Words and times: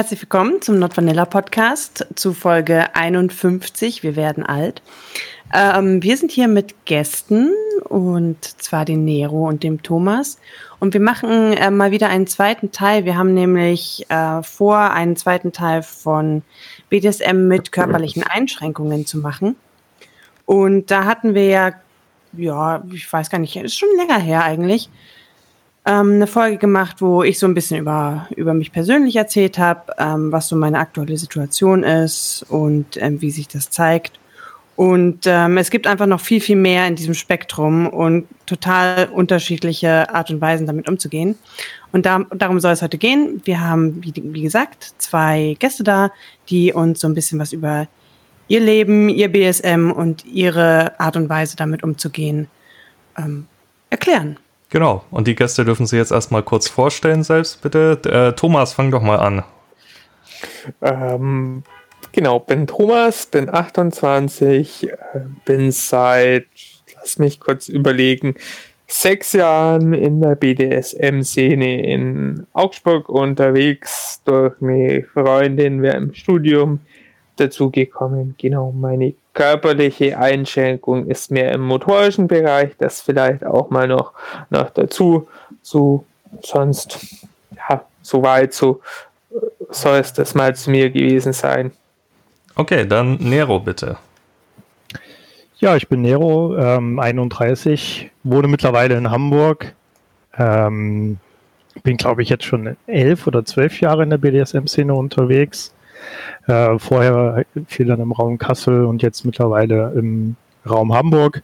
Herzlich 0.00 0.22
willkommen 0.22 0.62
zum 0.62 0.78
Not 0.78 0.96
Vanilla 0.96 1.26
Podcast 1.26 2.06
zu 2.14 2.32
Folge 2.32 2.94
51. 2.96 4.02
Wir 4.02 4.16
werden 4.16 4.46
alt. 4.46 4.80
Ähm, 5.52 6.02
wir 6.02 6.16
sind 6.16 6.30
hier 6.30 6.48
mit 6.48 6.86
Gästen 6.86 7.50
und 7.84 8.42
zwar 8.42 8.86
den 8.86 9.04
Nero 9.04 9.46
und 9.46 9.62
dem 9.62 9.82
Thomas. 9.82 10.40
Und 10.78 10.94
wir 10.94 11.02
machen 11.02 11.52
äh, 11.52 11.70
mal 11.70 11.90
wieder 11.90 12.08
einen 12.08 12.26
zweiten 12.26 12.72
Teil. 12.72 13.04
Wir 13.04 13.18
haben 13.18 13.34
nämlich 13.34 14.06
äh, 14.08 14.42
vor, 14.42 14.78
einen 14.78 15.16
zweiten 15.16 15.52
Teil 15.52 15.82
von 15.82 16.44
BDSM 16.88 17.46
mit 17.46 17.70
körperlichen 17.70 18.22
Einschränkungen 18.22 19.04
zu 19.04 19.18
machen. 19.18 19.54
Und 20.46 20.90
da 20.90 21.04
hatten 21.04 21.34
wir 21.34 21.44
ja, 21.44 21.72
ja, 22.32 22.82
ich 22.90 23.12
weiß 23.12 23.28
gar 23.28 23.38
nicht, 23.38 23.54
ist 23.54 23.78
schon 23.78 23.94
länger 23.98 24.18
her 24.18 24.44
eigentlich, 24.44 24.88
ähm, 25.86 26.14
eine 26.14 26.26
Folge 26.26 26.58
gemacht, 26.58 27.00
wo 27.00 27.22
ich 27.22 27.38
so 27.38 27.46
ein 27.46 27.54
bisschen 27.54 27.78
über, 27.78 28.26
über 28.36 28.54
mich 28.54 28.72
persönlich 28.72 29.16
erzählt 29.16 29.58
habe, 29.58 29.92
ähm, 29.98 30.30
was 30.30 30.48
so 30.48 30.56
meine 30.56 30.78
aktuelle 30.78 31.16
Situation 31.16 31.82
ist 31.82 32.44
und 32.48 32.96
ähm, 32.98 33.20
wie 33.20 33.30
sich 33.30 33.48
das 33.48 33.70
zeigt. 33.70 34.18
Und 34.76 35.26
ähm, 35.26 35.58
es 35.58 35.70
gibt 35.70 35.86
einfach 35.86 36.06
noch 36.06 36.20
viel, 36.20 36.40
viel 36.40 36.56
mehr 36.56 36.86
in 36.86 36.96
diesem 36.96 37.12
Spektrum 37.12 37.86
und 37.86 38.26
total 38.46 39.10
unterschiedliche 39.12 40.08
Art 40.14 40.30
und 40.30 40.40
Weisen, 40.40 40.66
damit 40.66 40.88
umzugehen. 40.88 41.36
Und 41.92 42.06
da, 42.06 42.24
darum 42.34 42.60
soll 42.60 42.72
es 42.72 42.80
heute 42.80 42.96
gehen. 42.96 43.42
Wir 43.44 43.60
haben, 43.60 44.02
wie, 44.02 44.14
wie 44.16 44.42
gesagt, 44.42 44.94
zwei 44.96 45.56
Gäste 45.58 45.84
da, 45.84 46.10
die 46.48 46.72
uns 46.72 47.00
so 47.00 47.08
ein 47.08 47.14
bisschen 47.14 47.38
was 47.38 47.52
über 47.52 47.88
ihr 48.48 48.60
Leben, 48.60 49.10
ihr 49.10 49.30
BSM 49.30 49.90
und 49.90 50.24
ihre 50.24 50.98
Art 50.98 51.16
und 51.16 51.28
Weise, 51.28 51.56
damit 51.56 51.82
umzugehen, 51.82 52.48
ähm, 53.18 53.46
erklären. 53.90 54.38
Genau, 54.70 55.04
und 55.10 55.26
die 55.26 55.34
Gäste 55.34 55.64
dürfen 55.64 55.86
Sie 55.86 55.96
jetzt 55.96 56.12
erstmal 56.12 56.44
kurz 56.44 56.68
vorstellen, 56.68 57.24
selbst 57.24 57.60
bitte. 57.60 58.00
Äh, 58.04 58.36
Thomas, 58.36 58.72
fang 58.72 58.92
doch 58.92 59.02
mal 59.02 59.18
an. 59.18 59.42
Ähm, 60.80 61.64
genau, 62.12 62.38
bin 62.38 62.68
Thomas, 62.68 63.26
bin 63.26 63.52
28, 63.52 64.88
äh, 64.88 64.96
bin 65.44 65.72
seit, 65.72 66.46
lass 66.94 67.18
mich 67.18 67.40
kurz 67.40 67.68
überlegen, 67.68 68.36
sechs 68.86 69.32
Jahren 69.32 69.92
in 69.92 70.20
der 70.20 70.36
BDSM-Szene 70.36 71.84
in 71.84 72.46
Augsburg 72.52 73.08
unterwegs, 73.08 74.22
durch 74.24 74.54
eine 74.60 75.02
Freundin, 75.02 75.82
wir 75.82 75.94
im 75.94 76.14
Studium 76.14 76.80
dazugekommen. 77.36 78.36
Genau, 78.38 78.70
meine 78.70 79.14
körperliche 79.34 80.18
Einschränkung 80.18 81.06
ist 81.06 81.30
mehr 81.30 81.52
im 81.52 81.62
motorischen 81.62 82.26
Bereich, 82.28 82.72
das 82.78 83.00
vielleicht 83.00 83.44
auch 83.44 83.70
mal 83.70 83.88
noch, 83.88 84.12
noch 84.50 84.70
dazu. 84.70 85.28
So, 85.62 86.04
sonst, 86.42 87.26
ja, 87.56 87.84
soweit, 88.02 88.52
so 88.52 88.80
soll 89.70 89.98
es 89.98 90.12
das 90.12 90.34
mal 90.34 90.54
zu 90.54 90.70
mir 90.70 90.90
gewesen 90.90 91.32
sein. 91.32 91.72
Okay, 92.56 92.86
dann 92.86 93.14
Nero 93.16 93.60
bitte. 93.60 93.96
Ja, 95.58 95.76
ich 95.76 95.88
bin 95.88 96.02
Nero, 96.02 96.56
ähm, 96.56 96.98
31, 96.98 98.10
wohne 98.24 98.48
mittlerweile 98.48 98.96
in 98.96 99.10
Hamburg. 99.10 99.74
Ähm, 100.36 101.18
bin, 101.82 101.96
glaube 101.96 102.22
ich, 102.22 102.28
jetzt 102.28 102.44
schon 102.44 102.76
elf 102.86 103.26
oder 103.26 103.44
zwölf 103.44 103.80
Jahre 103.80 104.02
in 104.02 104.10
der 104.10 104.18
BDSM-Szene 104.18 104.94
unterwegs. 104.94 105.72
Äh, 106.46 106.78
vorher 106.78 107.44
viel 107.66 107.86
dann 107.86 108.00
im 108.00 108.12
Raum 108.12 108.38
Kassel 108.38 108.84
und 108.84 109.02
jetzt 109.02 109.24
mittlerweile 109.24 109.92
im 109.96 110.36
Raum 110.68 110.94
Hamburg. 110.94 111.42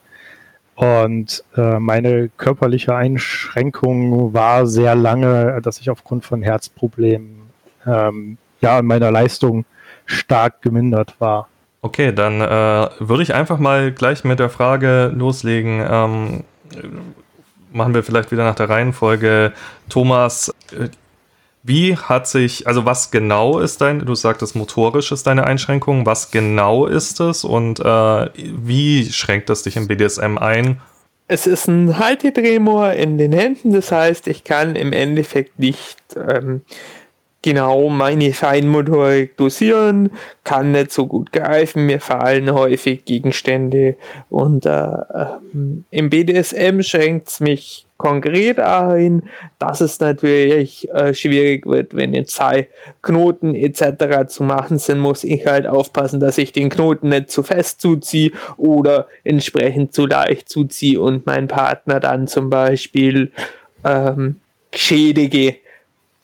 Und 0.74 1.42
äh, 1.56 1.78
meine 1.78 2.28
körperliche 2.36 2.94
Einschränkung 2.94 4.34
war 4.34 4.66
sehr 4.66 4.94
lange, 4.94 5.60
dass 5.62 5.80
ich 5.80 5.88
aufgrund 5.88 6.24
von 6.24 6.42
Herzproblemen 6.42 7.50
ähm, 7.86 8.36
ja 8.60 8.78
in 8.78 8.86
meiner 8.86 9.10
Leistung 9.10 9.64
stark 10.04 10.60
gemindert 10.60 11.18
war. 11.18 11.48
Okay, 11.80 12.12
dann 12.12 12.40
äh, 12.40 12.88
würde 12.98 13.22
ich 13.22 13.32
einfach 13.32 13.58
mal 13.58 13.92
gleich 13.92 14.24
mit 14.24 14.38
der 14.38 14.50
Frage 14.50 15.12
loslegen. 15.14 15.84
Ähm, 15.88 16.44
machen 17.72 17.94
wir 17.94 18.02
vielleicht 18.02 18.32
wieder 18.32 18.44
nach 18.44 18.54
der 18.54 18.68
Reihenfolge. 18.68 19.52
Thomas, 19.88 20.52
äh, 20.72 20.88
wie 21.66 21.96
hat 21.96 22.28
sich, 22.28 22.66
also 22.66 22.84
was 22.84 23.10
genau 23.10 23.58
ist 23.58 23.80
dein, 23.80 24.00
du 24.00 24.14
sagtest 24.14 24.54
motorisch 24.54 25.10
ist 25.10 25.26
deine 25.26 25.46
Einschränkung, 25.46 26.06
was 26.06 26.30
genau 26.30 26.86
ist 26.86 27.18
es 27.20 27.44
und 27.44 27.80
äh, 27.80 28.30
wie 28.34 29.10
schränkt 29.10 29.50
es 29.50 29.64
dich 29.64 29.76
im 29.76 29.88
BDSM 29.88 30.38
ein? 30.38 30.80
Es 31.26 31.48
ist 31.48 31.66
ein 31.66 31.98
Haltedrehmoor 31.98 32.92
in 32.92 33.18
den 33.18 33.32
Händen, 33.32 33.72
das 33.72 33.90
heißt, 33.90 34.28
ich 34.28 34.44
kann 34.44 34.76
im 34.76 34.92
Endeffekt 34.92 35.58
nicht 35.58 35.98
ähm, 36.14 36.62
genau 37.42 37.88
meine 37.88 38.32
Feinmotorik 38.32 39.36
dosieren, 39.36 40.10
kann 40.44 40.70
nicht 40.70 40.92
so 40.92 41.08
gut 41.08 41.32
greifen, 41.32 41.86
mir 41.86 42.00
fallen 42.00 42.52
häufig 42.52 43.04
Gegenstände 43.04 43.96
und 44.28 44.66
äh, 44.66 44.70
ähm, 44.72 45.84
im 45.90 46.10
BDSM 46.10 46.82
schränkt 46.82 47.26
es 47.26 47.40
mich 47.40 47.85
konkret 47.96 48.58
ein, 48.60 49.22
dass 49.58 49.80
es 49.80 50.00
natürlich 50.00 50.88
äh, 50.90 51.14
schwierig 51.14 51.66
wird, 51.66 51.94
wenn 51.96 52.14
jetzt 52.14 52.34
zwei 52.34 52.68
Knoten 53.02 53.54
etc. 53.54 54.28
zu 54.28 54.42
machen 54.42 54.78
sind, 54.78 54.98
muss 54.98 55.24
ich 55.24 55.46
halt 55.46 55.66
aufpassen, 55.66 56.20
dass 56.20 56.38
ich 56.38 56.52
den 56.52 56.68
Knoten 56.68 57.08
nicht 57.08 57.30
zu 57.30 57.42
fest 57.42 57.80
zuziehe 57.80 58.32
oder 58.56 59.08
entsprechend 59.24 59.94
zu 59.94 60.06
leicht 60.06 60.48
zuziehe 60.48 61.00
und 61.00 61.26
meinen 61.26 61.48
Partner 61.48 62.00
dann 62.00 62.28
zum 62.28 62.50
Beispiel 62.50 63.32
ähm, 63.84 64.40
schädige 64.74 65.56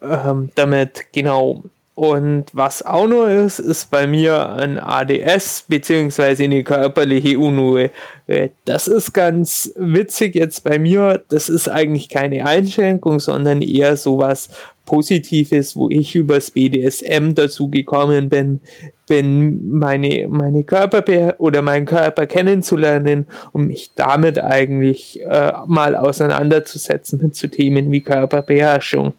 ähm, 0.03 0.51
damit 0.55 1.13
genau 1.13 1.63
und 1.95 2.47
was 2.55 2.83
auch 2.83 3.07
noch 3.07 3.27
ist, 3.27 3.59
ist 3.59 3.91
bei 3.91 4.07
mir 4.07 4.51
ein 4.55 4.79
ADS 4.79 5.67
beziehungsweise 5.69 6.45
eine 6.45 6.65
körperliche 6.65 7.39
Unruhe. 7.39 7.91
Äh, 8.27 8.49
das 8.65 8.89
ist 8.89 9.13
ganz 9.13 9.73
witzig 9.77 10.35
jetzt 10.35 10.65
bei 10.65 10.79
mir. 10.79 11.23
Das 11.29 11.51
ist 11.51 11.69
eigentlich 11.69 12.09
keine 12.09 12.47
Einschränkung, 12.47 13.21
sondern 13.21 13.61
eher 13.61 13.99
sowas 13.99 14.49
Positives, 14.87 15.77
wo 15.77 15.91
ich 15.91 16.15
übers 16.15 16.51
BDSM 16.51 17.35
dazu 17.35 17.69
gekommen 17.69 18.31
bin, 18.31 18.61
bin 19.07 19.71
meine, 19.71 20.27
meine 20.29 20.65
Körper 20.65 21.35
oder 21.39 21.61
meinen 21.61 21.87
Körper 21.87 22.27
kennenzulernen, 22.27 23.27
um 23.53 23.67
mich 23.67 23.91
damit 23.95 24.39
eigentlich 24.39 25.21
äh, 25.23 25.53
mal 25.67 25.95
auseinanderzusetzen 25.95 27.21
mit 27.23 27.37
zu 27.37 27.49
Themen 27.49 27.93
wie 27.93 28.01
Körperbeherrschung. 28.01 29.13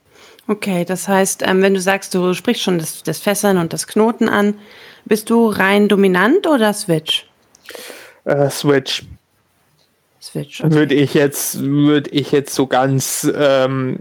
Okay, 0.48 0.84
das 0.84 1.08
heißt, 1.08 1.44
ähm, 1.46 1.62
wenn 1.62 1.74
du 1.74 1.80
sagst, 1.80 2.14
du 2.14 2.34
sprichst 2.34 2.64
schon 2.64 2.78
das, 2.78 3.04
das 3.04 3.20
Fesseln 3.20 3.58
und 3.58 3.72
das 3.72 3.88
Knoten 3.88 4.28
an, 4.28 4.56
bist 5.06 5.30
du 5.30 5.48
rein 5.48 5.88
dominant 5.88 6.48
oder 6.48 6.74
Switch? 6.74 7.28
Uh, 8.26 8.50
Switch. 8.50 9.04
Switch. 10.22 10.64
Okay. 10.64 10.74
Würde 10.74 10.96
ich 10.96 11.14
jetzt, 11.14 11.62
würde 11.62 12.10
ich 12.12 12.32
jetzt 12.32 12.56
so 12.56 12.68
ganz, 12.68 13.30
ähm, 13.36 14.00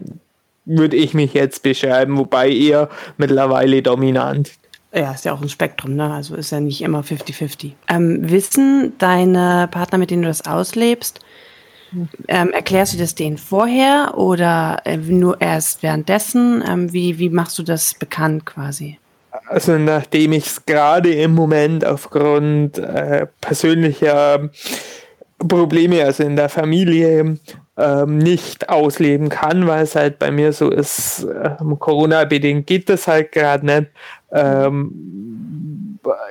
würde 0.64 0.97
ich 0.97 1.14
mich 1.14 1.34
jetzt 1.34 1.62
beschreiben, 1.62 2.16
wobei 2.16 2.50
eher 2.50 2.88
mittlerweile 3.16 3.82
dominant. 3.82 4.52
Ja, 4.94 5.12
ist 5.12 5.25
ja 5.25 5.32
auch 5.32 5.41
ein 5.41 5.48
Spektrum, 5.48 5.97
ne? 5.97 6.12
Also 6.12 6.34
ist 6.34 6.52
ja 6.52 6.60
nicht 6.60 6.82
immer 6.82 7.00
50-50. 7.00 7.72
Ähm, 7.88 8.31
wissen 8.31 8.92
deine 8.98 9.69
Partner, 9.70 9.98
mit 9.98 10.10
denen 10.10 10.22
du 10.22 10.28
das 10.28 10.47
auslebst, 10.47 11.20
ähm, 12.28 12.53
erklärst 12.53 12.94
du 12.94 12.98
das 12.98 13.14
denen 13.14 13.38
vorher 13.38 14.14
oder 14.16 14.80
äh, 14.84 14.97
nur 14.97 15.41
erst 15.41 15.82
währenddessen? 15.82 16.62
Ähm, 16.66 16.92
wie, 16.92 17.19
wie 17.19 17.28
machst 17.28 17.58
du 17.58 17.62
das 17.62 17.94
bekannt 17.94 18.46
quasi? 18.46 18.99
Also 19.49 19.78
nachdem 19.78 20.32
ich 20.32 20.46
es 20.46 20.67
gerade 20.67 21.12
im 21.12 21.34
Moment 21.34 21.84
aufgrund 21.84 22.78
äh, 22.78 23.26
persönlicher 23.40 24.50
Probleme, 25.38 26.05
also 26.05 26.22
in 26.22 26.37
der 26.37 26.49
Familie, 26.49 27.38
ähm, 27.76 28.19
nicht 28.19 28.69
ausleben 28.69 29.28
kann, 29.28 29.67
weil 29.67 29.84
es 29.84 29.96
halt 29.96 30.19
bei 30.19 30.31
mir 30.31 30.52
so 30.52 30.70
ist, 30.70 31.26
ähm, 31.61 31.78
Corona-bedingt 31.78 32.67
geht 32.67 32.88
das 32.88 33.08
halt 33.08 33.32
gerade 33.32 33.67
nicht. 33.67 33.87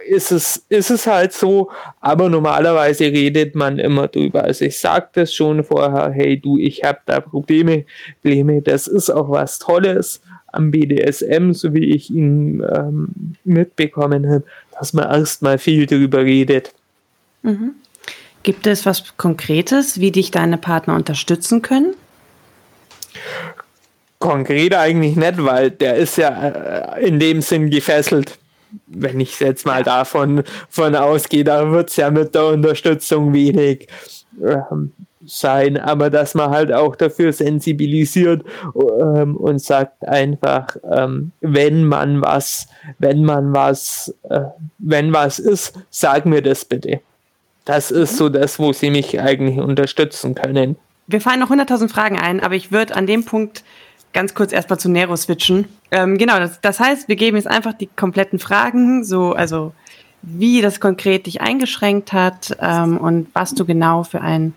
Ist 0.08 0.32
es, 0.32 0.66
ist 0.70 0.92
es 0.92 1.08
halt 1.08 1.32
so, 1.34 1.70
aber 2.02 2.28
normalerweise 2.30 3.06
redet 3.06 3.56
man 3.56 3.80
immer 3.80 4.08
drüber. 4.08 4.44
Also 4.44 4.66
ich 4.66 4.78
sage 4.78 5.08
das 5.14 5.34
schon 5.34 5.64
vorher, 5.64 6.12
hey 6.12 6.40
du, 6.40 6.58
ich 6.58 6.84
habe 6.84 7.00
da 7.06 7.22
Probleme, 7.22 7.86
Probleme, 8.22 8.62
das 8.62 8.88
ist 8.88 9.10
auch 9.10 9.30
was 9.30 9.60
Tolles 9.60 10.22
am 10.48 10.72
BDSM, 10.72 11.54
so 11.54 11.74
wie 11.74 11.92
ich 11.96 12.10
ihn 12.10 12.62
ähm, 12.76 13.36
mitbekommen 13.46 14.30
habe, 14.30 14.44
dass 14.78 14.94
man 14.94 15.10
erstmal 15.10 15.58
viel 15.58 15.86
drüber 15.86 16.20
redet. 16.20 16.74
Mhm. 17.44 17.76
Gibt 18.44 18.68
es 18.68 18.86
was 18.86 19.16
Konkretes, 19.18 20.00
wie 20.00 20.12
dich 20.12 20.32
deine 20.32 20.58
Partner 20.58 20.96
unterstützen 20.96 21.62
können? 21.62 21.94
Konkret 24.20 24.76
eigentlich 24.76 25.16
nicht, 25.16 25.44
weil 25.44 25.72
der 25.72 25.96
ist 25.96 26.18
ja 26.18 26.30
äh, 26.30 27.08
in 27.08 27.20
dem 27.20 27.42
Sinn 27.42 27.70
gefesselt. 27.70 28.38
Wenn 28.88 29.20
ich 29.20 29.40
jetzt 29.40 29.66
mal 29.66 29.84
davon 29.84 30.44
von 30.70 30.96
ausgehe, 30.96 31.44
da 31.44 31.72
wird 31.72 31.90
es 31.90 31.96
ja 31.98 32.12
mit 32.12 32.36
der 32.36 32.48
Unterstützung 32.48 33.34
wenig. 33.34 33.88
Ähm, 34.42 34.92
sein, 35.26 35.78
aber 35.78 36.10
dass 36.10 36.34
man 36.34 36.50
halt 36.50 36.72
auch 36.72 36.96
dafür 36.96 37.34
sensibilisiert 37.34 38.44
ähm, 38.76 39.36
und 39.38 39.60
sagt 39.60 40.08
einfach, 40.08 40.76
ähm, 40.90 41.32
wenn 41.42 41.86
man 41.86 42.22
was, 42.22 42.68
wenn 43.00 43.24
man 43.24 43.54
was, 43.54 44.16
äh, 44.30 44.42
wenn 44.80 45.14
was 45.14 45.40
ist, 45.40 45.74
sag 45.90 46.26
mir 46.26 46.42
das 46.42 46.66
bitte. 46.66 47.02
Das 47.66 47.92
ist 47.92 48.18
so 48.18 48.30
das, 48.30 48.58
wo 48.58 48.74
sie 48.74 48.90
mich 48.90 49.20
eigentlich 49.20 49.60
unterstützen 49.60 50.34
können. 50.34 50.78
Wir 51.08 51.22
fallen 51.22 51.40
noch 51.40 51.52
100.000 51.52 51.90
Fragen 51.90 52.18
ein, 52.18 52.40
aber 52.40 52.56
ich 52.56 52.72
würde 52.72 52.96
an 52.96 53.06
dem 53.06 53.24
Punkt 53.24 53.64
ganz 54.14 54.34
kurz 54.34 54.52
erstmal 54.52 54.80
zu 54.80 54.90
Nero 54.90 55.16
switchen. 55.16 55.66
Ähm, 55.92 56.18
genau, 56.18 56.40
das, 56.40 56.62
das 56.62 56.80
heißt, 56.80 57.08
wir 57.08 57.16
geben 57.16 57.38
jetzt 57.38 57.48
einfach 57.48 57.74
die 57.74 57.88
kompletten 57.88 58.40
Fragen, 58.40 59.04
so, 59.04 59.34
also 59.34 59.74
wie 60.22 60.62
das 60.62 60.80
konkret 60.80 61.26
dich 61.26 61.42
eingeschränkt 61.42 62.14
hat 62.14 62.56
ähm, 62.62 62.98
und 62.98 63.28
was 63.34 63.54
du 63.54 63.66
genau 63.66 64.04
für 64.04 64.22
ein 64.22 64.54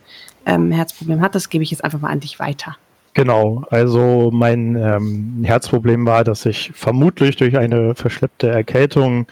ähm, 0.47 0.71
Herzproblem 0.71 1.21
hattest, 1.23 1.51
gebe 1.51 1.65
ich 1.65 1.71
jetzt 1.71 1.85
einfach 1.85 2.01
mal 2.01 2.11
an 2.11 2.21
dich 2.21 2.39
weiter. 2.39 2.77
Genau, 3.15 3.65
also 3.71 4.31
mein 4.33 4.77
ähm, 4.77 5.45
Herzproblem 5.45 6.05
war, 6.05 6.25
dass 6.25 6.45
ich 6.47 6.73
vermutlich 6.75 7.37
durch 7.37 7.57
eine 7.57 7.95
verschleppte 7.95 8.49
Erkältung 8.49 9.27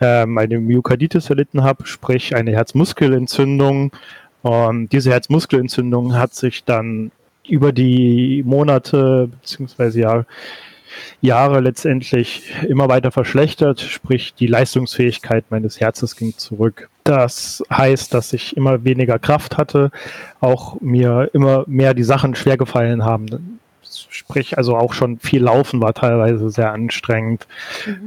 ähm, 0.00 0.38
eine 0.38 0.60
Myokarditis 0.60 1.28
erlitten 1.28 1.64
habe, 1.64 1.86
sprich 1.86 2.36
eine 2.36 2.52
Herzmuskelentzündung. 2.52 3.90
Und 4.42 4.88
diese 4.92 5.10
Herzmuskelentzündung 5.10 6.14
hat 6.14 6.34
sich 6.34 6.64
dann 6.64 7.10
über 7.46 7.72
die 7.72 8.42
Monate 8.46 9.28
beziehungsweise 9.40 10.00
ja 10.00 10.24
Jahre 11.20 11.60
letztendlich 11.60 12.52
immer 12.68 12.88
weiter 12.88 13.10
verschlechtert, 13.10 13.80
sprich 13.80 14.34
die 14.34 14.46
Leistungsfähigkeit 14.46 15.44
meines 15.50 15.80
Herzens 15.80 16.16
ging 16.16 16.36
zurück. 16.36 16.88
Das 17.04 17.62
heißt, 17.70 18.12
dass 18.14 18.32
ich 18.32 18.56
immer 18.56 18.84
weniger 18.84 19.18
Kraft 19.18 19.56
hatte, 19.56 19.90
auch 20.40 20.80
mir 20.80 21.30
immer 21.32 21.64
mehr 21.66 21.94
die 21.94 22.04
Sachen 22.04 22.34
schwer 22.34 22.56
gefallen 22.56 23.04
haben. 23.04 23.59
Sprich, 24.12 24.58
also 24.58 24.76
auch 24.76 24.92
schon 24.92 25.20
viel 25.20 25.44
Laufen 25.44 25.80
war 25.80 25.94
teilweise 25.94 26.50
sehr 26.50 26.72
anstrengend. 26.72 27.46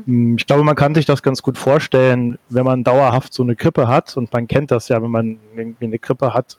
Mhm. 0.05 0.35
Ich 0.37 0.45
glaube, 0.45 0.63
man 0.63 0.75
kann 0.75 0.93
sich 0.93 1.05
das 1.05 1.23
ganz 1.23 1.41
gut 1.41 1.57
vorstellen, 1.57 2.37
wenn 2.49 2.65
man 2.65 2.83
dauerhaft 2.83 3.33
so 3.33 3.41
eine 3.41 3.55
Grippe 3.55 3.87
hat 3.87 4.17
und 4.17 4.31
man 4.33 4.47
kennt 4.47 4.69
das 4.71 4.89
ja, 4.89 5.01
wenn 5.01 5.11
man 5.11 5.39
irgendwie 5.55 5.85
eine 5.85 5.99
Grippe 5.99 6.33
hat 6.33 6.57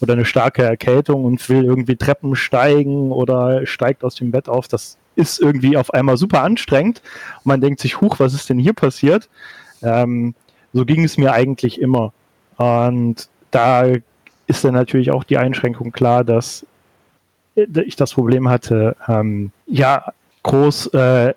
oder 0.00 0.12
eine 0.12 0.24
starke 0.24 0.62
Erkältung 0.62 1.24
und 1.24 1.48
will 1.48 1.64
irgendwie 1.64 1.96
Treppen 1.96 2.36
steigen 2.36 3.10
oder 3.10 3.66
steigt 3.66 4.04
aus 4.04 4.14
dem 4.14 4.30
Bett 4.30 4.48
auf. 4.48 4.68
Das 4.68 4.96
ist 5.16 5.40
irgendwie 5.40 5.76
auf 5.76 5.92
einmal 5.92 6.16
super 6.16 6.42
anstrengend 6.42 7.02
und 7.38 7.46
man 7.46 7.60
denkt 7.60 7.80
sich, 7.80 8.00
huch, 8.00 8.20
was 8.20 8.32
ist 8.32 8.48
denn 8.48 8.60
hier 8.60 8.74
passiert? 8.74 9.28
Ähm, 9.82 10.34
so 10.72 10.84
ging 10.84 11.02
es 11.04 11.18
mir 11.18 11.32
eigentlich 11.32 11.80
immer. 11.80 12.12
Und 12.56 13.28
da 13.50 13.86
ist 14.46 14.64
dann 14.64 14.74
natürlich 14.74 15.10
auch 15.10 15.24
die 15.24 15.38
Einschränkung 15.38 15.92
klar, 15.92 16.22
dass 16.24 16.64
ich 17.56 17.96
das 17.96 18.14
Problem 18.14 18.48
hatte, 18.48 18.96
ähm, 19.08 19.52
ja, 19.66 20.12
groß 20.42 20.88
äh, 20.88 21.34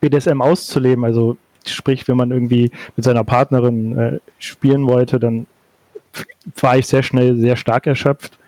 BDSM 0.00 0.42
auszuleben. 0.42 1.04
Also 1.04 1.36
sprich, 1.66 2.06
wenn 2.08 2.16
man 2.16 2.30
irgendwie 2.30 2.70
mit 2.96 3.04
seiner 3.04 3.24
Partnerin 3.24 3.98
äh, 3.98 4.18
spielen 4.38 4.86
wollte, 4.86 5.18
dann 5.18 5.46
war 6.60 6.76
ich 6.76 6.86
sehr 6.86 7.02
schnell 7.02 7.36
sehr 7.36 7.56
stark 7.56 7.86
erschöpft. 7.86 8.38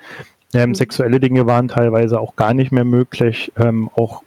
Ähm, 0.54 0.70
mhm. 0.70 0.74
Sexuelle 0.74 1.20
Dinge 1.20 1.46
waren 1.46 1.68
teilweise 1.68 2.20
auch 2.20 2.36
gar 2.36 2.54
nicht 2.54 2.72
mehr 2.72 2.84
möglich. 2.84 3.52
Ähm, 3.56 3.90
auch 3.94 4.22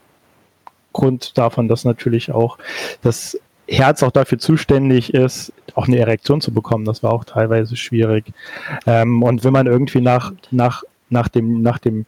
Grund 0.92 1.38
davon, 1.38 1.68
dass 1.68 1.84
natürlich 1.84 2.32
auch 2.32 2.58
das 3.02 3.38
Herz 3.68 4.02
auch 4.02 4.10
dafür 4.10 4.38
zuständig 4.38 5.14
ist, 5.14 5.52
auch 5.74 5.86
eine 5.86 5.98
Erektion 5.98 6.40
zu 6.40 6.52
bekommen. 6.52 6.84
Das 6.84 7.02
war 7.04 7.12
auch 7.12 7.24
teilweise 7.24 7.76
schwierig. 7.76 8.24
Ähm, 8.86 9.22
und 9.22 9.44
wenn 9.44 9.52
man 9.52 9.66
irgendwie 9.66 10.00
nach, 10.00 10.32
nach, 10.50 10.82
nach 11.08 11.28
dem, 11.28 11.62
nach 11.62 11.78
dem 11.78 12.06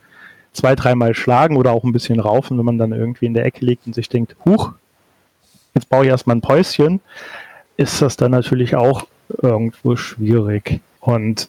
zwei, 0.52 0.74
dreimal 0.74 1.14
schlagen 1.14 1.56
oder 1.56 1.72
auch 1.72 1.84
ein 1.84 1.92
bisschen 1.92 2.20
raufen, 2.20 2.58
wenn 2.58 2.64
man 2.64 2.78
dann 2.78 2.92
irgendwie 2.92 3.26
in 3.26 3.34
der 3.34 3.46
Ecke 3.46 3.64
liegt 3.64 3.86
und 3.86 3.94
sich 3.94 4.08
denkt, 4.08 4.36
huch, 4.44 4.72
jetzt 5.74 5.88
baue 5.88 6.04
ich 6.04 6.10
erstmal 6.10 6.36
ein 6.36 6.42
Päuschen, 6.42 7.00
ist 7.76 8.02
das 8.02 8.16
dann 8.16 8.32
natürlich 8.32 8.76
auch 8.76 9.06
irgendwo 9.42 9.96
schwierig. 9.96 10.80
Und 11.00 11.48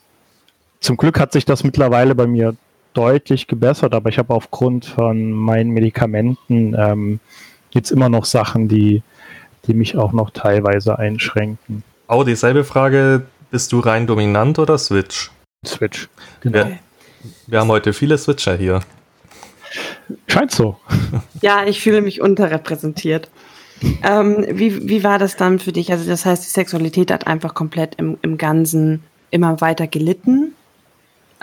zum 0.79 0.97
Glück 0.97 1.19
hat 1.19 1.31
sich 1.31 1.45
das 1.45 1.63
mittlerweile 1.63 2.15
bei 2.15 2.27
mir 2.27 2.55
deutlich 2.93 3.47
gebessert, 3.47 3.93
aber 3.93 4.09
ich 4.09 4.17
habe 4.19 4.33
aufgrund 4.33 4.85
von 4.85 5.31
meinen 5.31 5.71
Medikamenten 5.71 6.75
ähm, 6.77 7.19
jetzt 7.71 7.91
immer 7.91 8.09
noch 8.09 8.25
Sachen, 8.25 8.67
die, 8.67 9.01
die 9.65 9.73
mich 9.73 9.97
auch 9.97 10.13
noch 10.13 10.29
teilweise 10.29 10.99
einschränken. 10.99 11.83
Oh, 12.07 12.23
dieselbe 12.23 12.63
Frage, 12.63 13.25
bist 13.49 13.71
du 13.71 13.79
rein 13.79 14.07
dominant 14.07 14.59
oder 14.59 14.77
Switch? 14.77 15.31
Switch, 15.65 16.09
genau. 16.41 16.57
Wir, 16.57 16.79
wir 17.47 17.59
haben 17.59 17.69
heute 17.69 17.93
viele 17.93 18.17
Switcher 18.17 18.55
hier. 18.55 18.81
Scheint 20.27 20.51
so. 20.51 20.77
Ja, 21.41 21.65
ich 21.65 21.81
fühle 21.81 22.01
mich 22.01 22.21
unterrepräsentiert. 22.21 23.29
Ähm, 24.03 24.45
wie, 24.49 24.87
wie 24.87 25.03
war 25.03 25.19
das 25.19 25.35
dann 25.35 25.59
für 25.59 25.71
dich? 25.71 25.91
Also 25.91 26.09
das 26.09 26.25
heißt, 26.25 26.45
die 26.45 26.49
Sexualität 26.49 27.11
hat 27.11 27.27
einfach 27.27 27.53
komplett 27.53 27.95
im, 27.95 28.17
im 28.21 28.37
Ganzen 28.37 29.03
immer 29.29 29.61
weiter 29.61 29.87
gelitten. 29.87 30.53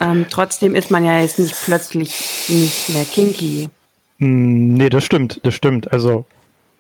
Ähm, 0.01 0.27
trotzdem 0.31 0.75
ist 0.75 0.91
man 0.91 1.05
ja 1.05 1.21
jetzt 1.21 1.39
nicht 1.39 1.55
plötzlich 1.65 2.49
nicht 2.49 2.89
mehr 2.89 3.05
kinky. 3.05 3.69
Hm, 4.19 4.75
nee, 4.75 4.89
das 4.89 5.05
stimmt, 5.05 5.41
das 5.43 5.55
stimmt. 5.55 5.93
Also, 5.93 6.25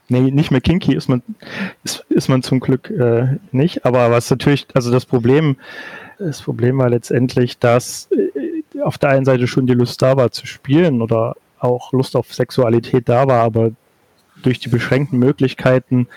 nee, 0.09 0.21
nicht 0.21 0.51
mehr 0.51 0.63
kinky 0.63 0.95
ist 0.95 1.09
man, 1.09 1.23
ist, 1.85 2.07
ist 2.09 2.29
man 2.29 2.43
zum 2.43 2.61
Glück 2.61 2.89
äh, 2.91 3.39
nicht. 3.53 3.85
Aber 3.85 4.11
was 4.11 4.31
natürlich, 4.31 4.67
also 4.73 4.91
das 4.91 5.05
Problem, 5.05 5.57
das 6.19 6.41
Problem 6.41 6.79
war 6.79 6.89
letztendlich, 6.89 7.59
dass 7.59 8.09
äh, 8.13 8.41
auf 8.83 8.99
der 8.99 9.11
einen 9.11 9.25
Seite 9.25 9.47
schon 9.47 9.67
die 9.67 9.75
Lust 9.75 10.01
da 10.03 10.17
war 10.17 10.31
zu 10.31 10.47
spielen 10.47 11.03
oder 11.03 11.37
auch 11.59 11.93
Lust 11.93 12.17
auf 12.17 12.33
Sexualität 12.33 13.09
da 13.09 13.27
war, 13.27 13.43
aber 13.43 13.71
durch 14.43 14.59
die 14.59 14.69
beschränkten 14.69 15.19
Möglichkeiten 15.19 16.09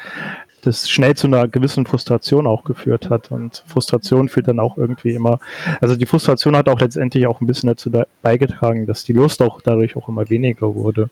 das 0.62 0.90
schnell 0.90 1.16
zu 1.16 1.28
einer 1.28 1.48
gewissen 1.48 1.86
Frustration 1.86 2.48
auch 2.48 2.64
geführt 2.64 3.10
hat. 3.10 3.32
Und 3.32 3.64
Frustration 3.68 4.30
führt 4.30 4.48
dann 4.48 4.60
auch 4.60 4.78
irgendwie 4.78 5.14
immer, 5.14 5.40
also 5.82 5.96
die 5.96 6.06
Frustration 6.06 6.56
hat 6.56 6.70
auch 6.70 6.80
letztendlich 6.80 7.28
auch 7.28 7.42
ein 7.42 7.48
bisschen 7.48 7.68
dazu 7.68 7.92
beigetragen, 8.22 8.86
dass 8.86 9.04
die 9.04 9.14
Lust 9.14 9.42
auch 9.42 9.62
dadurch 9.62 9.96
auch 9.96 10.08
immer 10.08 10.30
weniger 10.30 10.74
wurde. 10.74 11.10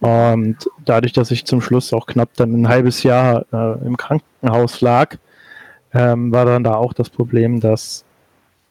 Und 0.00 0.56
dadurch, 0.84 1.12
dass 1.12 1.30
ich 1.30 1.44
zum 1.44 1.60
Schluss 1.60 1.92
auch 1.92 2.06
knapp 2.06 2.30
dann 2.36 2.52
ein 2.52 2.68
halbes 2.68 3.02
Jahr 3.02 3.44
äh, 3.52 3.86
im 3.86 3.96
Krankenhaus 3.96 4.80
lag, 4.80 5.16
ähm, 5.92 6.32
war 6.32 6.44
dann 6.44 6.64
da 6.64 6.74
auch 6.74 6.92
das 6.92 7.10
Problem, 7.10 7.60
dass 7.60 8.04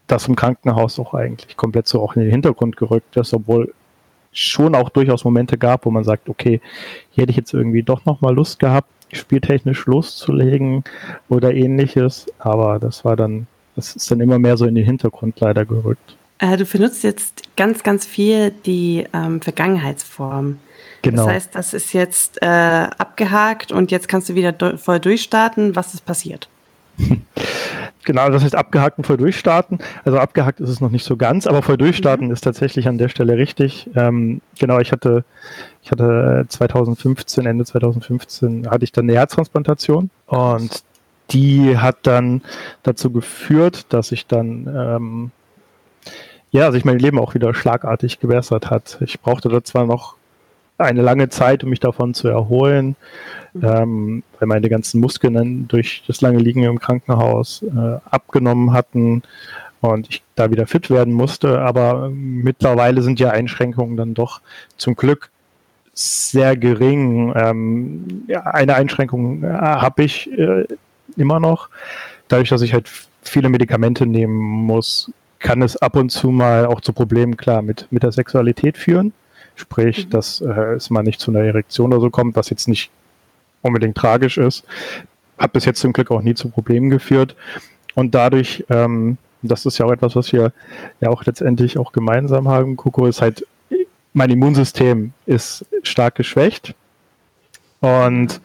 das 0.07 0.27
im 0.27 0.35
Krankenhaus 0.35 0.99
auch 0.99 1.13
eigentlich 1.13 1.57
komplett 1.57 1.87
so 1.87 2.01
auch 2.01 2.15
in 2.15 2.23
den 2.23 2.31
Hintergrund 2.31 2.77
gerückt 2.77 3.15
ist, 3.17 3.33
obwohl 3.33 3.73
schon 4.31 4.75
auch 4.75 4.89
durchaus 4.89 5.23
Momente 5.23 5.57
gab, 5.57 5.85
wo 5.85 5.91
man 5.91 6.03
sagt, 6.03 6.29
okay, 6.29 6.61
hier 7.11 7.23
hätte 7.23 7.31
ich 7.31 7.37
jetzt 7.37 7.53
irgendwie 7.53 7.83
doch 7.83 8.05
nochmal 8.05 8.35
Lust 8.35 8.59
gehabt, 8.59 8.89
spieltechnisch 9.11 9.85
loszulegen 9.85 10.83
oder 11.29 11.53
ähnliches. 11.53 12.27
Aber 12.39 12.79
das 12.79 13.03
war 13.03 13.15
dann, 13.15 13.47
das 13.75 13.95
ist 13.95 14.09
dann 14.11 14.19
immer 14.19 14.39
mehr 14.39 14.57
so 14.57 14.65
in 14.65 14.75
den 14.75 14.85
Hintergrund 14.85 15.39
leider 15.39 15.65
gerückt. 15.65 16.15
Äh, 16.39 16.57
du 16.57 16.65
benutzt 16.65 17.03
jetzt 17.03 17.55
ganz, 17.55 17.81
ganz 17.81 18.05
viel 18.05 18.51
die 18.51 19.07
ähm, 19.13 19.41
Vergangenheitsform. 19.41 20.59
Genau. 21.01 21.25
Das 21.25 21.33
heißt, 21.33 21.55
das 21.55 21.73
ist 21.73 21.93
jetzt 21.93 22.41
äh, 22.41 22.45
abgehakt 22.45 23.71
und 23.71 23.91
jetzt 23.91 24.07
kannst 24.07 24.29
du 24.29 24.35
wieder 24.35 24.51
do 24.51 24.77
voll 24.77 24.99
durchstarten. 24.99 25.75
Was 25.75 25.93
ist 25.93 26.05
passiert? 26.05 26.47
Genau, 28.07 28.29
das 28.29 28.41
heißt 28.41 28.55
abgehakt 28.55 28.97
und 28.97 29.03
voll 29.03 29.17
durchstarten. 29.17 29.79
Also 30.05 30.17
abgehakt 30.17 30.61
ist 30.61 30.69
es 30.69 30.79
noch 30.79 30.91
nicht 30.91 31.03
so 31.03 31.17
ganz, 31.17 31.45
aber 31.45 31.61
voll 31.61 31.75
durchstarten 31.75 32.27
mhm. 32.27 32.31
ist 32.31 32.39
tatsächlich 32.39 32.87
an 32.87 32.97
der 32.97 33.09
Stelle 33.09 33.35
richtig. 33.35 33.89
Ähm, 33.97 34.39
genau, 34.57 34.79
ich 34.79 34.93
hatte, 34.93 35.25
ich 35.83 35.91
hatte 35.91 36.45
2015, 36.47 37.45
Ende 37.45 37.65
2015 37.65 38.69
hatte 38.69 38.85
ich 38.85 38.93
dann 38.93 39.09
eine 39.09 39.15
Herztransplantation 39.15 40.09
und 40.25 40.83
die 41.31 41.77
hat 41.77 41.97
dann 42.03 42.43
dazu 42.83 43.11
geführt, 43.11 43.87
dass 43.89 44.13
ich 44.13 44.25
dann 44.25 44.73
ähm, 44.73 45.31
ja, 46.51 46.71
sich 46.71 46.85
mein 46.85 46.99
Leben 46.99 47.19
auch 47.19 47.33
wieder 47.33 47.53
schlagartig 47.53 48.21
gebessert 48.21 48.69
hat. 48.69 48.99
Ich 49.01 49.19
brauchte 49.19 49.49
da 49.49 49.65
zwar 49.65 49.85
noch 49.85 50.15
eine 50.77 51.01
lange 51.01 51.29
Zeit, 51.29 51.63
um 51.63 51.69
mich 51.69 51.79
davon 51.79 52.13
zu 52.13 52.27
erholen, 52.27 52.95
mhm. 53.53 53.63
ähm, 53.63 54.23
weil 54.39 54.47
meine 54.47 54.69
ganzen 54.69 55.01
Muskeln 55.01 55.33
dann 55.33 55.67
durch 55.67 56.03
das 56.07 56.21
lange 56.21 56.39
Liegen 56.39 56.63
im 56.63 56.79
Krankenhaus 56.79 57.63
äh, 57.63 57.99
abgenommen 58.09 58.73
hatten 58.73 59.23
und 59.81 60.07
ich 60.09 60.23
da 60.35 60.51
wieder 60.51 60.67
fit 60.67 60.89
werden 60.89 61.13
musste. 61.13 61.59
Aber 61.61 62.09
mittlerweile 62.09 63.01
sind 63.01 63.19
ja 63.19 63.31
Einschränkungen 63.31 63.97
dann 63.97 64.13
doch 64.13 64.41
zum 64.77 64.95
Glück 64.95 65.29
sehr 65.93 66.55
gering. 66.55 67.33
Ähm, 67.35 68.23
ja, 68.27 68.41
eine 68.41 68.75
Einschränkung 68.75 69.43
äh, 69.43 69.47
habe 69.47 70.03
ich 70.03 70.31
äh, 70.37 70.65
immer 71.15 71.39
noch. 71.39 71.69
Dadurch, 72.27 72.49
dass 72.49 72.61
ich 72.61 72.73
halt 72.73 72.89
viele 73.23 73.49
Medikamente 73.49 74.05
nehmen 74.05 74.37
muss, 74.37 75.11
kann 75.39 75.61
es 75.61 75.77
ab 75.77 75.95
und 75.95 76.09
zu 76.09 76.29
mal 76.29 76.65
auch 76.65 76.81
zu 76.81 76.93
Problemen 76.93 77.37
klar 77.37 77.61
mit, 77.61 77.87
mit 77.89 78.03
der 78.03 78.11
Sexualität 78.11 78.77
führen. 78.77 79.13
Sprich, 79.57 80.05
mhm. 80.05 80.09
dass 80.11 80.39
äh, 80.39 80.75
es 80.75 80.89
mal 80.89 81.03
nicht 81.03 81.19
zu 81.19 81.31
einer 81.31 81.41
Erektion 81.41 81.91
oder 81.91 81.99
so 81.99 82.09
kommt, 82.09 82.37
was 82.37 82.49
jetzt 82.49 82.69
nicht 82.69 82.89
unbedingt 83.61 83.97
tragisch 83.97 84.37
ist. 84.37 84.63
Hat 85.37 85.51
bis 85.51 85.65
jetzt 85.65 85.81
zum 85.81 85.91
Glück 85.91 86.09
auch 86.11 86.21
nie 86.21 86.33
zu 86.33 86.49
Problemen 86.49 86.89
geführt. 86.89 87.35
Und 87.95 88.15
dadurch 88.15 88.63
ähm, 88.69 89.17
das 89.41 89.65
ist 89.65 89.77
ja 89.77 89.85
auch 89.85 89.91
etwas, 89.91 90.15
was 90.15 90.31
wir 90.33 90.51
ja 91.01 91.09
auch 91.09 91.25
letztendlich 91.25 91.77
auch 91.77 91.91
gemeinsam 91.91 92.47
haben. 92.47 92.75
Coco 92.75 93.05
ist 93.05 93.21
halt, 93.21 93.45
mein 94.13 94.29
Immunsystem 94.29 95.13
ist 95.25 95.65
stark 95.83 96.15
geschwächt. 96.15 96.73
Und 97.79 98.41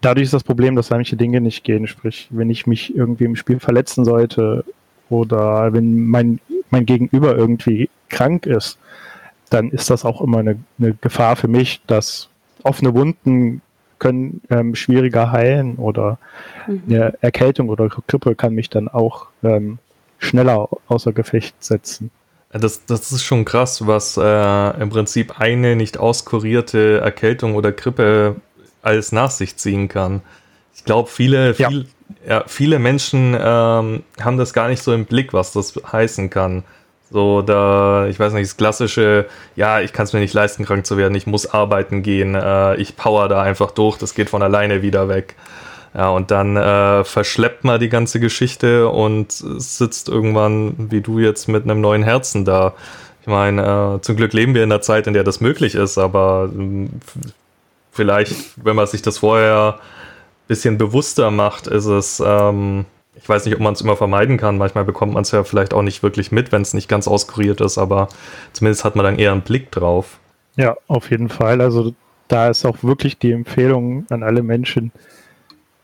dadurch 0.00 0.26
ist 0.26 0.34
das 0.34 0.44
Problem, 0.44 0.76
dass 0.76 0.90
manche 0.90 1.16
Dinge 1.16 1.40
nicht 1.40 1.64
gehen. 1.64 1.86
Sprich, 1.86 2.28
wenn 2.30 2.50
ich 2.50 2.66
mich 2.66 2.94
irgendwie 2.94 3.24
im 3.24 3.36
Spiel 3.36 3.58
verletzen 3.58 4.04
sollte 4.04 4.64
oder 5.08 5.72
wenn 5.72 6.06
mein, 6.06 6.40
mein 6.70 6.86
Gegenüber 6.86 7.36
irgendwie 7.36 7.90
krank 8.08 8.46
ist, 8.46 8.78
dann 9.52 9.70
ist 9.70 9.90
das 9.90 10.04
auch 10.04 10.20
immer 10.20 10.38
eine, 10.38 10.58
eine 10.78 10.94
Gefahr 10.94 11.36
für 11.36 11.48
mich, 11.48 11.80
dass 11.86 12.28
offene 12.62 12.94
Wunden 12.94 13.62
können 13.98 14.40
ähm, 14.50 14.74
schwieriger 14.74 15.30
heilen 15.30 15.76
oder 15.76 16.18
mhm. 16.66 16.82
eine 16.88 17.14
Erkältung 17.20 17.68
oder 17.68 17.88
Grippe 17.88 18.34
kann 18.34 18.54
mich 18.54 18.68
dann 18.68 18.88
auch 18.88 19.28
ähm, 19.42 19.78
schneller 20.18 20.68
außer 20.88 21.12
Gefecht 21.12 21.62
setzen. 21.62 22.10
Das, 22.50 22.84
das 22.84 23.12
ist 23.12 23.22
schon 23.22 23.44
krass, 23.44 23.86
was 23.86 24.16
äh, 24.18 24.80
im 24.80 24.90
Prinzip 24.90 25.40
eine 25.40 25.74
nicht 25.76 25.98
auskurierte 25.98 27.00
Erkältung 27.00 27.54
oder 27.54 27.72
Grippe 27.72 28.36
alles 28.82 29.12
nach 29.12 29.30
sich 29.30 29.56
ziehen 29.56 29.88
kann. 29.88 30.20
Ich 30.74 30.84
glaube, 30.84 31.08
viele, 31.08 31.54
ja. 31.56 31.68
Viel, 31.68 31.86
ja, 32.26 32.44
viele 32.46 32.78
Menschen 32.78 33.34
ähm, 33.38 34.02
haben 34.20 34.36
das 34.36 34.52
gar 34.52 34.68
nicht 34.68 34.82
so 34.82 34.92
im 34.92 35.06
Blick, 35.06 35.32
was 35.32 35.52
das 35.52 35.80
heißen 35.90 36.28
kann. 36.28 36.64
So, 37.12 37.42
da, 37.42 38.06
ich 38.06 38.18
weiß 38.18 38.32
nicht, 38.32 38.48
das 38.48 38.56
klassische, 38.56 39.26
ja, 39.54 39.80
ich 39.80 39.92
kann 39.92 40.04
es 40.04 40.14
mir 40.14 40.20
nicht 40.20 40.32
leisten, 40.32 40.64
krank 40.64 40.86
zu 40.86 40.96
werden, 40.96 41.14
ich 41.14 41.26
muss 41.26 41.46
arbeiten 41.46 42.02
gehen, 42.02 42.34
äh, 42.34 42.76
ich 42.76 42.96
power 42.96 43.28
da 43.28 43.42
einfach 43.42 43.70
durch, 43.70 43.98
das 43.98 44.14
geht 44.14 44.30
von 44.30 44.42
alleine 44.42 44.80
wieder 44.80 45.10
weg. 45.10 45.36
Ja, 45.94 46.08
und 46.08 46.30
dann 46.30 46.56
äh, 46.56 47.04
verschleppt 47.04 47.64
man 47.64 47.78
die 47.78 47.90
ganze 47.90 48.18
Geschichte 48.18 48.88
und 48.88 49.30
sitzt 49.30 50.08
irgendwann, 50.08 50.90
wie 50.90 51.02
du 51.02 51.18
jetzt, 51.18 51.48
mit 51.48 51.64
einem 51.64 51.82
neuen 51.82 52.02
Herzen 52.02 52.46
da. 52.46 52.72
Ich 53.20 53.26
meine, 53.26 53.96
äh, 53.96 54.00
zum 54.00 54.16
Glück 54.16 54.32
leben 54.32 54.54
wir 54.54 54.64
in 54.64 54.72
einer 54.72 54.80
Zeit, 54.80 55.06
in 55.06 55.12
der 55.12 55.22
das 55.22 55.42
möglich 55.42 55.74
ist, 55.74 55.98
aber 55.98 56.48
äh, 56.50 56.88
vielleicht, 57.90 58.34
wenn 58.56 58.74
man 58.74 58.86
sich 58.86 59.02
das 59.02 59.18
vorher 59.18 59.74
ein 59.74 60.48
bisschen 60.48 60.78
bewusster 60.78 61.30
macht, 61.30 61.66
ist 61.66 61.84
es, 61.84 62.22
ähm, 62.24 62.86
ich 63.14 63.28
weiß 63.28 63.44
nicht, 63.44 63.54
ob 63.54 63.60
man 63.60 63.74
es 63.74 63.80
immer 63.80 63.96
vermeiden 63.96 64.36
kann. 64.36 64.58
Manchmal 64.58 64.84
bekommt 64.84 65.12
man 65.12 65.22
es 65.22 65.30
ja 65.30 65.44
vielleicht 65.44 65.74
auch 65.74 65.82
nicht 65.82 66.02
wirklich 66.02 66.32
mit, 66.32 66.52
wenn 66.52 66.62
es 66.62 66.74
nicht 66.74 66.88
ganz 66.88 67.06
auskuriert 67.06 67.60
ist, 67.60 67.78
aber 67.78 68.08
zumindest 68.52 68.84
hat 68.84 68.96
man 68.96 69.04
dann 69.04 69.18
eher 69.18 69.32
einen 69.32 69.42
Blick 69.42 69.70
drauf. 69.70 70.18
Ja, 70.56 70.76
auf 70.86 71.10
jeden 71.10 71.28
Fall. 71.28 71.60
Also 71.60 71.94
da 72.28 72.48
ist 72.48 72.64
auch 72.64 72.82
wirklich 72.82 73.18
die 73.18 73.32
Empfehlung 73.32 74.06
an 74.08 74.22
alle 74.22 74.42
Menschen. 74.42 74.92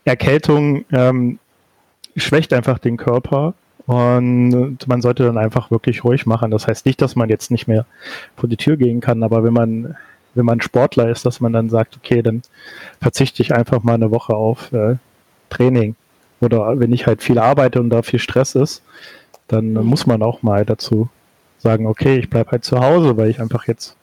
Erkältung 0.05 0.85
ähm, 0.91 1.39
schwächt 2.17 2.53
einfach 2.53 2.79
den 2.79 2.97
Körper 2.97 3.55
und 3.87 4.79
man 4.87 5.03
sollte 5.03 5.25
dann 5.25 5.39
einfach 5.39 5.71
wirklich 5.71 6.05
ruhig 6.05 6.27
machen. 6.27 6.51
Das 6.51 6.67
heißt 6.67 6.87
nicht, 6.87 7.01
dass 7.03 7.17
man 7.17 7.29
jetzt 7.29 7.51
nicht 7.51 7.69
mehr 7.69 7.87
vor 8.37 8.49
die 8.49 8.57
Tür 8.57 8.77
gehen 8.77 9.01
kann, 9.01 9.23
aber 9.23 9.45
wenn 9.45 9.53
man 9.53 9.97
wenn 10.35 10.45
man 10.45 10.61
Sportler 10.61 11.09
ist, 11.11 11.27
dass 11.27 11.41
man 11.41 11.53
dann 11.53 11.69
sagt, 11.69 11.97
okay, 11.97 12.23
dann 12.23 12.43
verzichte 13.01 13.43
ich 13.43 13.55
einfach 13.55 13.83
mal 13.83 13.95
eine 13.95 14.11
Woche 14.11 14.35
auf 14.35 14.73
äh, 14.73 14.97
Training 15.51 15.97
oder 16.41 16.79
wenn 16.79 16.93
ich 16.93 17.07
halt 17.07 17.23
viel 17.23 17.39
arbeite 17.39 17.81
und 17.81 17.91
da 17.91 18.03
viel 18.03 18.19
Stress 18.19 18.55
ist, 18.55 18.83
dann 19.49 19.73
mhm. 19.73 19.85
muss 19.85 20.07
man 20.07 20.23
auch 20.23 20.43
mal 20.43 20.65
dazu 20.65 21.09
sagen, 21.59 21.87
okay, 21.87 22.19
ich 22.19 22.31
bleibe 22.31 22.53
halt 22.53 22.65
zu 22.65 22.79
Hause, 22.81 23.17
weil 23.17 23.31
ich 23.31 23.41
einfach 23.41 23.67
jetzt 23.67 23.97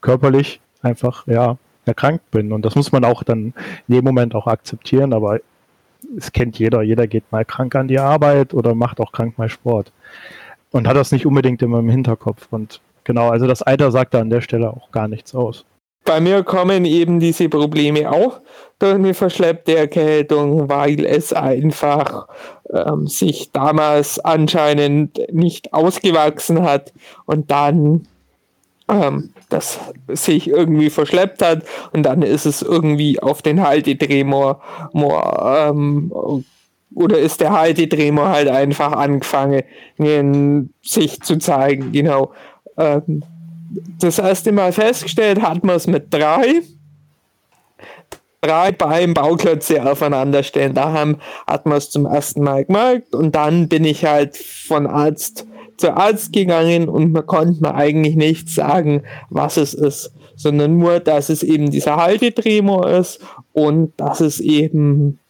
körperlich 0.00 0.60
einfach, 0.82 1.26
ja, 1.26 1.56
erkrankt 1.86 2.30
bin. 2.30 2.52
Und 2.52 2.64
das 2.64 2.74
muss 2.74 2.92
man 2.92 3.04
auch 3.04 3.22
dann 3.22 3.54
in 3.88 3.94
dem 3.94 4.04
Moment 4.04 4.34
auch 4.34 4.46
akzeptieren, 4.46 5.12
aber 5.12 5.40
es 6.16 6.32
kennt 6.32 6.58
jeder. 6.58 6.82
Jeder 6.82 7.06
geht 7.06 7.32
mal 7.32 7.44
krank 7.44 7.74
an 7.74 7.88
die 7.88 7.98
Arbeit 7.98 8.54
oder 8.54 8.74
macht 8.74 9.00
auch 9.00 9.10
krank 9.10 9.38
mal 9.38 9.48
Sport. 9.48 9.90
Und 10.70 10.86
hat 10.86 10.96
das 10.96 11.12
nicht 11.12 11.26
unbedingt 11.26 11.62
immer 11.62 11.78
im 11.78 11.88
Hinterkopf. 11.88 12.46
Und 12.50 12.80
genau, 13.04 13.30
also 13.30 13.46
das 13.46 13.62
Alter 13.62 13.90
sagt 13.90 14.14
da 14.14 14.20
an 14.20 14.30
der 14.30 14.42
Stelle 14.42 14.70
auch 14.70 14.92
gar 14.92 15.08
nichts 15.08 15.34
aus. 15.34 15.64
Bei 16.08 16.20
mir 16.20 16.42
kommen 16.42 16.86
eben 16.86 17.20
diese 17.20 17.50
Probleme 17.50 18.10
auch 18.10 18.40
durch 18.78 18.94
eine 18.94 19.12
verschleppte 19.12 19.76
Erkältung, 19.76 20.70
weil 20.70 21.04
es 21.04 21.34
einfach 21.34 22.28
ähm, 22.72 23.06
sich 23.06 23.52
damals 23.52 24.18
anscheinend 24.18 25.20
nicht 25.30 25.74
ausgewachsen 25.74 26.62
hat 26.62 26.94
und 27.26 27.50
dann 27.50 28.08
ähm, 28.90 29.34
das 29.50 29.80
sich 30.08 30.48
irgendwie 30.48 30.88
verschleppt 30.88 31.42
hat 31.42 31.64
und 31.92 32.04
dann 32.04 32.22
ist 32.22 32.46
es 32.46 32.62
irgendwie 32.62 33.20
auf 33.20 33.42
den 33.42 33.62
Haltedrehmoor 33.62 34.62
ähm, 34.94 36.10
oder 36.94 37.18
ist 37.18 37.42
der 37.42 37.52
Haltedrehmoor 37.52 38.30
halt 38.30 38.48
einfach 38.48 38.92
angefangen, 38.92 39.62
sich 40.80 41.20
zu 41.20 41.36
zeigen, 41.36 41.92
genau. 41.92 42.32
Ähm, 42.78 43.24
das 44.00 44.18
erste 44.18 44.52
Mal 44.52 44.72
festgestellt 44.72 45.42
hat 45.42 45.64
man 45.64 45.76
es 45.76 45.86
mit 45.86 46.12
drei. 46.12 46.62
Drei 48.40 48.70
Beine 48.70 49.14
Bauklötze 49.14 49.84
aufeinander 49.90 50.44
stellen. 50.44 50.72
Da 50.72 50.92
hat 51.46 51.66
man 51.66 51.78
es 51.78 51.90
zum 51.90 52.06
ersten 52.06 52.42
Mal 52.42 52.64
gemerkt 52.64 53.14
und 53.14 53.34
dann 53.34 53.68
bin 53.68 53.84
ich 53.84 54.04
halt 54.04 54.36
von 54.36 54.86
Arzt 54.86 55.44
zu 55.76 55.96
Arzt 55.96 56.32
gegangen 56.32 56.88
und 56.88 57.12
man 57.12 57.26
konnte 57.26 57.62
mir 57.62 57.74
eigentlich 57.74 58.16
nicht 58.16 58.48
sagen, 58.48 59.04
was 59.30 59.56
es 59.56 59.74
ist, 59.74 60.12
sondern 60.34 60.76
nur, 60.76 61.00
dass 61.00 61.28
es 61.28 61.42
eben 61.42 61.70
dieser 61.70 61.96
Haltetremor 61.96 62.88
ist 62.90 63.20
und 63.52 63.92
dass 63.96 64.20
es 64.20 64.40
eben 64.40 65.20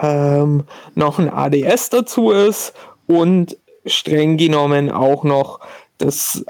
ähm, 0.00 0.64
noch 0.94 1.18
ein 1.18 1.32
ADS 1.32 1.90
dazu 1.90 2.32
ist 2.32 2.72
und 3.06 3.56
streng 3.86 4.36
genommen 4.36 4.90
auch 4.90 5.24
noch 5.24 5.60
das 5.98 6.44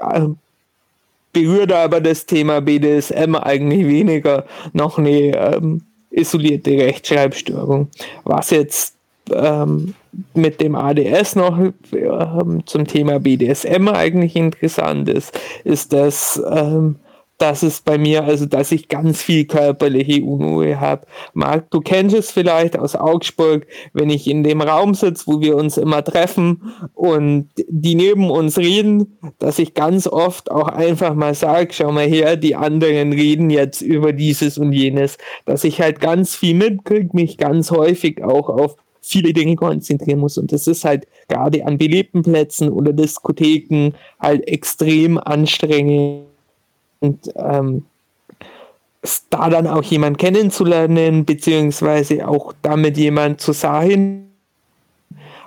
berührt 1.33 1.71
aber 1.71 1.99
das 1.99 2.25
Thema 2.25 2.61
BDSM 2.61 3.35
eigentlich 3.35 3.87
weniger 3.87 4.45
noch 4.71 4.97
eine 4.97 5.35
ähm, 5.35 5.81
isolierte 6.11 6.71
Rechtschreibstörung. 6.71 7.89
Was 8.23 8.51
jetzt 8.51 8.95
ähm, 9.31 9.95
mit 10.33 10.61
dem 10.61 10.75
ADS 10.75 11.35
noch 11.35 11.57
ähm, 11.59 12.63
zum 12.65 12.87
Thema 12.87 13.19
BDSM 13.19 13.87
eigentlich 13.87 14.35
interessant 14.35 15.09
ist, 15.09 15.37
ist, 15.63 15.91
dass 15.93 16.41
ähm, 16.51 16.97
das 17.43 17.61
ist 17.61 17.83
bei 17.83 17.97
mir, 17.97 18.23
also 18.23 18.45
dass 18.45 18.71
ich 18.71 18.87
ganz 18.87 19.21
viel 19.21 19.43
körperliche 19.43 20.23
Unruhe 20.23 20.79
habe. 20.79 21.05
Marc, 21.33 21.69
du 21.71 21.81
kennst 21.81 22.15
es 22.15 22.31
vielleicht 22.31 22.79
aus 22.79 22.95
Augsburg, 22.95 23.67
wenn 23.91 24.09
ich 24.09 24.29
in 24.29 24.45
dem 24.45 24.61
Raum 24.61 24.93
sitze, 24.93 25.25
wo 25.27 25.41
wir 25.41 25.57
uns 25.57 25.75
immer 25.75 26.05
treffen 26.05 26.71
und 26.93 27.49
die 27.67 27.95
neben 27.95 28.31
uns 28.31 28.57
reden, 28.57 29.17
dass 29.39 29.59
ich 29.59 29.73
ganz 29.73 30.07
oft 30.07 30.51
auch 30.51 30.69
einfach 30.69 31.15
mal 31.15 31.35
sage, 31.35 31.73
schau 31.73 31.91
mal 31.91 32.07
her, 32.07 32.37
die 32.37 32.55
anderen 32.55 33.11
reden 33.11 33.49
jetzt 33.49 33.81
über 33.81 34.13
dieses 34.13 34.57
und 34.57 34.71
jenes, 34.71 35.17
dass 35.43 35.65
ich 35.65 35.81
halt 35.81 35.99
ganz 35.99 36.35
viel 36.35 36.53
mitkriege, 36.53 37.09
mich 37.11 37.37
ganz 37.37 37.71
häufig 37.71 38.23
auch 38.23 38.47
auf 38.47 38.77
viele 39.01 39.33
Dinge 39.33 39.57
konzentrieren 39.57 40.19
muss. 40.19 40.37
Und 40.37 40.53
das 40.53 40.65
ist 40.65 40.85
halt 40.85 41.07
gerade 41.27 41.65
an 41.65 41.77
belebten 41.77 42.21
Plätzen 42.21 42.69
oder 42.69 42.93
Diskotheken 42.93 43.91
halt 44.21 44.47
extrem 44.47 45.17
anstrengend 45.17 46.27
und 47.03 47.33
ähm, 47.35 47.85
da 49.29 49.49
dann 49.49 49.67
auch 49.67 49.83
jemand 49.83 50.17
kennenzulernen, 50.17 51.25
beziehungsweise 51.25 52.25
auch 52.25 52.53
damit 52.61 52.97
jemand 52.97 53.41
zu 53.41 53.51
sein, 53.51 54.31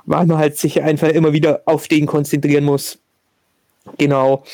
weil 0.04 0.26
man 0.26 0.36
halt 0.36 0.58
sich 0.58 0.82
einfach 0.82 1.08
immer 1.08 1.32
wieder 1.32 1.62
auf 1.64 1.88
den 1.88 2.04
konzentrieren 2.04 2.64
muss. 2.64 2.98
Genau. 3.96 4.44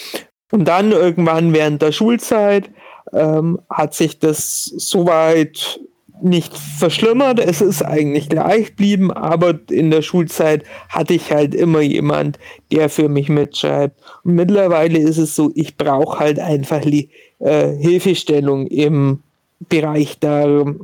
Und 0.53 0.67
dann 0.67 0.93
irgendwann 0.93 1.53
während 1.53 1.83
der 1.83 1.91
Schulzeit 1.91 2.71
ähm, 3.13 3.59
hat 3.69 3.95
sich 3.95 4.21
das 4.21 4.67
soweit 4.67 5.81
nicht 6.23 6.57
verschlimmert, 6.57 7.39
es 7.39 7.61
ist 7.61 7.83
eigentlich 7.83 8.29
gleich 8.29 8.69
geblieben, 8.69 9.11
aber 9.11 9.59
in 9.71 9.91
der 9.91 10.03
Schulzeit 10.03 10.65
hatte 10.89 11.15
ich 11.15 11.33
halt 11.33 11.55
immer 11.55 11.81
jemand, 11.81 12.39
der 12.71 12.89
für 12.89 13.09
mich 13.09 13.29
mitschreibt. 13.29 14.01
Und 14.25 14.35
mittlerweile 14.35 14.99
ist 14.99 15.19
es 15.19 15.37
so, 15.37 15.51
ich 15.55 15.77
brauche 15.77 16.19
halt 16.19 16.39
einfach 16.39 16.81
die 16.81 17.11
äh, 17.39 17.73
Hilfestellung 17.77 18.67
im 18.67 19.21
Bereich 19.69 20.19
der 20.19 20.75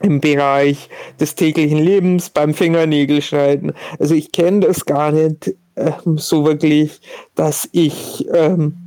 im 0.00 0.20
Bereich 0.20 0.88
des 1.20 1.34
täglichen 1.34 1.78
Lebens, 1.78 2.30
beim 2.30 2.54
Fingernägelschneiden. 2.54 3.72
Also 3.98 4.14
ich 4.14 4.32
kenne 4.32 4.60
das 4.60 4.84
gar 4.84 5.12
nicht 5.12 5.54
äh, 5.74 5.92
so 6.16 6.44
wirklich, 6.44 7.00
dass 7.34 7.68
ich 7.72 8.26
ähm, 8.32 8.83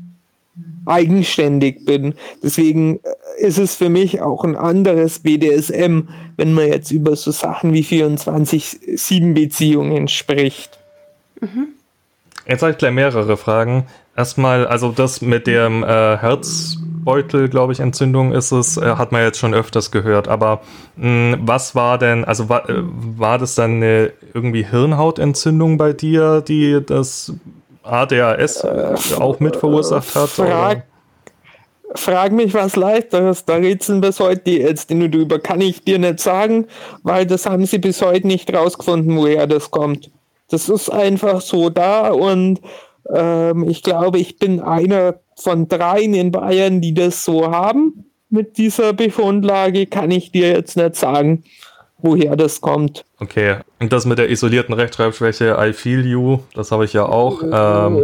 eigenständig 0.88 1.86
bin. 1.86 2.14
Deswegen 2.42 2.98
äh, 2.98 3.00
ist 3.46 3.58
es 3.58 3.76
für 3.76 3.90
mich 3.90 4.22
auch 4.22 4.44
ein 4.44 4.56
anderes 4.56 5.20
BDSM, 5.20 6.02
wenn 6.38 6.54
man 6.54 6.68
jetzt 6.68 6.92
über 6.92 7.16
so 7.16 7.32
Sachen 7.32 7.74
wie 7.74 7.84
24-7-Beziehungen 7.84 10.08
spricht. 10.08 10.78
Mhm. 11.42 11.70
Jetzt 12.48 12.62
habe 12.62 12.72
ich 12.72 12.78
gleich 12.78 12.94
mehrere 12.94 13.38
Fragen. 13.38 13.88
Erstmal, 14.16 14.66
also 14.66 14.92
das 14.92 15.22
mit 15.22 15.48
dem 15.48 15.84
äh, 15.84 16.18
Herz, 16.18 16.78
Bauchbeutel, 17.08 17.48
glaube 17.48 17.72
ich, 17.72 17.80
Entzündung 17.80 18.34
ist 18.34 18.52
es, 18.52 18.76
äh, 18.76 18.96
hat 18.98 19.14
man 19.14 19.22
jetzt 19.22 19.40
schon 19.40 19.54
öfters 19.54 19.92
gehört. 19.92 20.28
Aber 20.28 20.60
mh, 20.98 21.38
was 21.42 21.74
war 21.74 21.98
denn, 21.98 22.26
also 22.26 22.50
war, 22.50 22.70
äh, 22.70 22.84
war 22.84 23.38
das 23.38 23.56
dann 23.56 23.78
eine 23.78 24.12
irgendwie 24.34 24.66
Hirnhautentzündung 24.66 25.78
bei 25.78 25.94
dir, 25.94 26.42
die 26.42 26.82
das 26.86 27.32
ADHS 27.88 28.64
äh, 28.64 28.96
auch 29.18 29.40
mit 29.40 29.56
verursacht 29.56 30.16
hat? 30.16 30.30
Frag, 30.30 30.84
frag 31.96 32.32
mich 32.32 32.54
was 32.54 32.76
leichteres, 32.76 33.46
da 33.46 33.56
rätseln 33.56 34.02
bis 34.02 34.20
heute 34.20 34.42
die 34.42 34.62
Ärzte 34.62 34.96
nur 34.96 35.10
drüber. 35.10 35.40
Kann 35.40 35.62
ich 35.62 35.84
dir 35.84 36.00
nicht 36.00 36.20
sagen, 36.20 36.68
weil 37.04 37.26
das 37.26 37.46
haben 37.46 37.66
sie 37.66 37.80
bis 37.80 38.02
heute 38.02 38.28
nicht 38.28 38.54
rausgefunden, 38.54 39.18
woher 39.18 39.48
das 39.48 39.72
kommt. 39.72 40.12
Das 40.50 40.70
ist 40.70 40.90
einfach 40.90 41.42
so 41.42 41.70
da 41.70 42.10
und 42.10 42.62
ähm, 43.14 43.68
ich 43.70 43.84
glaube, 43.84 44.20
ich 44.20 44.38
bin 44.38 44.60
einer 44.60 45.16
von 45.36 45.68
dreien 45.68 46.14
in 46.14 46.32
Bayern, 46.32 46.82
die 46.82 46.94
das 46.94 47.24
so 47.24 47.52
haben. 47.52 48.06
Mit 48.30 48.58
dieser 48.58 48.94
Befundlage 48.94 49.86
kann 49.86 50.12
ich 50.12 50.32
dir 50.32 50.50
jetzt 50.50 50.76
nicht 50.76 50.96
sagen, 50.96 51.44
woher 52.00 52.36
das 52.36 52.62
kommt. 52.62 53.06
Okay, 53.20 53.58
und 53.80 53.92
das 53.92 54.06
mit 54.06 54.20
der 54.20 54.30
isolierten 54.30 54.74
Rechtschreibschwäche, 54.74 55.58
I 55.60 55.74
feel 55.74 56.06
you, 56.06 56.40
das 56.54 56.72
habe 56.72 56.86
ich 56.86 56.94
ja 56.94 57.06
auch. 57.06 57.42
Ähm, 57.42 57.98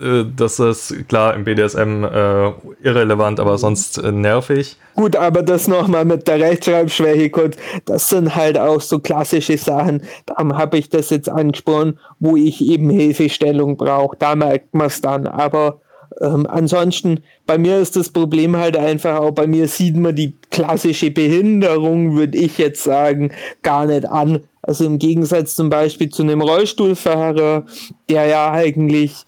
äh, 0.00 0.24
das 0.36 0.58
ist 0.58 1.08
klar 1.08 1.34
im 1.34 1.44
BDSM 1.44 2.04
äh, 2.04 2.52
irrelevant, 2.82 3.40
aber 3.40 3.56
sonst 3.58 3.98
äh, 3.98 4.12
nervig. 4.12 4.76
Gut, 4.96 5.16
aber 5.16 5.42
das 5.42 5.68
nochmal 5.68 6.04
mit 6.04 6.28
der 6.28 6.40
Rechtschreibschwäche, 6.40 7.30
gut, 7.30 7.56
das 7.86 8.08
sind 8.08 8.34
halt 8.36 8.58
auch 8.58 8.80
so 8.80 8.98
klassische 8.98 9.56
Sachen. 9.56 10.02
Darum 10.26 10.56
habe 10.56 10.78
ich 10.78 10.90
das 10.90 11.10
jetzt 11.10 11.28
angesprochen, 11.28 11.98
wo 12.18 12.36
ich 12.36 12.60
eben 12.64 12.90
Hilfestellung 12.90 13.76
brauche. 13.76 14.16
Da 14.18 14.34
merkt 14.34 14.74
man 14.74 14.88
es 14.88 15.00
dann. 15.00 15.26
Aber 15.26 15.80
ähm, 16.20 16.46
ansonsten, 16.46 17.22
bei 17.46 17.56
mir 17.56 17.78
ist 17.78 17.96
das 17.96 18.10
Problem 18.10 18.56
halt 18.56 18.76
einfach 18.76 19.18
auch, 19.18 19.30
bei 19.30 19.46
mir 19.46 19.68
sieht 19.68 19.96
man 19.96 20.14
die 20.14 20.34
klassische 20.50 21.10
Behinderung, 21.10 22.14
würde 22.14 22.36
ich 22.38 22.58
jetzt 22.58 22.84
sagen, 22.84 23.32
gar 23.62 23.86
nicht 23.86 24.06
an. 24.06 24.40
Also 24.62 24.84
im 24.84 24.98
Gegensatz 24.98 25.54
zum 25.54 25.70
Beispiel 25.70 26.10
zu 26.10 26.22
einem 26.22 26.42
Rollstuhlfahrer, 26.42 27.64
der 28.10 28.26
ja 28.26 28.52
eigentlich, 28.52 29.24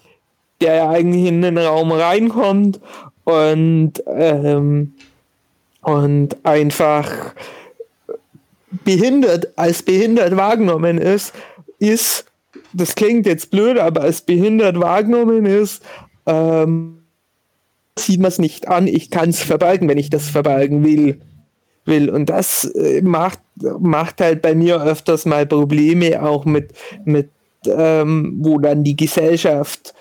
der 0.61 0.75
ja 0.75 0.89
eigentlich 0.89 1.25
in 1.25 1.41
den 1.41 1.57
Raum 1.57 1.91
reinkommt 1.91 2.79
und, 3.23 3.93
ähm, 4.07 4.93
und 5.81 6.37
einfach 6.45 7.33
behindert, 8.83 9.57
als 9.57 9.81
behindert 9.81 10.37
wahrgenommen 10.37 10.99
ist, 10.99 11.33
ist, 11.79 12.25
das 12.71 12.93
klingt 12.95 13.25
jetzt 13.25 13.49
blöd, 13.49 13.79
aber 13.79 14.01
als 14.01 14.21
behindert 14.21 14.79
wahrgenommen 14.79 15.45
ist, 15.45 15.83
ähm, 16.25 17.03
sieht 17.97 18.19
man 18.19 18.29
es 18.29 18.39
nicht 18.39 18.67
an, 18.67 18.87
ich 18.87 19.09
kann 19.09 19.29
es 19.29 19.41
verbergen, 19.41 19.87
wenn 19.87 19.97
ich 19.97 20.09
das 20.09 20.29
verbergen 20.29 20.83
will. 20.83 21.21
will. 21.85 22.09
Und 22.09 22.29
das 22.29 22.65
äh, 22.65 23.01
macht, 23.01 23.39
macht 23.79 24.21
halt 24.21 24.41
bei 24.41 24.55
mir 24.55 24.81
öfters 24.81 25.25
mal 25.25 25.45
Probleme, 25.45 26.23
auch 26.23 26.45
mit, 26.45 26.73
mit 27.05 27.29
ähm, 27.67 28.37
wo 28.39 28.59
dann 28.59 28.83
die 28.83 28.95
Gesellschaft 28.95 29.93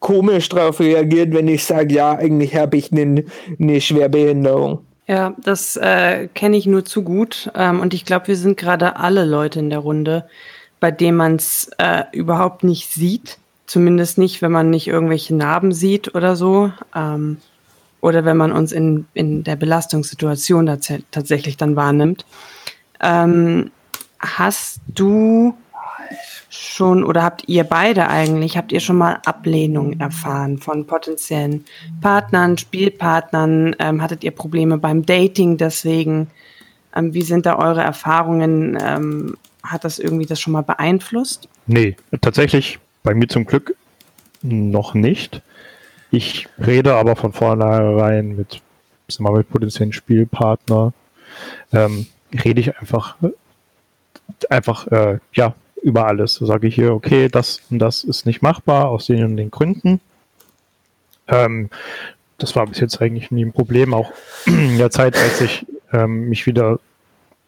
komisch 0.00 0.48
darauf 0.48 0.80
reagiert, 0.80 1.32
wenn 1.32 1.48
ich 1.48 1.64
sage, 1.64 1.94
ja, 1.94 2.12
eigentlich 2.12 2.56
habe 2.56 2.76
ich 2.76 2.92
eine 2.92 3.24
ne 3.58 3.80
Schwerbehinderung. 3.80 4.80
Ja, 5.06 5.34
das 5.42 5.76
äh, 5.76 6.28
kenne 6.34 6.56
ich 6.56 6.66
nur 6.66 6.84
zu 6.84 7.02
gut. 7.02 7.50
Ähm, 7.54 7.80
und 7.80 7.94
ich 7.94 8.04
glaube, 8.04 8.28
wir 8.28 8.36
sind 8.36 8.56
gerade 8.56 8.96
alle 8.96 9.24
Leute 9.24 9.58
in 9.58 9.70
der 9.70 9.80
Runde, 9.80 10.26
bei 10.78 10.90
denen 10.90 11.16
man 11.16 11.36
es 11.36 11.70
äh, 11.78 12.04
überhaupt 12.12 12.64
nicht 12.64 12.90
sieht. 12.92 13.38
Zumindest 13.70 14.18
nicht, 14.18 14.42
wenn 14.42 14.50
man 14.50 14.68
nicht 14.68 14.88
irgendwelche 14.88 15.32
Narben 15.32 15.70
sieht 15.70 16.16
oder 16.16 16.34
so. 16.34 16.72
Ähm, 16.92 17.36
oder 18.00 18.24
wenn 18.24 18.36
man 18.36 18.50
uns 18.50 18.72
in, 18.72 19.06
in 19.14 19.44
der 19.44 19.54
Belastungssituation 19.54 20.66
tatsächlich 21.12 21.56
dann 21.56 21.76
wahrnimmt. 21.76 22.26
Ähm, 23.00 23.70
hast 24.18 24.80
du 24.88 25.54
schon 26.48 27.04
oder 27.04 27.22
habt 27.22 27.44
ihr 27.46 27.62
beide 27.62 28.08
eigentlich, 28.08 28.56
habt 28.56 28.72
ihr 28.72 28.80
schon 28.80 28.96
mal 28.96 29.20
Ablehnung 29.24 30.00
erfahren 30.00 30.58
von 30.58 30.88
potenziellen 30.88 31.64
Partnern, 32.00 32.58
Spielpartnern? 32.58 33.76
Ähm, 33.78 34.02
hattet 34.02 34.24
ihr 34.24 34.32
Probleme 34.32 34.78
beim 34.78 35.06
Dating 35.06 35.58
deswegen? 35.58 36.26
Ähm, 36.96 37.14
wie 37.14 37.22
sind 37.22 37.46
da 37.46 37.56
eure 37.56 37.82
Erfahrungen? 37.82 38.76
Ähm, 38.84 39.36
hat 39.62 39.84
das 39.84 40.00
irgendwie 40.00 40.26
das 40.26 40.40
schon 40.40 40.54
mal 40.54 40.62
beeinflusst? 40.62 41.48
Nee, 41.68 41.94
tatsächlich 42.20 42.80
bei 43.02 43.14
mir 43.14 43.28
zum 43.28 43.46
Glück 43.46 43.76
noch 44.42 44.94
nicht. 44.94 45.42
Ich 46.10 46.48
rede 46.58 46.94
aber 46.94 47.16
von 47.16 47.32
vornherein 47.32 48.36
mit, 48.36 48.60
mit 49.18 49.50
potenziellen 49.50 49.92
Spielpartner, 49.92 50.92
ähm, 51.72 52.06
rede 52.44 52.60
ich 52.60 52.76
einfach, 52.78 53.16
einfach, 54.48 54.86
äh, 54.88 55.18
ja, 55.34 55.54
über 55.82 56.06
alles. 56.06 56.34
So 56.34 56.46
sage 56.46 56.68
ich 56.68 56.74
hier, 56.74 56.92
okay, 56.92 57.28
das 57.28 57.62
und 57.70 57.78
das 57.78 58.04
ist 58.04 58.26
nicht 58.26 58.42
machbar 58.42 58.88
aus 58.88 59.06
den 59.06 59.24
und 59.24 59.36
den 59.36 59.50
Gründen. 59.50 60.00
Ähm, 61.28 61.70
das 62.38 62.56
war 62.56 62.66
bis 62.66 62.80
jetzt 62.80 63.00
eigentlich 63.00 63.30
nie 63.30 63.44
ein 63.44 63.52
Problem, 63.52 63.94
auch 63.94 64.12
in 64.46 64.78
der 64.78 64.90
Zeit, 64.90 65.16
als 65.16 65.40
ich 65.40 65.66
ähm, 65.92 66.28
mich 66.28 66.46
wieder 66.46 66.80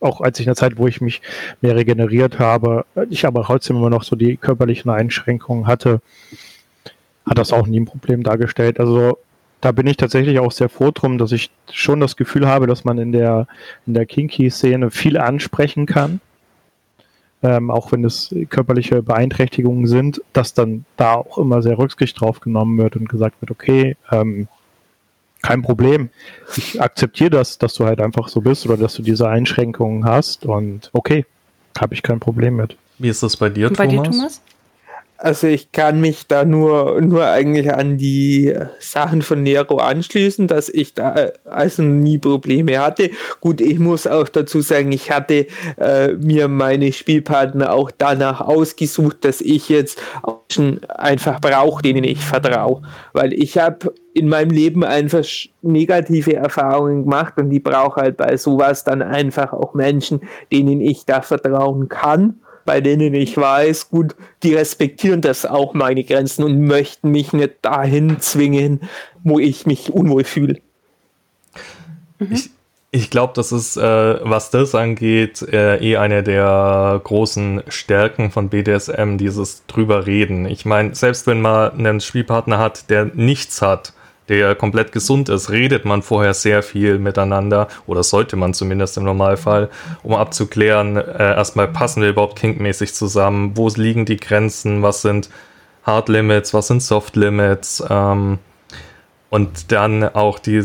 auch 0.02 0.20
als 0.20 0.38
ich 0.38 0.46
in 0.46 0.50
der 0.50 0.56
Zeit, 0.56 0.78
wo 0.78 0.86
ich 0.86 1.00
mich 1.00 1.22
mehr 1.60 1.76
regeneriert 1.76 2.38
habe, 2.38 2.84
ich 3.10 3.26
aber 3.26 3.44
trotzdem 3.44 3.76
immer 3.76 3.90
noch 3.90 4.02
so 4.02 4.16
die 4.16 4.36
körperlichen 4.36 4.90
Einschränkungen 4.90 5.66
hatte, 5.66 6.00
hat 7.26 7.38
das 7.38 7.52
auch 7.52 7.66
nie 7.66 7.80
ein 7.80 7.86
Problem 7.86 8.22
dargestellt. 8.22 8.80
Also 8.80 9.18
da 9.60 9.70
bin 9.70 9.86
ich 9.86 9.96
tatsächlich 9.96 10.40
auch 10.40 10.50
sehr 10.50 10.68
froh 10.68 10.90
drum, 10.90 11.18
dass 11.18 11.30
ich 11.32 11.50
schon 11.70 12.00
das 12.00 12.16
Gefühl 12.16 12.48
habe, 12.48 12.66
dass 12.66 12.84
man 12.84 12.98
in 12.98 13.12
der, 13.12 13.46
in 13.86 13.94
der 13.94 14.06
Kinky-Szene 14.06 14.90
viel 14.90 15.16
ansprechen 15.16 15.86
kann. 15.86 16.20
Ähm, 17.44 17.70
auch 17.70 17.90
wenn 17.90 18.04
es 18.04 18.34
körperliche 18.50 19.02
Beeinträchtigungen 19.02 19.86
sind, 19.86 20.22
dass 20.32 20.54
dann 20.54 20.84
da 20.96 21.14
auch 21.14 21.38
immer 21.38 21.62
sehr 21.62 21.78
Rücksicht 21.78 22.20
drauf 22.20 22.40
genommen 22.40 22.78
wird 22.78 22.96
und 22.96 23.08
gesagt 23.08 23.40
wird, 23.40 23.50
okay, 23.50 23.96
ähm, 24.10 24.48
kein 25.42 25.62
Problem. 25.62 26.10
Ich 26.56 26.80
akzeptiere 26.80 27.30
das, 27.30 27.58
dass 27.58 27.74
du 27.74 27.84
halt 27.84 28.00
einfach 28.00 28.28
so 28.28 28.40
bist 28.40 28.64
oder 28.66 28.76
dass 28.76 28.94
du 28.94 29.02
diese 29.02 29.28
Einschränkungen 29.28 30.04
hast 30.04 30.46
und 30.46 30.90
okay, 30.92 31.26
habe 31.78 31.94
ich 31.94 32.02
kein 32.02 32.20
Problem 32.20 32.56
mit. 32.56 32.76
Wie 32.98 33.08
ist 33.08 33.22
das 33.22 33.36
bei 33.36 33.48
dir, 33.48 33.68
bei 33.70 33.86
Thomas? 33.86 33.90
Dir, 33.90 34.02
Thomas? 34.02 34.40
Also 35.22 35.46
ich 35.46 35.70
kann 35.70 36.00
mich 36.00 36.26
da 36.26 36.44
nur, 36.44 37.00
nur 37.00 37.24
eigentlich 37.24 37.72
an 37.72 37.96
die 37.96 38.52
Sachen 38.80 39.22
von 39.22 39.44
Nero 39.44 39.76
anschließen, 39.76 40.48
dass 40.48 40.68
ich 40.68 40.94
da 40.94 41.28
also 41.44 41.84
nie 41.84 42.18
Probleme 42.18 42.80
hatte. 42.80 43.10
Gut, 43.40 43.60
ich 43.60 43.78
muss 43.78 44.08
auch 44.08 44.28
dazu 44.28 44.62
sagen, 44.62 44.90
ich 44.90 45.12
hatte 45.12 45.46
äh, 45.78 46.14
mir 46.14 46.48
meine 46.48 46.92
Spielpartner 46.92 47.72
auch 47.72 47.92
danach 47.96 48.40
ausgesucht, 48.40 49.18
dass 49.24 49.40
ich 49.40 49.68
jetzt 49.68 50.02
einfach 50.88 51.40
brauche, 51.40 51.82
denen 51.82 52.02
ich 52.02 52.18
vertraue. 52.18 52.82
Weil 53.12 53.32
ich 53.32 53.56
habe 53.58 53.94
in 54.14 54.28
meinem 54.28 54.50
Leben 54.50 54.82
einfach 54.82 55.24
negative 55.62 56.34
Erfahrungen 56.34 57.04
gemacht 57.04 57.34
und 57.36 57.52
ich 57.52 57.62
brauche 57.62 58.00
halt 58.00 58.16
bei 58.16 58.36
sowas 58.36 58.82
dann 58.82 59.02
einfach 59.02 59.52
auch 59.52 59.74
Menschen, 59.74 60.22
denen 60.50 60.80
ich 60.80 61.06
da 61.06 61.22
vertrauen 61.22 61.88
kann 61.88 62.41
bei 62.64 62.80
denen 62.80 63.14
ich 63.14 63.36
weiß, 63.36 63.90
gut, 63.90 64.14
die 64.42 64.54
respektieren 64.54 65.20
das 65.20 65.46
auch 65.46 65.74
meine 65.74 66.04
Grenzen 66.04 66.44
und 66.44 66.60
möchten 66.60 67.10
mich 67.10 67.32
nicht 67.32 67.54
dahin 67.62 68.20
zwingen, 68.20 68.80
wo 69.24 69.38
ich 69.38 69.66
mich 69.66 69.92
unwohl 69.92 70.24
fühle. 70.24 70.60
Mhm. 72.18 72.32
Ich, 72.32 72.50
ich 72.90 73.10
glaube, 73.10 73.32
das 73.34 73.52
ist, 73.52 73.76
äh, 73.76 73.80
was 73.82 74.50
das 74.50 74.74
angeht, 74.74 75.42
äh, 75.42 75.78
eh 75.78 75.96
eine 75.96 76.22
der 76.22 77.00
großen 77.02 77.62
Stärken 77.68 78.30
von 78.30 78.48
BDSM, 78.48 79.16
dieses 79.16 79.66
drüber 79.66 80.06
reden. 80.06 80.46
Ich 80.46 80.64
meine, 80.64 80.94
selbst 80.94 81.26
wenn 81.26 81.40
man 81.40 81.72
einen 81.72 82.00
Spielpartner 82.00 82.58
hat, 82.58 82.90
der 82.90 83.06
nichts 83.06 83.62
hat, 83.62 83.94
der 84.28 84.54
komplett 84.54 84.92
gesund 84.92 85.28
ist, 85.28 85.50
redet 85.50 85.84
man 85.84 86.02
vorher 86.02 86.34
sehr 86.34 86.62
viel 86.62 86.98
miteinander 86.98 87.68
oder 87.86 88.02
sollte 88.02 88.36
man 88.36 88.54
zumindest 88.54 88.96
im 88.96 89.04
Normalfall, 89.04 89.68
um 90.02 90.14
abzuklären, 90.14 90.96
äh, 90.96 91.34
erstmal 91.34 91.68
passen 91.68 92.02
wir 92.02 92.10
überhaupt 92.10 92.38
kinkmäßig 92.38 92.94
zusammen, 92.94 93.56
wo 93.56 93.68
liegen 93.68 94.04
die 94.04 94.16
Grenzen, 94.16 94.82
was 94.82 95.02
sind 95.02 95.28
Hard 95.84 96.08
Limits, 96.08 96.54
was 96.54 96.68
sind 96.68 96.82
Soft 96.82 97.16
Limits? 97.16 97.82
Ähm, 97.88 98.38
und 99.30 99.72
dann 99.72 100.04
auch 100.04 100.38
die 100.38 100.62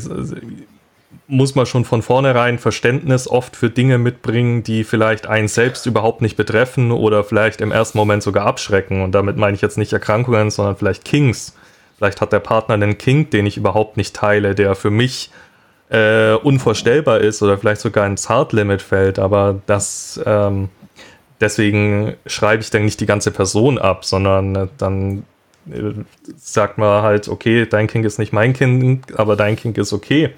muss 1.28 1.56
man 1.56 1.66
schon 1.66 1.84
von 1.84 2.02
vornherein 2.02 2.58
Verständnis 2.58 3.28
oft 3.28 3.56
für 3.56 3.70
Dinge 3.70 3.98
mitbringen, 3.98 4.64
die 4.64 4.84
vielleicht 4.84 5.28
einen 5.28 5.50
selbst 5.50 5.86
überhaupt 5.86 6.22
nicht 6.22 6.38
betreffen 6.38 6.92
oder 6.92 7.24
vielleicht 7.24 7.60
im 7.60 7.72
ersten 7.72 7.98
Moment 7.98 8.24
sogar 8.24 8.46
abschrecken. 8.46 9.02
Und 9.02 9.12
damit 9.12 9.36
meine 9.36 9.56
ich 9.56 9.62
jetzt 9.62 9.78
nicht 9.78 9.92
Erkrankungen, 9.92 10.52
sondern 10.52 10.78
vielleicht 10.78 11.04
Kings 11.04 11.54
Vielleicht 11.98 12.22
hat 12.22 12.32
der 12.32 12.40
Partner 12.40 12.76
einen 12.76 12.98
Kink, 12.98 13.32
den 13.32 13.46
ich 13.46 13.58
überhaupt 13.58 13.98
nicht 13.98 14.16
teile, 14.16 14.56
der 14.56 14.76
für 14.76 14.92
mich 14.92 15.32
äh, 15.90 16.34
unvorstellbar 16.34 17.20
ist 17.20 17.42
oder 17.42 17.58
vielleicht 17.58 17.82
sogar 17.82 18.06
ins 18.06 18.30
Hard-Limit 18.30 18.82
fällt, 18.82 19.20
aber 19.20 19.62
das 19.66 20.20
ähm, 20.26 20.70
deswegen 21.40 22.16
schreibe 22.26 22.62
ich 22.62 22.70
dann 22.70 22.86
nicht 22.86 23.00
die 23.00 23.06
ganze 23.06 23.32
Person 23.32 23.78
ab, 23.78 24.06
sondern 24.06 24.56
äh, 24.56 24.68
dann 24.78 25.24
sagt 26.38 26.78
man 26.78 27.02
halt, 27.02 27.28
okay, 27.28 27.66
dein 27.66 27.88
Kind 27.88 28.06
ist 28.06 28.20
nicht 28.20 28.32
mein 28.32 28.54
Kind, 28.54 29.20
aber 29.20 29.36
dein 29.36 29.56
Kind 29.56 29.78
ist 29.78 29.92
okay. 29.92 30.30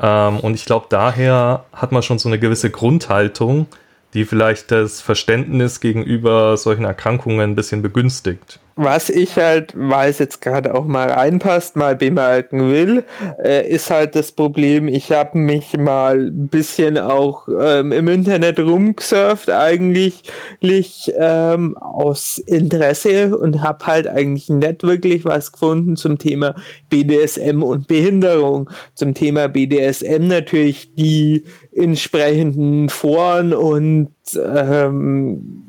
Ähm, 0.00 0.40
und 0.40 0.54
ich 0.54 0.64
glaube, 0.64 0.86
daher 0.88 1.64
hat 1.72 1.92
man 1.92 2.02
schon 2.02 2.18
so 2.18 2.28
eine 2.28 2.38
gewisse 2.38 2.70
Grundhaltung, 2.70 3.66
die 4.14 4.24
vielleicht 4.24 4.70
das 4.70 5.00
Verständnis 5.00 5.80
gegenüber 5.80 6.56
solchen 6.56 6.84
Erkrankungen 6.84 7.40
ein 7.40 7.56
bisschen 7.56 7.82
begünstigt. 7.82 8.60
Was 8.76 9.08
ich 9.08 9.36
halt, 9.36 9.72
weil 9.76 10.10
es 10.10 10.18
jetzt 10.18 10.40
gerade 10.40 10.74
auch 10.74 10.84
mal 10.84 11.08
reinpasst, 11.08 11.76
mal 11.76 11.94
bemerken 11.94 12.70
will, 12.72 13.04
äh, 13.42 13.68
ist 13.68 13.88
halt 13.90 14.16
das 14.16 14.32
Problem, 14.32 14.88
ich 14.88 15.12
habe 15.12 15.38
mich 15.38 15.76
mal 15.76 16.26
ein 16.26 16.48
bisschen 16.48 16.98
auch 16.98 17.46
ähm, 17.48 17.92
im 17.92 18.08
Internet 18.08 18.58
rumgesurft, 18.58 19.48
eigentlich 19.48 20.24
ähm, 21.16 21.76
aus 21.76 22.38
Interesse 22.38 23.38
und 23.38 23.62
habe 23.62 23.86
halt 23.86 24.08
eigentlich 24.08 24.48
nicht 24.48 24.82
wirklich 24.82 25.24
was 25.24 25.52
gefunden 25.52 25.94
zum 25.94 26.18
Thema 26.18 26.56
BDSM 26.90 27.62
und 27.62 27.86
Behinderung. 27.86 28.68
Zum 28.94 29.14
Thema 29.14 29.48
BDSM 29.48 30.26
natürlich 30.26 30.94
die 30.94 31.44
entsprechenden 31.72 32.88
Foren 32.88 33.52
und 33.52 34.10
ähm, 34.34 35.63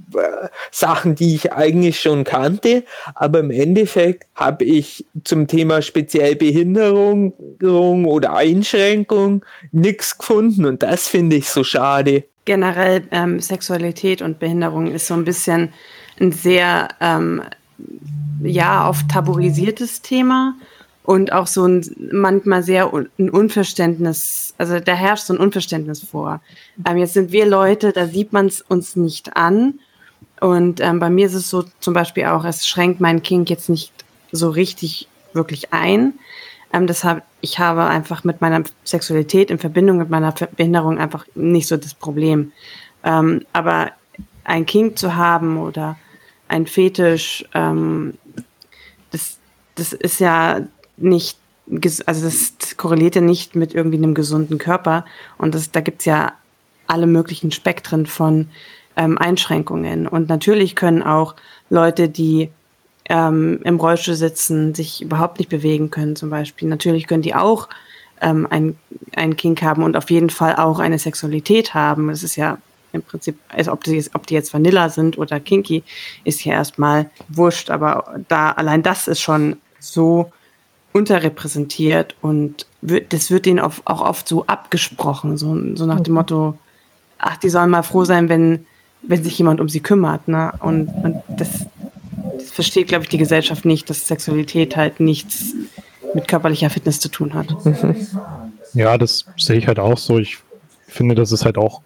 Sachen, 0.72 1.16
die 1.16 1.36
ich 1.36 1.54
eigentlich 1.54 2.00
schon 2.00 2.24
kannte, 2.24 2.84
aber 3.14 3.40
im 3.40 3.52
Endeffekt 3.52 4.28
habe 4.36 4.66
ich 4.66 5.06
zum 5.24 5.48
Thema 5.48 5.82
speziell 5.82 6.36
Behinderung 6.36 7.34
oder 8.06 8.36
Einschränkung 8.36 9.46
nichts 9.72 10.18
gefunden 10.18 10.66
und 10.66 10.84
das 10.84 11.08
finde 11.08 11.38
ich 11.38 11.50
so 11.50 11.64
schade. 11.64 12.24
Generell 12.46 13.04
ähm, 13.12 13.40
Sexualität 13.40 14.22
und 14.22 14.40
Behinderung 14.40 14.92
ist 14.92 15.08
so 15.08 15.16
ein 15.16 15.26
bisschen 15.26 15.74
ein 16.20 16.32
sehr 16.32 16.90
ähm, 17.02 17.42
ja 18.44 18.88
oft 18.88 19.10
tabuisiertes 19.10 20.02
Thema 20.02 20.56
und 21.04 21.32
auch 21.32 21.48
so 21.48 21.66
ein 21.68 21.86
manchmal 22.12 22.64
sehr 22.64 22.92
ein 22.94 23.30
Unverständnis, 23.30 24.54
also 24.58 24.80
da 24.80 24.94
herrscht 24.94 25.26
so 25.26 25.34
ein 25.34 25.40
Unverständnis 25.40 26.04
vor. 26.04 26.42
Ähm, 26.88 26.98
jetzt 26.98 27.14
sind 27.14 27.32
wir 27.32 27.46
Leute, 27.46 27.92
da 27.92 28.08
sieht 28.08 28.34
man 28.34 28.48
es 28.48 28.62
uns 28.62 28.96
nicht 28.96 29.36
an 29.36 29.80
und 30.42 30.82
ähm, 30.82 31.00
bei 31.00 31.10
mir 31.10 31.28
ist 31.28 31.34
es 31.34 31.50
so 31.50 31.64
zum 31.80 31.94
Beispiel 31.94 32.26
auch, 32.26 32.44
es 32.46 32.68
schränkt 32.68 33.00
mein 33.00 33.24
Kind 33.24 33.50
jetzt 33.50 33.70
nicht 33.70 33.92
so 34.32 34.50
richtig 34.50 35.08
wirklich 35.34 35.74
ein. 35.74 36.14
Ähm, 36.74 36.88
deshalb, 36.88 37.24
ich 37.42 37.60
habe 37.60 37.86
einfach 37.86 38.24
mit 38.24 38.42
meiner 38.42 38.64
Sexualität 38.84 39.50
in 39.50 39.60
Verbindung 39.60 39.98
mit 39.98 40.10
meiner 40.10 40.34
Behinderung 40.56 40.98
einfach 40.98 41.26
nicht 41.36 41.68
so 41.68 41.78
das 41.78 41.94
Problem. 41.94 42.52
Ähm, 43.04 43.46
aber 43.54 43.92
ein 44.44 44.66
Kind 44.66 45.00
zu 45.00 45.16
haben 45.16 45.58
oder 45.58 45.98
ein 46.48 46.68
Fetisch, 46.68 47.46
ähm, 47.54 48.16
das, 49.12 49.38
das 49.76 49.94
ist 49.94 50.20
ja 50.20 50.62
nicht, 50.98 51.38
also 52.06 52.26
das 52.26 52.54
korreliert 52.78 53.16
ja 53.16 53.22
nicht 53.22 53.56
mit 53.56 53.74
irgendwie 53.74 53.98
einem 53.98 54.14
gesunden 54.14 54.58
Körper. 54.58 55.06
Und 55.38 55.56
das, 55.56 55.72
da 55.72 55.82
gibt's 55.82 56.06
ja 56.06 56.34
alle 56.88 57.08
möglichen 57.08 57.52
Spektren 57.52 58.06
von 58.06 58.50
ähm, 58.98 59.18
Einschränkungen. 59.18 60.08
Und 60.08 60.30
natürlich 60.30 60.76
können 60.76 61.04
auch 61.04 61.36
Leute, 61.70 62.10
die 62.10 62.50
ähm, 63.10 63.60
im 63.64 63.80
Rollstuhl 63.80 64.16
sitzen, 64.16 64.74
sich 64.74 65.02
überhaupt 65.02 65.40
nicht 65.40 65.50
bewegen 65.50 65.92
können, 65.92 66.16
zum 66.16 66.30
Beispiel. 66.30 66.68
Natürlich 66.68 67.08
können 67.08 67.22
die 67.22 67.36
auch 67.36 67.70
ähm, 68.22 68.48
ein, 68.50 68.78
ein 69.16 69.36
Kink 69.36 69.62
haben 69.62 69.84
und 69.84 69.96
auf 69.96 70.10
jeden 70.10 70.30
Fall 70.30 70.56
auch 70.56 70.80
eine 70.80 70.98
Sexualität 70.98 71.74
haben. 71.74 72.08
Das 72.08 72.24
ist 72.24 72.36
ja 72.36 72.58
im 72.94 73.04
Prinzip, 73.04 73.38
also 73.50 73.72
ob, 73.72 73.84
die, 73.84 74.04
ob 74.14 74.26
die 74.26 74.34
jetzt 74.34 74.54
Vanilla 74.54 74.90
sind 74.90 75.18
oder 75.18 75.40
kinky, 75.40 75.84
ist 76.24 76.44
ja 76.46 76.54
erstmal 76.54 77.10
wurscht, 77.28 77.70
aber 77.70 78.16
da 78.28 78.52
allein 78.52 78.84
das 78.84 79.08
ist 79.08 79.20
schon 79.20 79.58
so 79.80 80.32
unterrepräsentiert 80.94 82.16
und 82.22 82.66
wird, 82.82 83.12
das 83.12 83.30
wird 83.30 83.48
ihnen 83.48 83.60
auch 83.60 83.74
oft 83.86 84.28
so 84.28 84.46
abgesprochen, 84.46 85.38
so, 85.38 85.76
so 85.76 85.86
nach 85.86 86.00
dem 86.00 86.14
mhm. 86.14 86.20
Motto, 86.20 86.58
ach, 87.20 87.38
die 87.38 87.50
sollen 87.50 87.70
mal 87.70 87.84
froh 87.84 88.06
sein, 88.06 88.30
wenn 88.30 88.66
wenn 89.08 89.24
sich 89.24 89.38
jemand 89.38 89.62
um 89.62 89.70
sie 89.70 89.80
kümmert. 89.80 90.28
Ne? 90.28 90.52
Und, 90.60 90.88
und 90.88 91.22
das, 91.30 91.66
das 92.38 92.52
versteht, 92.52 92.88
glaube 92.88 93.04
ich, 93.04 93.10
die 93.10 93.18
Gesellschaft 93.18 93.66
nicht, 93.66 93.90
dass 93.90 94.08
Sexualität 94.08 94.76
halt 94.76 95.00
nichts 95.00 95.54
mit 96.14 96.28
körperlicher 96.28 96.70
Fitness 96.70 97.00
zu 97.00 97.10
tun 97.10 97.34
hat. 97.34 97.56
Ja, 98.76 98.98
das 98.98 99.26
sehe 99.38 99.56
ich 99.56 99.68
halt 99.68 99.80
auch 99.80 99.98
so. 99.98 100.20
Ich 100.20 100.40
finde, 100.86 101.16
dass 101.16 101.32
es 101.32 101.46
halt 101.46 101.58
auch, 101.58 101.82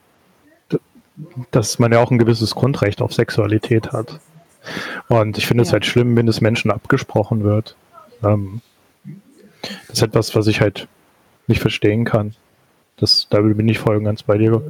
dass 1.52 1.78
man 1.78 1.92
ja 1.92 2.00
auch 2.02 2.10
ein 2.10 2.18
gewisses 2.18 2.56
Grundrecht 2.56 3.04
auf 3.04 3.14
Sexualität 3.14 3.92
hat. 3.92 4.20
Und 5.08 5.38
ich 5.38 5.46
finde 5.46 5.64
ja. 5.64 5.68
es 5.68 5.72
halt 5.72 5.86
schlimm, 5.86 6.16
wenn 6.16 6.28
es 6.28 6.42
Menschen 6.42 6.72
abgesprochen 6.72 7.44
wird. 7.44 7.76
Ähm, 8.24 8.62
das 9.62 9.98
ist 9.98 10.02
etwas, 10.02 10.36
was 10.36 10.48
ich 10.48 10.62
halt 10.62 10.88
nicht 11.46 11.62
verstehen 11.62 12.06
kann. 12.06 12.34
Das, 12.98 13.28
da 13.30 13.40
bin 13.42 13.70
ich 13.70 13.78
voll 13.78 13.98
und 13.98 14.06
ganz 14.06 14.24
bei 14.24 14.40
dir. 14.40 14.62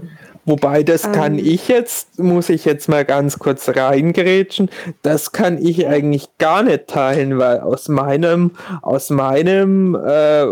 Wobei, 0.46 0.84
das 0.84 1.06
ähm. 1.06 1.12
kann 1.12 1.40
ich 1.40 1.68
jetzt, 1.68 2.20
muss 2.20 2.50
ich 2.50 2.66
jetzt 2.66 2.90
mal 2.90 3.06
ganz 3.06 3.40
kurz 3.40 3.70
reingrätschen, 3.70 4.70
das 5.02 5.32
kann 5.32 5.64
ich 5.64 5.88
eigentlich 5.88 6.28
gar 6.38 6.64
nicht 6.64 6.88
teilen, 6.88 7.38
weil 7.38 7.60
aus 7.60 7.88
meinem, 7.88 8.52
aus 8.82 9.10
meinem 9.10 9.96
äh, 9.96 10.46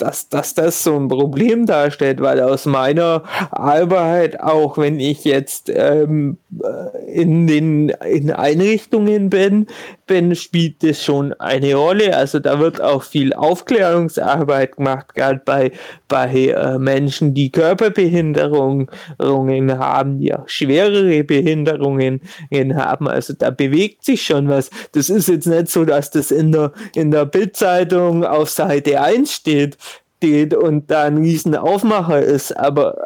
dass, 0.00 0.28
dass 0.28 0.54
das 0.54 0.82
so 0.82 0.96
ein 0.96 1.08
Problem 1.08 1.66
darstellt, 1.66 2.20
weil 2.20 2.40
aus 2.40 2.66
meiner 2.66 3.22
Arbeit, 3.50 4.40
auch 4.40 4.78
wenn 4.78 4.98
ich 4.98 5.24
jetzt 5.24 5.70
ähm, 5.72 6.38
äh, 6.62 7.12
in 7.12 7.46
den 7.46 7.90
in 7.90 8.30
Einrichtungen 8.30 9.30
bin, 9.30 9.66
bin, 10.10 10.34
spielt 10.34 10.82
das 10.82 11.04
schon 11.04 11.32
eine 11.34 11.72
Rolle. 11.76 12.16
Also 12.16 12.40
da 12.40 12.58
wird 12.58 12.80
auch 12.80 13.04
viel 13.04 13.32
Aufklärungsarbeit 13.32 14.74
gemacht, 14.74 15.14
gerade 15.14 15.40
bei, 15.44 15.70
bei 16.08 16.48
äh, 16.48 16.80
Menschen, 16.80 17.32
die 17.32 17.52
Körperbehinderungen 17.52 18.88
haben, 19.20 20.18
die 20.18 20.34
auch 20.34 20.48
schwerere 20.48 21.22
Behinderungen 21.22 22.22
haben. 22.52 23.06
Also 23.06 23.34
da 23.34 23.50
bewegt 23.50 24.04
sich 24.04 24.24
schon 24.24 24.48
was. 24.48 24.70
Das 24.90 25.10
ist 25.10 25.28
jetzt 25.28 25.46
nicht 25.46 25.68
so, 25.68 25.84
dass 25.84 26.10
das 26.10 26.32
in 26.32 26.50
der, 26.50 26.72
in 26.96 27.12
der 27.12 27.24
Bildzeitung 27.24 28.24
auf 28.24 28.50
Seite 28.50 29.00
1 29.00 29.32
steht, 29.32 29.78
steht 30.16 30.54
und 30.54 30.90
da 30.90 31.04
ein 31.04 31.18
riesen 31.18 31.54
Aufmacher 31.54 32.20
ist, 32.20 32.50
aber 32.56 32.96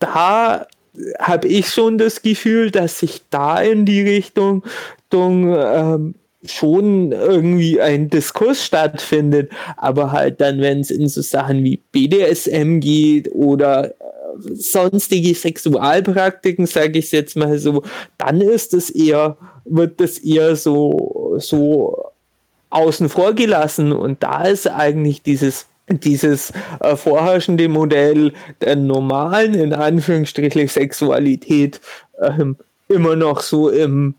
da 0.00 0.66
habe 1.18 1.48
ich 1.48 1.68
schon 1.68 1.98
das 1.98 2.22
Gefühl, 2.22 2.70
dass 2.70 3.00
sich 3.00 3.22
da 3.30 3.60
in 3.60 3.84
die 3.84 4.02
Richtung 4.02 4.62
ähm, 5.12 6.14
schon 6.46 7.12
irgendwie 7.12 7.80
ein 7.80 8.10
Diskurs 8.10 8.64
stattfindet, 8.64 9.50
aber 9.76 10.12
halt 10.12 10.40
dann, 10.40 10.60
wenn 10.60 10.80
es 10.80 10.90
in 10.90 11.08
so 11.08 11.22
Sachen 11.22 11.64
wie 11.64 11.78
BDSM 11.92 12.80
geht 12.80 13.32
oder 13.32 13.90
äh, 13.90 13.94
sonstige 14.54 15.34
Sexualpraktiken, 15.34 16.66
sage 16.66 16.98
ich 16.98 17.12
jetzt 17.12 17.36
mal 17.36 17.58
so, 17.58 17.82
dann 18.18 18.40
ist 18.40 18.74
es 18.74 18.90
eher, 18.90 19.36
wird 19.64 20.00
das 20.00 20.18
eher 20.18 20.56
so, 20.56 21.36
so 21.38 22.10
außen 22.70 23.08
vor 23.08 23.32
gelassen. 23.32 23.92
Und 23.92 24.22
da 24.22 24.44
ist 24.44 24.68
eigentlich 24.68 25.22
dieses 25.22 25.66
dieses 25.88 26.52
äh, 26.80 26.96
vorherrschende 26.96 27.68
Modell 27.68 28.32
der 28.60 28.76
normalen, 28.76 29.54
in 29.54 29.72
Anführungsstrichen, 29.72 30.68
Sexualität 30.68 31.80
ähm, 32.20 32.56
immer 32.88 33.16
noch 33.16 33.40
so 33.40 33.68
im, 33.68 34.14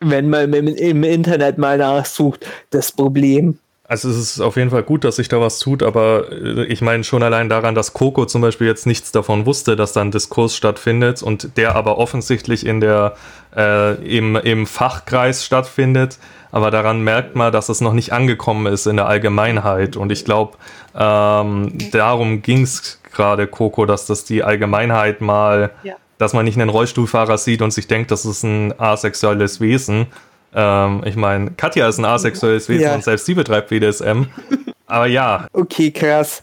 wenn 0.00 0.28
man 0.28 0.52
im, 0.52 0.68
im 0.68 1.04
Internet 1.04 1.58
mal 1.58 1.78
nachsucht, 1.78 2.46
das 2.70 2.92
Problem. 2.92 3.58
Also 3.90 4.10
es 4.10 4.18
ist 4.18 4.40
auf 4.40 4.56
jeden 4.56 4.68
Fall 4.68 4.82
gut, 4.82 5.02
dass 5.02 5.16
sich 5.16 5.28
da 5.28 5.40
was 5.40 5.60
tut, 5.60 5.82
aber 5.82 6.30
äh, 6.30 6.64
ich 6.64 6.82
meine 6.82 7.04
schon 7.04 7.22
allein 7.22 7.48
daran, 7.48 7.74
dass 7.74 7.94
Coco 7.94 8.26
zum 8.26 8.42
Beispiel 8.42 8.66
jetzt 8.66 8.86
nichts 8.86 9.12
davon 9.12 9.46
wusste, 9.46 9.76
dass 9.76 9.94
da 9.94 10.02
ein 10.02 10.10
Diskurs 10.10 10.54
stattfindet 10.54 11.22
und 11.22 11.56
der 11.56 11.74
aber 11.74 11.96
offensichtlich 11.96 12.66
in 12.66 12.80
der 12.80 13.14
äh, 13.56 13.94
im, 14.04 14.36
im 14.36 14.66
Fachkreis 14.66 15.42
stattfindet. 15.42 16.18
Aber 16.52 16.70
daran 16.70 17.00
merkt 17.02 17.34
man, 17.34 17.50
dass 17.50 17.70
es 17.70 17.80
noch 17.80 17.94
nicht 17.94 18.12
angekommen 18.12 18.66
ist 18.70 18.86
in 18.86 18.96
der 18.96 19.06
Allgemeinheit. 19.06 19.96
Und 19.96 20.12
ich 20.12 20.26
glaube, 20.26 20.58
ähm, 20.94 21.78
darum 21.90 22.42
ging 22.42 22.62
es 22.62 23.00
gerade, 23.14 23.46
Coco, 23.46 23.86
dass 23.86 24.04
das 24.04 24.24
die 24.24 24.42
Allgemeinheit 24.42 25.22
mal, 25.22 25.70
ja. 25.82 25.94
dass 26.18 26.34
man 26.34 26.44
nicht 26.44 26.60
einen 26.60 26.68
Rollstuhlfahrer 26.68 27.38
sieht 27.38 27.62
und 27.62 27.70
sich 27.70 27.86
denkt, 27.86 28.10
das 28.10 28.26
ist 28.26 28.42
ein 28.42 28.78
asexuelles 28.78 29.62
Wesen, 29.62 30.08
ähm, 30.54 31.02
ich 31.04 31.16
meine, 31.16 31.50
Katja 31.52 31.88
ist 31.88 31.98
ein 31.98 32.04
asexuelles 32.04 32.68
Wesen 32.68 32.82
ja. 32.82 32.94
und 32.94 33.04
selbst 33.04 33.26
sie 33.26 33.34
betreibt 33.34 33.68
BDSM. 33.68 34.24
Aber 34.86 35.06
ja. 35.06 35.46
Okay, 35.52 35.90
krass. 35.90 36.42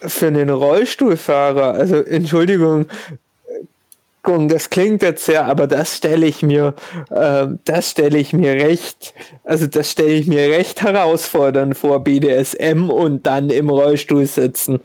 Für 0.00 0.28
einen 0.28 0.50
Rollstuhlfahrer, 0.50 1.72
also 1.72 1.96
Entschuldigung, 1.96 2.86
das 4.22 4.68
klingt 4.68 5.02
jetzt 5.02 5.24
sehr, 5.24 5.46
aber 5.46 5.66
das 5.66 5.96
stelle 5.96 6.26
ich 6.26 6.42
mir, 6.42 6.74
äh, 7.10 7.46
das 7.64 7.90
stelle 7.92 8.18
ich 8.18 8.34
mir 8.34 8.52
recht, 8.52 9.14
also 9.42 9.66
das 9.66 9.90
stelle 9.90 10.12
ich 10.12 10.26
mir 10.26 10.50
recht 10.50 10.82
herausfordernd 10.82 11.76
vor, 11.76 12.04
BDSM 12.04 12.90
und 12.90 13.26
dann 13.26 13.48
im 13.48 13.70
Rollstuhl 13.70 14.26
sitzen. 14.26 14.80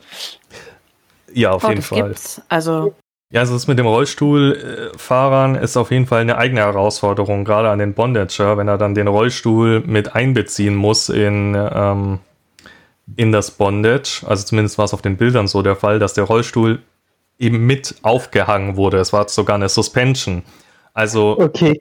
Ja, 1.32 1.50
auf 1.50 1.64
oh, 1.64 1.68
jeden 1.68 1.82
Fall. 1.82 2.04
Gibt's. 2.04 2.40
Also 2.48 2.94
Ja, 3.30 3.40
also 3.40 3.54
das 3.54 3.66
mit 3.66 3.78
dem 3.78 3.86
Rollstuhlfahrern 3.86 5.56
ist 5.56 5.76
auf 5.76 5.90
jeden 5.90 6.06
Fall 6.06 6.20
eine 6.20 6.38
eigene 6.38 6.60
Herausforderung, 6.60 7.44
gerade 7.44 7.70
an 7.70 7.80
den 7.80 7.94
Bondager, 7.94 8.56
wenn 8.56 8.68
er 8.68 8.78
dann 8.78 8.94
den 8.94 9.08
Rollstuhl 9.08 9.80
mit 9.84 10.14
einbeziehen 10.14 10.76
muss 10.76 11.08
in, 11.08 11.56
ähm, 11.56 12.20
in 13.16 13.32
das 13.32 13.50
Bondage. 13.50 14.22
Also 14.26 14.44
zumindest 14.44 14.78
war 14.78 14.84
es 14.84 14.94
auf 14.94 15.02
den 15.02 15.16
Bildern 15.16 15.48
so 15.48 15.62
der 15.62 15.74
Fall, 15.74 15.98
dass 15.98 16.14
der 16.14 16.24
Rollstuhl 16.24 16.80
eben 17.38 17.66
mit 17.66 17.96
aufgehangen 18.02 18.76
wurde. 18.76 18.98
Es 18.98 19.12
war 19.12 19.28
sogar 19.28 19.56
eine 19.56 19.68
Suspension. 19.68 20.42
Also 20.92 21.36
Okay. 21.38 21.80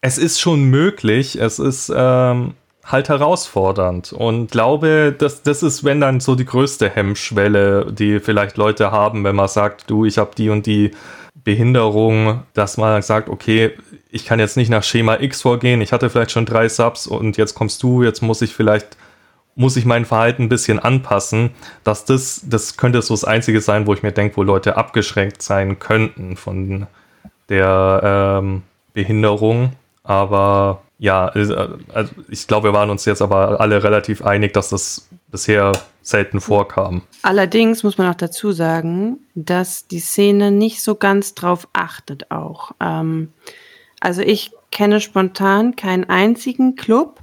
es 0.00 0.18
ist 0.18 0.40
schon 0.40 0.64
möglich, 0.64 1.40
es 1.40 1.60
ist 1.60 1.92
ähm, 1.94 2.54
halt 2.84 3.08
herausfordernd 3.08 4.12
und 4.12 4.50
glaube, 4.50 5.14
dass 5.16 5.42
das 5.42 5.62
ist, 5.62 5.84
wenn 5.84 6.00
dann 6.00 6.20
so 6.20 6.34
die 6.34 6.46
größte 6.46 6.88
Hemmschwelle, 6.88 7.92
die 7.92 8.20
vielleicht 8.20 8.56
Leute 8.56 8.90
haben, 8.90 9.24
wenn 9.24 9.36
man 9.36 9.48
sagt, 9.48 9.90
du, 9.90 10.04
ich 10.04 10.18
habe 10.18 10.30
die 10.36 10.48
und 10.48 10.66
die 10.66 10.92
Behinderung, 11.34 12.42
dass 12.54 12.76
man 12.76 13.02
sagt, 13.02 13.28
okay, 13.28 13.72
ich 14.10 14.24
kann 14.24 14.38
jetzt 14.38 14.56
nicht 14.56 14.70
nach 14.70 14.82
Schema 14.82 15.20
X 15.20 15.42
vorgehen, 15.42 15.80
ich 15.80 15.92
hatte 15.92 16.08
vielleicht 16.08 16.30
schon 16.30 16.46
drei 16.46 16.68
Subs 16.68 17.06
und 17.06 17.36
jetzt 17.36 17.54
kommst 17.54 17.82
du, 17.82 18.02
jetzt 18.02 18.22
muss 18.22 18.42
ich 18.42 18.54
vielleicht 18.54 18.96
muss 19.58 19.76
ich 19.76 19.84
mein 19.84 20.04
Verhalten 20.04 20.44
ein 20.44 20.48
bisschen 20.48 20.78
anpassen, 20.78 21.50
dass 21.82 22.04
das, 22.04 22.42
das 22.44 22.76
könnte 22.76 23.02
so 23.02 23.12
das 23.12 23.24
Einzige 23.24 23.60
sein, 23.60 23.88
wo 23.88 23.92
ich 23.92 24.04
mir 24.04 24.12
denke, 24.12 24.36
wo 24.36 24.44
Leute 24.44 24.76
abgeschränkt 24.76 25.42
sein 25.42 25.80
könnten 25.80 26.36
von 26.36 26.86
der 27.48 28.38
ähm, 28.40 28.62
Behinderung. 28.94 29.72
Aber 30.04 30.82
ja, 30.98 31.26
also 31.26 32.12
ich 32.28 32.46
glaube, 32.48 32.68
wir 32.68 32.72
waren 32.72 32.90
uns 32.90 33.04
jetzt 33.04 33.22
aber 33.22 33.60
alle 33.60 33.82
relativ 33.82 34.22
einig, 34.22 34.52
dass 34.52 34.70
das 34.70 35.08
bisher 35.28 35.72
selten 36.02 36.40
vorkam. 36.40 37.02
Allerdings 37.22 37.84
muss 37.84 37.98
man 37.98 38.10
auch 38.10 38.16
dazu 38.16 38.50
sagen, 38.50 39.18
dass 39.34 39.86
die 39.86 40.00
Szene 40.00 40.50
nicht 40.50 40.82
so 40.82 40.96
ganz 40.96 41.34
drauf 41.34 41.68
achtet 41.72 42.30
auch. 42.30 42.72
Ähm, 42.80 43.32
also 44.00 44.22
ich 44.22 44.50
kenne 44.72 45.00
spontan 45.00 45.76
keinen 45.76 46.04
einzigen 46.04 46.74
Club, 46.74 47.20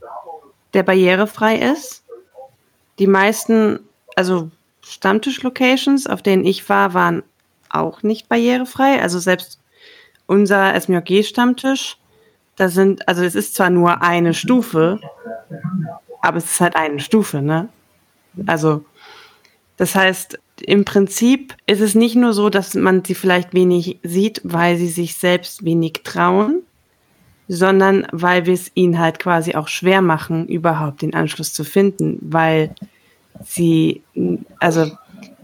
der 0.74 0.84
barrierefrei 0.84 1.58
ist. 1.58 2.04
Die 3.00 3.08
meisten, 3.08 3.80
also 4.16 4.52
Stammtisch-Locations, 4.82 6.08
auf 6.08 6.22
denen 6.22 6.46
ich 6.46 6.68
war, 6.70 6.94
waren 6.94 7.24
auch 7.70 8.04
nicht 8.04 8.30
barrierefrei. 8.30 9.02
Also 9.02 9.20
selbst 9.20 9.60
unser 10.28 10.80
SMJG-Stammtisch, 10.80 11.98
da 12.56 12.70
sind, 12.70 13.08
also 13.08 13.24
es 13.24 13.36
ist 13.36 13.56
zwar 13.56 13.70
nur 13.70 14.02
eine 14.02 14.34
Stufe, 14.34 15.00
aber 16.22 16.38
es 16.38 16.46
ist 16.46 16.62
halt 16.62 16.76
eine 16.76 17.00
Stufe, 17.00 17.41
ne? 17.41 17.70
Also, 18.48 18.84
das 19.78 19.96
heißt, 19.96 20.39
im 20.62 20.86
Prinzip 20.86 21.56
ist 21.65 21.82
es 21.82 21.96
nicht 21.96 22.15
nur 22.15 22.34
so, 22.34 22.50
dass 22.50 22.76
man 22.76 23.04
sie 23.04 23.15
vielleicht 23.15 23.54
wenig 23.54 24.00
sieht, 24.04 24.41
weil 24.44 24.78
sie 24.78 24.88
sich 24.88 25.15
selbst 25.15 25.65
wenig 25.65 26.02
trauen, 26.04 26.62
sondern 27.48 28.08
weil 28.12 28.46
wir 28.46 28.54
es 28.54 28.72
ihnen 28.74 29.00
halt 29.00 29.20
quasi 29.20 29.56
auch 29.56 29.68
schwer 29.68 30.02
machen, 30.02 30.48
überhaupt 30.48 31.02
den 31.02 31.13
Anschluss 31.13 31.54
zu 31.54 31.63
finden, 31.63 32.18
weil 32.22 32.74
sie, 33.44 34.02
also 34.60 34.91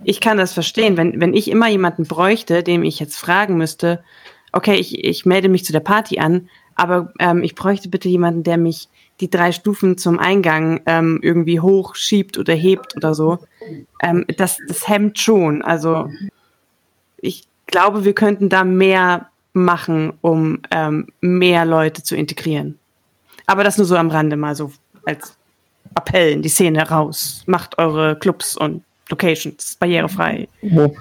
ich 0.04 0.20
kann 0.20 0.38
das 0.38 0.54
verstehen, 0.54 0.98
wenn, 0.98 1.20
wenn 1.20 1.34
ich 1.34 1.50
immer 1.50 1.68
jemanden 1.68 2.06
bräuchte, 2.06 2.64
dem 2.64 2.84
ich 2.84 3.00
jetzt 3.00 3.18
fragen 3.18 3.58
müsste, 3.58 4.04
okay, 4.52 4.76
ich, 4.76 5.04
ich 5.04 5.26
melde 5.26 5.50
mich 5.50 5.66
zu 5.66 5.74
der 5.74 5.80
Party 5.82 6.20
an, 6.20 6.50
aber 6.76 7.14
ähm, 7.20 7.44
ich 7.44 7.56
bräuchte 7.56 7.90
bitte 7.90 8.10
jemanden, 8.10 8.44
der 8.44 8.58
mich 8.58 8.90
die 9.20 9.30
drei 9.30 9.52
Stufen 9.52 9.98
zum 9.98 10.20
Eingang 10.20 10.82
ähm, 10.86 11.20
irgendwie 11.22 11.60
hochschiebt 11.60 12.38
oder 12.38 12.54
hebt 12.54 12.96
oder 12.96 13.14
so. 13.14 13.40
Ähm, 14.02 14.26
das, 14.38 14.58
das 14.68 14.88
hemmt 14.88 15.20
schon. 15.20 15.62
Also 15.62 16.10
ich 17.18 17.48
glaube, 17.68 18.04
wir 18.04 18.14
könnten 18.14 18.50
da 18.50 18.64
mehr 18.64 19.28
machen, 19.54 20.14
um 20.22 20.60
ähm, 20.72 21.08
mehr 21.22 21.66
Leute 21.66 22.04
zu 22.04 22.16
integrieren. 22.16 22.80
Aber 23.46 23.64
das 23.64 23.78
nur 23.78 23.86
so 23.86 23.96
am 23.96 24.10
Rande 24.10 24.38
mal 24.38 24.56
so 24.56 24.72
als 25.06 25.36
Appell 25.96 26.32
in 26.32 26.42
die 26.42 26.50
Szene 26.50 26.88
raus. 26.90 27.44
Macht 27.46 27.78
eure 27.78 28.18
Clubs 28.18 28.56
und 28.56 28.84
Locations 29.10 29.76
barrierefrei. 29.76 30.48
Wo, 30.62 30.96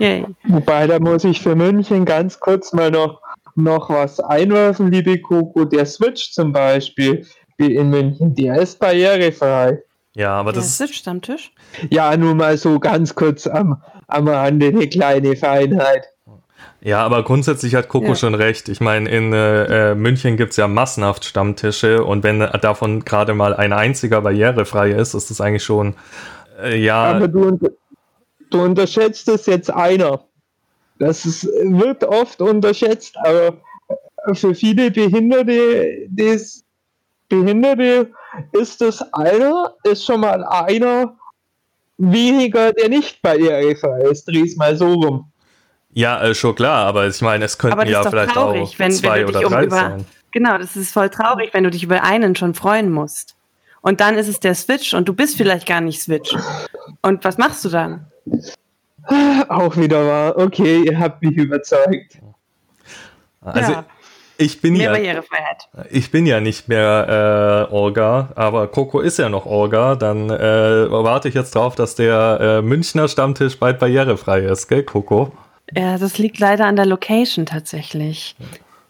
wobei, 0.45 0.87
da 0.87 0.99
muss 0.99 1.25
ich 1.25 1.41
für 1.41 1.55
München 1.55 2.05
ganz 2.05 2.39
kurz 2.41 2.73
mal 2.73 2.91
noch, 2.91 3.21
noch 3.63 3.91
was 3.91 4.21
einwerfen, 4.21 4.91
liebe 4.91 5.21
Coco. 5.21 5.65
Der 5.65 5.87
Switch 5.87 6.33
zum 6.33 6.53
Beispiel 6.53 7.27
wie 7.59 7.75
in 7.75 7.91
München, 7.91 8.35
der 8.35 8.57
ist 8.61 8.79
barrierefrei. 8.79 9.83
Ja, 10.15 10.33
aber 10.33 10.53
Der 10.53 10.63
das 10.63 10.79
Sitz-Stammtisch? 10.79 11.53
Ja, 11.91 12.17
nur 12.17 12.35
mal 12.35 12.57
so 12.57 12.79
ganz 12.81 13.15
kurz 13.15 13.47
am, 13.47 13.83
am 14.09 14.27
Rande 14.29 14.69
eine 14.69 14.89
kleine 14.89 15.37
Feinheit. 15.37 16.09
Ja, 16.83 17.05
aber 17.05 17.23
grundsätzlich 17.23 17.75
hat 17.75 17.89
Coco 17.89 18.09
Ja. 18.09 18.15
schon 18.15 18.35
recht. 18.35 18.69
Ich 18.69 18.81
meine, 18.81 19.09
in 19.11 19.33
äh, 19.33 19.91
äh, 19.93 19.95
München 19.95 20.37
gibt's 20.37 20.57
ja 20.57 20.67
massenhaft 20.67 21.25
Stammtische 21.25 22.05
und 22.05 22.23
wenn 22.25 22.41
davon 22.41 23.05
gerade 23.05 23.35
mal 23.35 23.55
ein 23.55 23.73
einziger 23.73 24.23
barrierefrei 24.23 24.91
ist, 24.93 25.15
ist 25.15 25.31
das 25.31 25.41
eigentlich 25.41 25.65
schon, 25.65 25.95
äh, 26.63 26.79
ja, 26.79 27.03
Aber 27.03 27.29
du, 27.29 27.59
du 28.51 28.63
unterschätzt 28.63 29.29
es 29.29 29.47
jetzt 29.47 29.71
einer. 29.71 30.25
Das 31.01 31.25
ist, 31.25 31.45
wird 31.45 32.05
oft 32.05 32.41
unterschätzt, 32.43 33.17
aber 33.25 33.57
für 34.35 34.55
viele 34.55 34.91
Behinderte, 34.91 36.07
des 36.09 36.63
Behinderte 37.31 38.13
ist 38.53 38.83
das 38.83 39.01
einer, 39.15 39.75
ist 39.85 40.05
schon 40.05 40.21
mal 40.21 40.45
einer 40.45 41.17
weniger, 41.97 42.75
der 42.75 42.91
nicht 42.91 43.23
barrierefrei 43.23 44.03
ist. 44.11 44.29
Dreh's 44.29 44.57
mal 44.57 44.77
so 44.77 44.93
rum. 44.93 45.33
ja, 45.93 46.23
äh, 46.23 46.35
schon 46.35 46.55
klar, 46.55 46.87
aber 46.87 47.07
ich 47.07 47.21
meine, 47.23 47.47
es 47.47 47.57
könnten 47.57 47.89
ja 47.89 48.03
vielleicht 48.03 48.35
traurig, 48.35 48.63
auch 48.63 48.79
wenn, 48.79 48.93
zwei 48.93 49.21
wenn 49.21 49.29
oder 49.29 49.47
um 49.47 49.53
drei 49.53 49.65
über. 49.65 49.77
sein. 49.77 50.05
Genau, 50.33 50.59
das 50.59 50.77
ist 50.77 50.93
voll 50.93 51.09
traurig, 51.09 51.55
wenn 51.55 51.65
du 51.65 51.71
dich 51.71 51.83
über 51.83 52.03
einen 52.03 52.37
schon 52.37 52.55
freuen 52.55 52.91
musst. 52.91 53.37
Und 53.81 54.01
dann 54.01 54.17
ist 54.17 54.29
es 54.29 54.39
der 54.39 54.55
Switch 54.55 54.93
und 54.93 55.09
du 55.09 55.15
bist 55.15 55.39
vielleicht 55.39 55.67
gar 55.67 55.81
nicht 55.81 56.03
Switch. 56.03 56.37
Und 57.01 57.25
was 57.25 57.39
machst 57.39 57.65
du 57.65 57.71
dann? 57.71 58.07
Auch 59.49 59.77
wieder 59.77 60.07
wahr. 60.07 60.37
Okay, 60.37 60.85
ihr 60.85 60.99
habt 60.99 61.23
mich 61.23 61.37
überzeugt. 61.37 62.19
Also 63.43 63.73
ja, 63.73 63.85
ich 64.37 64.61
bin 64.61 64.75
mehr 64.75 64.85
ja, 64.85 64.93
Barrierefreiheit. 64.93 65.69
ich 65.91 66.11
bin 66.11 66.27
ja 66.27 66.41
nicht 66.41 66.69
mehr 66.69 67.69
äh, 67.71 67.75
Orga, 67.75 68.31
aber 68.35 68.69
Coco 68.69 69.01
ist 69.01 69.19
ja 69.19 69.29
noch 69.29 69.47
Orga. 69.47 69.97
Dann 69.97 70.31
äh, 70.31 70.91
warte 70.91 71.29
ich 71.29 71.35
jetzt 71.35 71.55
drauf, 71.55 71.75
dass 71.75 71.95
der 71.95 72.39
äh, 72.41 72.63
Münchner 72.63 73.09
Stammtisch 73.09 73.59
bald 73.59 73.79
barrierefrei 73.79 74.41
ist, 74.41 74.69
gell, 74.69 74.83
Coco? 74.83 75.33
Ja, 75.75 75.99
das 75.99 76.19
liegt 76.19 76.39
leider 76.39 76.67
an 76.67 76.77
der 76.77 76.87
Location 76.87 77.47
tatsächlich. 77.47 78.35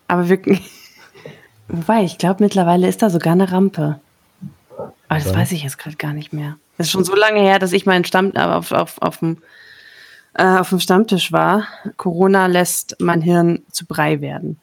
Aber 0.09 0.29
wirklich. 0.29 0.61
Wobei, 1.69 2.03
ich 2.05 2.19
glaube, 2.19 2.43
mittlerweile 2.43 2.89
ist 2.89 3.03
da 3.03 3.11
sogar 3.11 3.35
eine 3.35 3.53
Rampe. 3.53 4.01
Aber 5.09 5.19
das 5.19 5.35
weiß 5.35 5.53
ich 5.53 5.63
jetzt 5.63 5.79
gerade 5.79 5.97
gar 5.97 6.13
nicht 6.13 6.33
mehr. 6.33 6.57
Das 6.79 6.87
ist 6.87 6.93
schon 6.93 7.05
so 7.05 7.15
lange 7.15 7.41
her, 7.41 7.59
dass 7.59 7.73
ich 7.73 7.87
meinen 7.87 8.05
Stamm 8.05 8.33
äh, 8.35 8.41
auf, 8.41 8.73
auf, 8.73 9.03
auf, 9.03 9.19
dem, 9.19 9.39
äh, 10.35 10.45
auf 10.45 10.71
dem 10.71 10.81
Stammtisch 10.81 11.33
war. 11.33 11.65
Corona 11.97 12.47
lässt 12.47 12.97
mein 13.01 13.21
Hirn 13.21 13.63
zu 13.71 13.87
Brei 13.87 14.21
werden. 14.21 14.59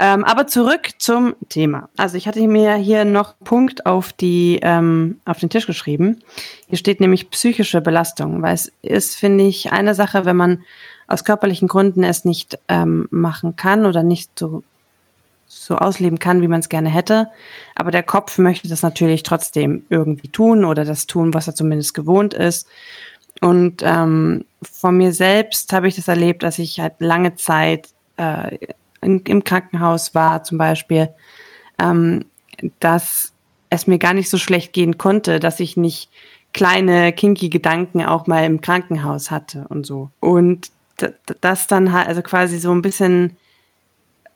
Ähm, 0.00 0.24
aber 0.24 0.46
zurück 0.46 0.90
zum 0.98 1.34
Thema. 1.48 1.88
Also 1.96 2.16
ich 2.16 2.28
hatte 2.28 2.46
mir 2.46 2.74
hier 2.76 3.04
noch 3.04 3.34
Punkt 3.42 3.84
auf, 3.84 4.12
die, 4.12 4.60
ähm, 4.62 5.20
auf 5.24 5.40
den 5.40 5.50
Tisch 5.50 5.66
geschrieben. 5.66 6.20
Hier 6.68 6.78
steht 6.78 7.00
nämlich 7.00 7.30
psychische 7.30 7.80
Belastung, 7.80 8.40
weil 8.40 8.54
es 8.54 8.72
ist, 8.82 9.16
finde 9.16 9.44
ich, 9.44 9.72
eine 9.72 9.96
Sache, 9.96 10.24
wenn 10.24 10.36
man 10.36 10.62
aus 11.08 11.24
körperlichen 11.24 11.66
Gründen 11.66 12.04
es 12.04 12.24
nicht 12.24 12.60
ähm, 12.68 13.08
machen 13.10 13.56
kann 13.56 13.86
oder 13.86 14.04
nicht 14.04 14.38
so, 14.38 14.62
so 15.48 15.76
ausleben 15.76 16.20
kann, 16.20 16.42
wie 16.42 16.48
man 16.48 16.60
es 16.60 16.68
gerne 16.68 16.90
hätte. 16.90 17.28
Aber 17.74 17.90
der 17.90 18.04
Kopf 18.04 18.38
möchte 18.38 18.68
das 18.68 18.82
natürlich 18.82 19.24
trotzdem 19.24 19.84
irgendwie 19.88 20.28
tun 20.28 20.64
oder 20.64 20.84
das 20.84 21.06
tun, 21.06 21.34
was 21.34 21.48
er 21.48 21.56
zumindest 21.56 21.94
gewohnt 21.94 22.34
ist. 22.34 22.68
Und 23.40 23.82
ähm, 23.84 24.44
von 24.62 24.96
mir 24.96 25.12
selbst 25.12 25.72
habe 25.72 25.88
ich 25.88 25.96
das 25.96 26.08
erlebt, 26.08 26.42
dass 26.42 26.58
ich 26.58 26.80
halt 26.80 26.94
lange 26.98 27.36
Zeit 27.36 27.88
äh, 28.16 28.58
in, 29.00 29.20
im 29.20 29.44
Krankenhaus 29.44 30.14
war, 30.14 30.42
zum 30.42 30.58
Beispiel, 30.58 31.08
ähm, 31.78 32.24
dass 32.80 33.32
es 33.70 33.86
mir 33.86 33.98
gar 33.98 34.14
nicht 34.14 34.30
so 34.30 34.38
schlecht 34.38 34.72
gehen 34.72 34.98
konnte, 34.98 35.40
dass 35.40 35.60
ich 35.60 35.76
nicht 35.76 36.10
kleine 36.52 37.12
kinky 37.12 37.50
Gedanken 37.50 38.04
auch 38.04 38.26
mal 38.26 38.44
im 38.44 38.60
Krankenhaus 38.60 39.30
hatte 39.30 39.66
und 39.68 39.86
so. 39.86 40.10
Und 40.20 40.70
das 41.40 41.66
dann 41.66 41.92
halt, 41.92 42.08
also 42.08 42.22
quasi 42.22 42.58
so 42.58 42.72
ein 42.72 42.82
bisschen 42.82 43.36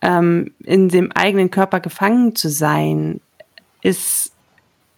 ähm, 0.01 0.53
in 0.62 0.88
dem 0.88 1.11
eigenen 1.12 1.51
Körper 1.51 1.81
gefangen 1.81 2.37
zu 2.37 2.49
sein, 2.49 3.21
ist 3.81 4.33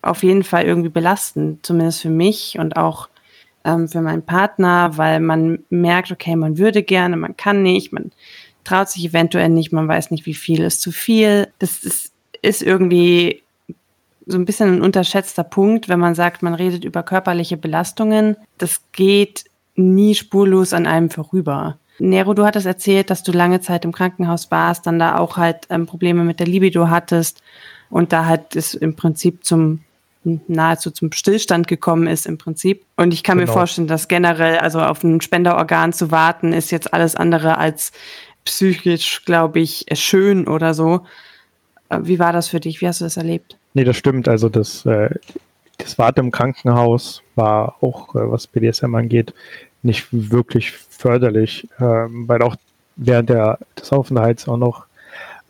auf 0.02 0.22
jeden 0.22 0.44
Fall 0.44 0.64
irgendwie 0.64 0.90
belastend, 0.90 1.64
zumindest 1.64 2.02
für 2.02 2.10
mich 2.10 2.58
und 2.58 2.76
auch 2.76 3.08
ähm, 3.64 3.88
für 3.88 4.00
meinen 4.00 4.22
Partner, 4.22 4.96
weil 4.96 5.20
man 5.20 5.60
merkt, 5.70 6.12
okay, 6.12 6.36
man 6.36 6.58
würde 6.58 6.82
gerne, 6.82 7.16
man 7.16 7.36
kann 7.36 7.62
nicht, 7.62 7.92
man 7.92 8.12
traut 8.64 8.88
sich 8.88 9.04
eventuell 9.04 9.48
nicht, 9.48 9.72
man 9.72 9.88
weiß 9.88 10.10
nicht, 10.10 10.26
wie 10.26 10.34
viel 10.34 10.62
ist 10.62 10.80
zu 10.80 10.92
viel. 10.92 11.48
Das 11.58 11.84
ist, 11.84 12.12
ist 12.42 12.62
irgendwie 12.62 13.42
so 14.26 14.38
ein 14.38 14.44
bisschen 14.44 14.76
ein 14.76 14.82
unterschätzter 14.82 15.44
Punkt, 15.44 15.88
wenn 15.88 16.00
man 16.00 16.14
sagt, 16.14 16.42
man 16.42 16.54
redet 16.54 16.84
über 16.84 17.02
körperliche 17.02 17.56
Belastungen. 17.56 18.36
Das 18.58 18.80
geht 18.92 19.44
nie 19.76 20.14
spurlos 20.14 20.72
an 20.72 20.86
einem 20.86 21.10
vorüber. 21.10 21.78
Nero, 21.98 22.34
du 22.34 22.44
hattest 22.44 22.66
erzählt, 22.66 23.10
dass 23.10 23.22
du 23.22 23.32
lange 23.32 23.60
Zeit 23.60 23.84
im 23.84 23.92
Krankenhaus 23.92 24.50
warst, 24.50 24.86
dann 24.86 24.98
da 24.98 25.18
auch 25.18 25.36
halt 25.36 25.66
ähm, 25.70 25.86
Probleme 25.86 26.24
mit 26.24 26.40
der 26.40 26.46
Libido 26.46 26.88
hattest 26.88 27.42
und 27.88 28.12
da 28.12 28.26
halt 28.26 28.56
es 28.56 28.74
im 28.74 28.96
Prinzip 28.96 29.44
zum 29.44 29.80
nahezu 30.24 30.90
zum 30.90 31.12
Stillstand 31.12 31.68
gekommen 31.68 32.06
ist 32.06 32.26
im 32.26 32.38
Prinzip. 32.38 32.84
Und 32.96 33.12
ich 33.12 33.22
kann 33.22 33.38
genau. 33.38 33.50
mir 33.50 33.52
vorstellen, 33.52 33.86
dass 33.86 34.08
generell, 34.08 34.58
also 34.58 34.80
auf 34.80 35.04
ein 35.04 35.20
Spenderorgan 35.20 35.92
zu 35.92 36.10
warten, 36.10 36.52
ist 36.52 36.70
jetzt 36.70 36.92
alles 36.92 37.14
andere 37.14 37.58
als 37.58 37.92
psychisch, 38.44 39.24
glaube 39.24 39.60
ich, 39.60 39.86
schön 39.92 40.48
oder 40.48 40.74
so. 40.74 41.06
Äh, 41.88 42.00
wie 42.02 42.18
war 42.18 42.32
das 42.32 42.48
für 42.48 42.60
dich? 42.60 42.80
Wie 42.80 42.88
hast 42.88 43.00
du 43.00 43.04
das 43.04 43.16
erlebt? 43.16 43.56
Nee, 43.74 43.84
das 43.84 43.96
stimmt. 43.96 44.28
Also 44.28 44.48
das, 44.48 44.86
äh, 44.86 45.10
das 45.78 45.98
Warten 45.98 46.20
im 46.20 46.30
Krankenhaus 46.30 47.22
war 47.34 47.76
auch, 47.80 48.14
äh, 48.14 48.30
was 48.30 48.46
BDSM 48.46 48.94
angeht, 48.94 49.34
nicht 49.82 50.06
wirklich 50.10 50.72
förderlich, 50.72 51.68
ähm, 51.78 52.26
weil 52.26 52.42
auch 52.42 52.56
während 52.96 53.28
der, 53.28 53.58
des 53.78 53.92
Aufenthalts 53.92 54.48
auch 54.48 54.56
noch 54.56 54.86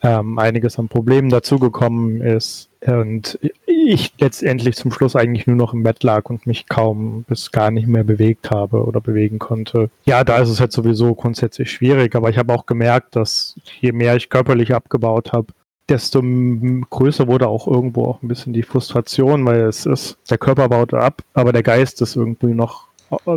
ähm, 0.05 0.39
einiges 0.39 0.79
an 0.79 0.89
Problemen 0.89 1.31
dazugekommen 1.31 2.21
ist 2.21 2.69
und 2.87 3.39
ich 3.67 4.13
letztendlich 4.21 4.77
zum 4.77 4.93
Schluss 4.93 5.17
eigentlich 5.17 5.47
nur 5.47 5.57
noch 5.57 5.73
im 5.73 5.83
Bett 5.83 6.03
lag 6.03 6.29
und 6.29 6.47
mich 6.47 6.69
kaum 6.69 7.25
bis 7.27 7.51
gar 7.51 7.71
nicht 7.71 7.89
mehr 7.89 8.05
bewegt 8.05 8.51
habe 8.51 8.85
oder 8.85 9.01
bewegen 9.01 9.39
konnte. 9.39 9.91
Ja, 10.05 10.23
da 10.23 10.37
ist 10.39 10.51
es 10.51 10.61
halt 10.61 10.73
sowieso 10.73 11.15
grundsätzlich 11.15 11.71
schwierig, 11.71 12.15
aber 12.15 12.29
ich 12.29 12.37
habe 12.37 12.53
auch 12.53 12.67
gemerkt, 12.67 13.17
dass 13.17 13.57
je 13.81 13.93
mehr 13.93 14.15
ich 14.15 14.29
körperlich 14.29 14.75
abgebaut 14.75 15.33
habe, 15.33 15.47
desto 15.89 16.23
größer 16.23 17.27
wurde 17.27 17.49
auch 17.49 17.67
irgendwo 17.67 18.05
auch 18.05 18.23
ein 18.23 18.29
bisschen 18.29 18.53
die 18.53 18.63
Frustration, 18.63 19.47
weil 19.47 19.63
es 19.63 19.87
ist, 19.87 20.19
der 20.31 20.39
Körper 20.39 20.69
baut 20.69 20.93
ab, 20.93 21.23
aber 21.33 21.53
der 21.53 21.63
Geist 21.63 22.03
ist 22.03 22.17
irgendwie 22.17 22.55
noch 22.55 22.89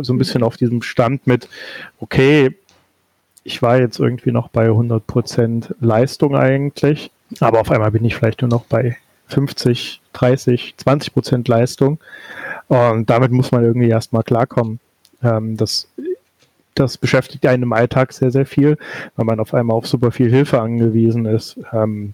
so 0.02 0.12
ein 0.12 0.18
bisschen 0.18 0.42
auf 0.42 0.56
diesem 0.56 0.82
Stand 0.82 1.26
mit, 1.26 1.48
okay, 1.98 2.56
ich 3.48 3.62
war 3.62 3.80
jetzt 3.80 3.98
irgendwie 3.98 4.30
noch 4.30 4.48
bei 4.48 4.68
100% 4.68 5.74
Leistung 5.80 6.36
eigentlich, 6.36 7.10
aber 7.40 7.60
auf 7.60 7.70
einmal 7.70 7.90
bin 7.90 8.04
ich 8.04 8.14
vielleicht 8.14 8.42
nur 8.42 8.50
noch 8.50 8.64
bei 8.66 8.98
50, 9.28 10.02
30, 10.12 10.74
20% 10.78 11.48
Leistung 11.48 11.98
und 12.66 13.08
damit 13.08 13.32
muss 13.32 13.50
man 13.50 13.64
irgendwie 13.64 13.88
erstmal 13.88 14.22
klarkommen. 14.22 14.80
Ähm, 15.22 15.56
das, 15.56 15.88
das 16.74 16.98
beschäftigt 16.98 17.46
einen 17.46 17.62
im 17.62 17.72
Alltag 17.72 18.12
sehr, 18.12 18.30
sehr 18.30 18.44
viel, 18.44 18.76
weil 19.16 19.24
man 19.24 19.40
auf 19.40 19.54
einmal 19.54 19.78
auf 19.78 19.86
super 19.86 20.12
viel 20.12 20.30
Hilfe 20.30 20.60
angewiesen 20.60 21.24
ist. 21.24 21.58
Ähm, 21.72 22.12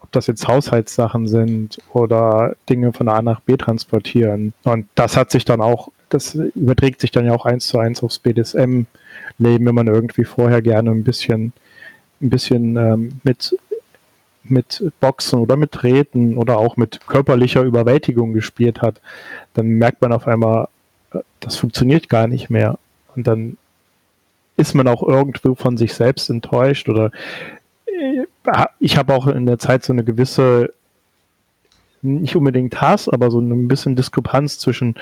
ob 0.00 0.12
das 0.12 0.28
jetzt 0.28 0.46
Haushaltssachen 0.46 1.26
sind 1.26 1.78
oder 1.92 2.54
Dinge 2.70 2.92
von 2.92 3.08
A 3.08 3.20
nach 3.20 3.40
B 3.40 3.56
transportieren. 3.56 4.54
Und 4.62 4.86
das 4.94 5.16
hat 5.16 5.32
sich 5.32 5.44
dann 5.44 5.60
auch 5.60 5.90
das 6.08 6.34
überträgt 6.34 7.00
sich 7.00 7.10
dann 7.10 7.26
ja 7.26 7.34
auch 7.34 7.46
eins 7.46 7.66
zu 7.66 7.78
eins 7.78 8.02
aufs 8.02 8.18
BDSM-Leben, 8.18 9.66
wenn 9.66 9.74
man 9.74 9.86
irgendwie 9.86 10.24
vorher 10.24 10.62
gerne 10.62 10.90
ein 10.90 11.04
bisschen, 11.04 11.52
ein 12.20 12.30
bisschen 12.30 12.76
ähm, 12.76 13.20
mit, 13.24 13.56
mit 14.44 14.92
Boxen 15.00 15.40
oder 15.40 15.56
mit 15.56 15.72
Treten 15.72 16.36
oder 16.36 16.58
auch 16.58 16.76
mit 16.76 17.06
körperlicher 17.06 17.62
Überwältigung 17.62 18.32
gespielt 18.32 18.82
hat, 18.82 19.00
dann 19.54 19.66
merkt 19.66 20.00
man 20.00 20.12
auf 20.12 20.26
einmal, 20.26 20.68
äh, 21.12 21.18
das 21.40 21.56
funktioniert 21.56 22.08
gar 22.08 22.28
nicht 22.28 22.50
mehr. 22.50 22.78
Und 23.14 23.26
dann 23.26 23.56
ist 24.56 24.74
man 24.74 24.88
auch 24.88 25.02
irgendwo 25.02 25.54
von 25.54 25.76
sich 25.76 25.94
selbst 25.94 26.30
enttäuscht 26.30 26.88
oder 26.88 27.10
äh, 27.86 28.24
ich 28.78 28.96
habe 28.96 29.14
auch 29.14 29.26
in 29.26 29.46
der 29.46 29.58
Zeit 29.58 29.84
so 29.84 29.92
eine 29.92 30.04
gewisse 30.04 30.72
nicht 32.06 32.36
unbedingt 32.36 32.80
Hass, 32.80 33.08
aber 33.08 33.30
so 33.30 33.40
ein 33.40 33.68
bisschen 33.68 33.96
Diskrepanz 33.96 34.58
zwischen, 34.58 34.94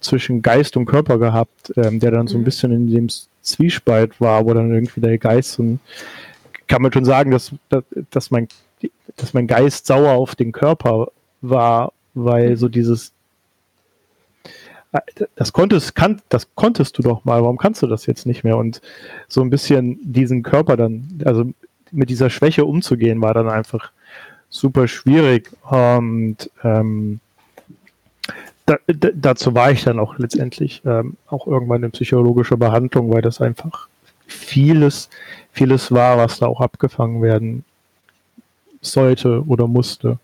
zwischen 0.00 0.42
Geist 0.42 0.76
und 0.76 0.86
Körper 0.86 1.18
gehabt, 1.18 1.72
ähm, 1.76 2.00
der 2.00 2.10
dann 2.10 2.26
so 2.26 2.36
ein 2.36 2.40
mhm. 2.40 2.44
bisschen 2.44 2.72
in 2.72 2.86
dem 2.88 3.08
Zwiespalt 3.42 4.20
war, 4.20 4.44
wo 4.46 4.54
dann 4.54 4.72
irgendwie 4.72 5.00
der 5.00 5.18
Geist 5.18 5.58
und 5.58 5.80
kann 6.68 6.82
man 6.82 6.92
schon 6.92 7.04
sagen, 7.04 7.30
dass, 7.30 7.52
dass, 7.68 7.84
dass, 8.10 8.30
mein, 8.30 8.48
dass 9.16 9.34
mein 9.34 9.46
Geist 9.46 9.86
sauer 9.86 10.12
auf 10.12 10.34
den 10.34 10.52
Körper 10.52 11.08
war, 11.40 11.92
weil 12.14 12.56
so 12.56 12.68
dieses 12.68 13.12
das 15.34 15.52
konntest, 15.52 15.94
kann, 15.94 16.20
das 16.28 16.48
konntest 16.54 16.98
du 16.98 17.02
doch 17.02 17.24
mal, 17.24 17.42
warum 17.42 17.56
kannst 17.56 17.82
du 17.82 17.86
das 17.86 18.06
jetzt 18.06 18.26
nicht 18.26 18.44
mehr? 18.44 18.58
Und 18.58 18.82
so 19.26 19.40
ein 19.40 19.50
bisschen 19.50 19.98
diesen 20.02 20.42
Körper 20.42 20.76
dann, 20.76 21.22
also 21.24 21.50
mit 21.90 22.10
dieser 22.10 22.30
Schwäche 22.30 22.64
umzugehen, 22.64 23.22
war 23.22 23.32
dann 23.34 23.48
einfach 23.48 23.90
super 24.52 24.86
schwierig. 24.86 25.50
Und 25.68 26.50
ähm, 26.62 27.18
da, 28.66 28.78
da, 28.86 29.08
dazu 29.12 29.54
war 29.54 29.72
ich 29.72 29.82
dann 29.82 29.98
auch 29.98 30.18
letztendlich 30.18 30.82
ähm, 30.84 31.16
auch 31.26 31.48
irgendwann 31.48 31.82
in 31.82 31.90
psychologischer 31.90 32.56
Behandlung, 32.56 33.12
weil 33.12 33.22
das 33.22 33.40
einfach 33.40 33.88
vieles, 34.26 35.08
vieles 35.50 35.90
war, 35.90 36.18
was 36.18 36.38
da 36.38 36.46
auch 36.46 36.60
abgefangen 36.60 37.22
werden 37.22 37.64
sollte 38.80 39.44
oder 39.46 39.66
musste. 39.66 40.18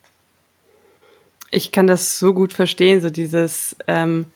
Ich 1.51 1.73
kann 1.73 1.87
das 1.87 2.19
so 2.19 2.35
gut 2.35 2.53
verstehen, 2.53 3.01
so 3.01 3.11
dieses 3.11 3.75
ähm, 3.87 4.27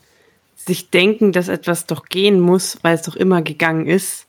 sich 0.57 0.91
denken, 0.91 1.33
dass 1.33 1.49
etwas 1.49 1.87
doch 1.87 2.07
gehen 2.07 2.41
muss, 2.41 2.79
weil 2.83 2.95
es 2.95 3.03
doch 3.03 3.17
immer 3.17 3.43
gegangen 3.43 3.87
ist 3.87 4.27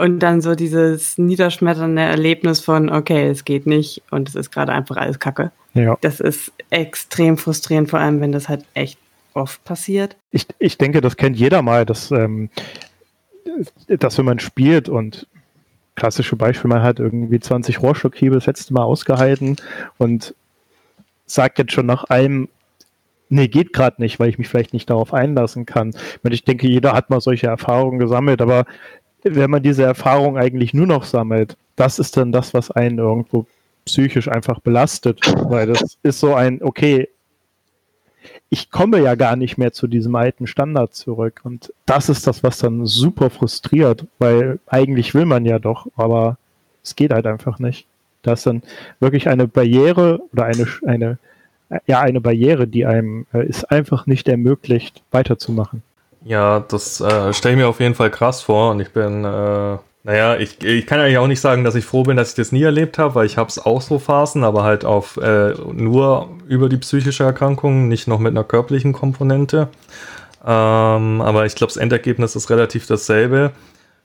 und 0.00 0.20
dann 0.20 0.40
so 0.40 0.54
dieses 0.54 1.18
niederschmetternde 1.18 2.00
Erlebnis 2.00 2.60
von, 2.60 2.90
okay, 2.90 3.28
es 3.28 3.44
geht 3.44 3.66
nicht 3.66 4.02
und 4.10 4.30
es 4.30 4.34
ist 4.34 4.50
gerade 4.50 4.72
einfach 4.72 4.96
alles 4.96 5.18
Kacke. 5.18 5.52
Ja. 5.74 5.98
Das 6.00 6.20
ist 6.20 6.52
extrem 6.70 7.36
frustrierend, 7.36 7.90
vor 7.90 7.98
allem 7.98 8.22
wenn 8.22 8.32
das 8.32 8.48
halt 8.48 8.64
echt 8.72 8.98
oft 9.34 9.62
passiert. 9.64 10.16
Ich, 10.30 10.46
ich 10.58 10.78
denke, 10.78 11.02
das 11.02 11.18
kennt 11.18 11.36
jeder 11.36 11.60
mal, 11.60 11.84
dass, 11.84 12.10
ähm, 12.12 12.48
dass 13.88 14.16
wenn 14.16 14.24
man 14.24 14.38
spielt 14.38 14.88
und 14.88 15.26
klassische 15.96 16.34
Beispiel, 16.34 16.70
man 16.70 16.82
hat 16.82 16.98
irgendwie 16.98 17.38
20 17.38 17.82
Rohrstockhiebe 17.82 18.36
das 18.36 18.46
letzte 18.46 18.72
Mal 18.72 18.84
ausgehalten 18.84 19.56
und 19.98 20.34
sagt 21.26 21.58
jetzt 21.58 21.72
schon 21.72 21.84
nach 21.84 22.04
einem, 22.04 22.48
nee, 23.28 23.48
geht 23.48 23.74
gerade 23.74 24.00
nicht, 24.00 24.18
weil 24.18 24.30
ich 24.30 24.38
mich 24.38 24.48
vielleicht 24.48 24.72
nicht 24.72 24.88
darauf 24.88 25.12
einlassen 25.12 25.66
kann. 25.66 25.94
Ich 26.22 26.44
denke, 26.44 26.66
jeder 26.66 26.94
hat 26.94 27.10
mal 27.10 27.20
solche 27.20 27.48
Erfahrungen 27.48 27.98
gesammelt, 27.98 28.40
aber 28.40 28.64
wenn 29.22 29.50
man 29.50 29.62
diese 29.62 29.82
Erfahrung 29.82 30.36
eigentlich 30.36 30.74
nur 30.74 30.86
noch 30.86 31.04
sammelt, 31.04 31.56
das 31.76 31.98
ist 31.98 32.16
dann 32.16 32.32
das, 32.32 32.54
was 32.54 32.70
einen 32.70 32.98
irgendwo 32.98 33.46
psychisch 33.84 34.28
einfach 34.28 34.60
belastet, 34.60 35.20
weil 35.48 35.66
das 35.66 35.96
ist 36.02 36.20
so 36.20 36.34
ein, 36.34 36.62
okay, 36.62 37.08
ich 38.50 38.70
komme 38.70 39.00
ja 39.00 39.14
gar 39.14 39.36
nicht 39.36 39.58
mehr 39.58 39.72
zu 39.72 39.86
diesem 39.86 40.14
alten 40.16 40.46
Standard 40.46 40.94
zurück. 40.94 41.40
Und 41.44 41.72
das 41.86 42.08
ist 42.08 42.26
das, 42.26 42.42
was 42.42 42.58
dann 42.58 42.84
super 42.84 43.30
frustriert, 43.30 44.06
weil 44.18 44.58
eigentlich 44.66 45.14
will 45.14 45.24
man 45.24 45.44
ja 45.44 45.58
doch, 45.58 45.86
aber 45.96 46.36
es 46.82 46.96
geht 46.96 47.12
halt 47.12 47.26
einfach 47.26 47.58
nicht. 47.58 47.86
Da 48.22 48.32
ist 48.32 48.46
dann 48.46 48.62
wirklich 48.98 49.28
eine 49.28 49.46
Barriere 49.46 50.20
oder 50.32 50.44
eine, 50.44 50.66
eine, 50.84 51.18
ja, 51.86 52.00
eine 52.00 52.20
Barriere, 52.20 52.66
die 52.66 52.84
einem 52.84 53.26
äh, 53.32 53.46
ist 53.46 53.70
einfach 53.70 54.06
nicht 54.06 54.28
ermöglicht, 54.28 55.02
weiterzumachen. 55.10 55.82
Ja, 56.22 56.60
das 56.60 57.00
äh, 57.00 57.32
stelle 57.32 57.54
ich 57.54 57.60
mir 57.60 57.68
auf 57.68 57.80
jeden 57.80 57.94
Fall 57.94 58.10
krass 58.10 58.42
vor 58.42 58.72
und 58.72 58.80
ich 58.80 58.92
bin, 58.92 59.24
äh, 59.24 59.78
naja, 60.02 60.36
ich, 60.36 60.62
ich 60.62 60.86
kann 60.86 61.00
eigentlich 61.00 61.18
auch 61.18 61.26
nicht 61.26 61.40
sagen, 61.40 61.64
dass 61.64 61.74
ich 61.74 61.84
froh 61.84 62.02
bin, 62.02 62.16
dass 62.16 62.30
ich 62.30 62.34
das 62.34 62.52
nie 62.52 62.62
erlebt 62.62 62.98
habe, 62.98 63.14
weil 63.14 63.26
ich 63.26 63.38
habe 63.38 63.48
es 63.48 63.58
auch 63.58 63.80
so 63.80 63.98
Phasen, 63.98 64.44
aber 64.44 64.62
halt 64.64 64.84
auf 64.84 65.16
äh, 65.16 65.54
nur 65.72 66.28
über 66.46 66.68
die 66.68 66.76
psychische 66.76 67.24
Erkrankung, 67.24 67.88
nicht 67.88 68.06
noch 68.06 68.18
mit 68.18 68.32
einer 68.32 68.44
körperlichen 68.44 68.92
Komponente. 68.92 69.68
Ähm, 70.44 71.20
aber 71.20 71.46
ich 71.46 71.54
glaube, 71.54 71.72
das 71.72 71.76
Endergebnis 71.76 72.36
ist 72.36 72.50
relativ 72.50 72.86
dasselbe. 72.86 73.52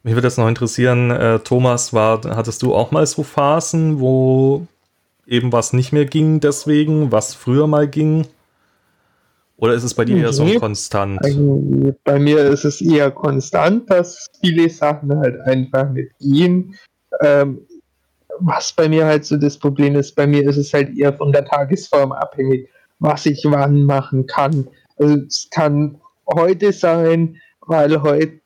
Mich 0.04 0.16
würde 0.16 0.28
jetzt 0.28 0.38
noch 0.38 0.48
interessieren, 0.48 1.12
äh, 1.12 1.40
Thomas, 1.40 1.94
war, 1.94 2.22
hattest 2.36 2.62
du 2.62 2.76
auch 2.76 2.92
mal 2.92 3.06
so 3.08 3.24
Phasen, 3.24 4.00
wo 4.00 4.68
eben 5.28 5.52
was 5.52 5.74
nicht 5.74 5.92
mehr 5.94 6.06
ging 6.06 6.40
deswegen, 6.40 7.12
was 7.12 7.34
früher 7.34 7.68
mal 7.68 7.88
ging? 7.88 8.28
Oder 9.58 9.74
ist 9.74 9.84
es 9.84 9.94
bei 9.94 10.04
dir 10.04 10.18
eher 10.18 10.34
so 10.34 10.46
konstant? 10.60 11.24
Also 11.24 11.96
bei 12.04 12.20
mir 12.20 12.40
ist 12.46 12.66
es 12.66 12.82
eher 12.82 13.12
konstant, 13.12 13.90
dass 13.90 14.28
viele 14.42 14.70
Sachen 14.70 15.18
halt 15.18 15.40
einfach 15.42 15.90
nicht 15.92 16.12
gehen. 16.20 16.76
Ähm, 17.22 17.62
was 18.40 18.74
bei 18.74 18.90
mir 18.90 19.06
halt 19.06 19.24
so 19.24 19.38
das 19.38 19.58
Problem 19.58 19.96
ist, 19.96 20.16
bei 20.16 20.28
mir 20.28 20.48
ist 20.48 20.58
es 20.58 20.74
halt 20.74 20.96
eher 20.98 21.14
von 21.14 21.32
der 21.32 21.46
Tagesform 21.46 22.12
abhängig, 22.12 22.70
was 23.00 23.26
ich 23.26 23.42
wann 23.46 23.84
machen 23.84 24.26
kann. 24.26 24.68
Also 24.98 25.18
es 25.28 25.48
kann 25.52 26.00
heute 26.34 26.74
sein, 26.74 27.40
weil 27.62 28.02
heute 28.02 28.40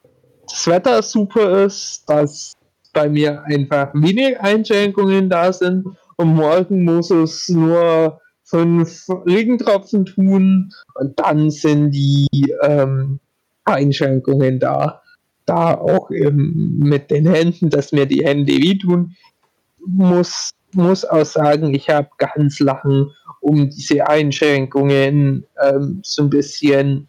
das 0.47 0.67
Wetter 0.67 1.01
super 1.01 1.65
ist, 1.65 2.03
dass 2.07 2.53
bei 2.93 3.09
mir 3.09 3.43
einfach 3.43 3.91
wenig 3.93 4.39
Einschränkungen 4.39 5.29
da 5.29 5.53
sind 5.53 5.85
und 6.17 6.35
morgen 6.35 6.83
muss 6.83 7.11
es 7.11 7.47
nur 7.49 8.19
fünf 8.49 9.07
Regentropfen 9.25 10.05
tun 10.05 10.71
und 10.95 11.19
dann 11.19 11.49
sind 11.49 11.91
die 11.91 12.27
ähm, 12.63 13.19
Einschränkungen 13.65 14.59
da. 14.59 15.01
Da 15.45 15.75
auch 15.75 16.09
mit 16.11 17.09
den 17.09 17.27
Händen, 17.27 17.69
dass 17.69 17.91
mir 17.91 18.05
die 18.05 18.23
Hände 18.23 18.53
wehtun, 18.53 19.15
muss, 19.85 20.51
muss 20.73 21.05
auch 21.05 21.25
sagen, 21.25 21.73
ich 21.73 21.89
habe 21.89 22.09
ganz 22.17 22.59
lang, 22.59 23.09
um 23.39 23.69
diese 23.69 24.07
Einschränkungen 24.07 25.45
ähm, 25.63 26.01
so 26.03 26.23
ein 26.23 26.29
bisschen 26.29 27.07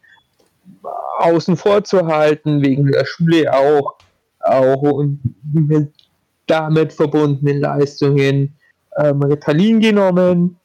außen 1.18 1.57
vor 1.57 1.84
zu 1.84 2.07
halten, 2.07 2.62
wegen 2.62 2.91
der 2.91 3.05
Schule 3.05 3.53
auch, 3.53 3.97
auch 4.41 5.05
mit 5.53 5.93
damit 6.47 6.93
verbundenen 6.93 7.61
Leistungen 7.61 8.55
ähm, 8.97 9.22
Ritalin 9.22 9.80
genommen. 9.80 10.59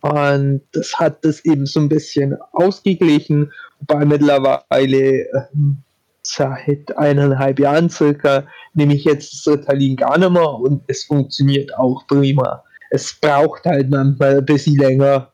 Und 0.00 0.62
das 0.72 0.94
hat 0.98 1.24
das 1.24 1.44
eben 1.44 1.66
so 1.66 1.80
ein 1.80 1.88
bisschen 1.88 2.36
ausgeglichen, 2.52 3.52
wobei 3.80 4.04
mittlerweile 4.04 5.26
ähm, 5.52 5.78
seit 6.22 6.96
eineinhalb 6.96 7.58
Jahren 7.58 7.90
circa 7.90 8.46
nehme 8.74 8.94
ich 8.94 9.04
jetzt 9.04 9.32
das 9.32 9.52
Ritalin 9.52 9.96
gar 9.96 10.18
nicht 10.18 10.30
mehr 10.30 10.50
und 10.50 10.82
es 10.86 11.04
funktioniert 11.04 11.76
auch 11.76 12.06
prima. 12.06 12.62
Es 12.90 13.18
braucht 13.20 13.64
halt 13.64 13.90
manchmal 13.90 14.38
ein 14.38 14.44
bisschen 14.44 14.76
länger, 14.76 15.32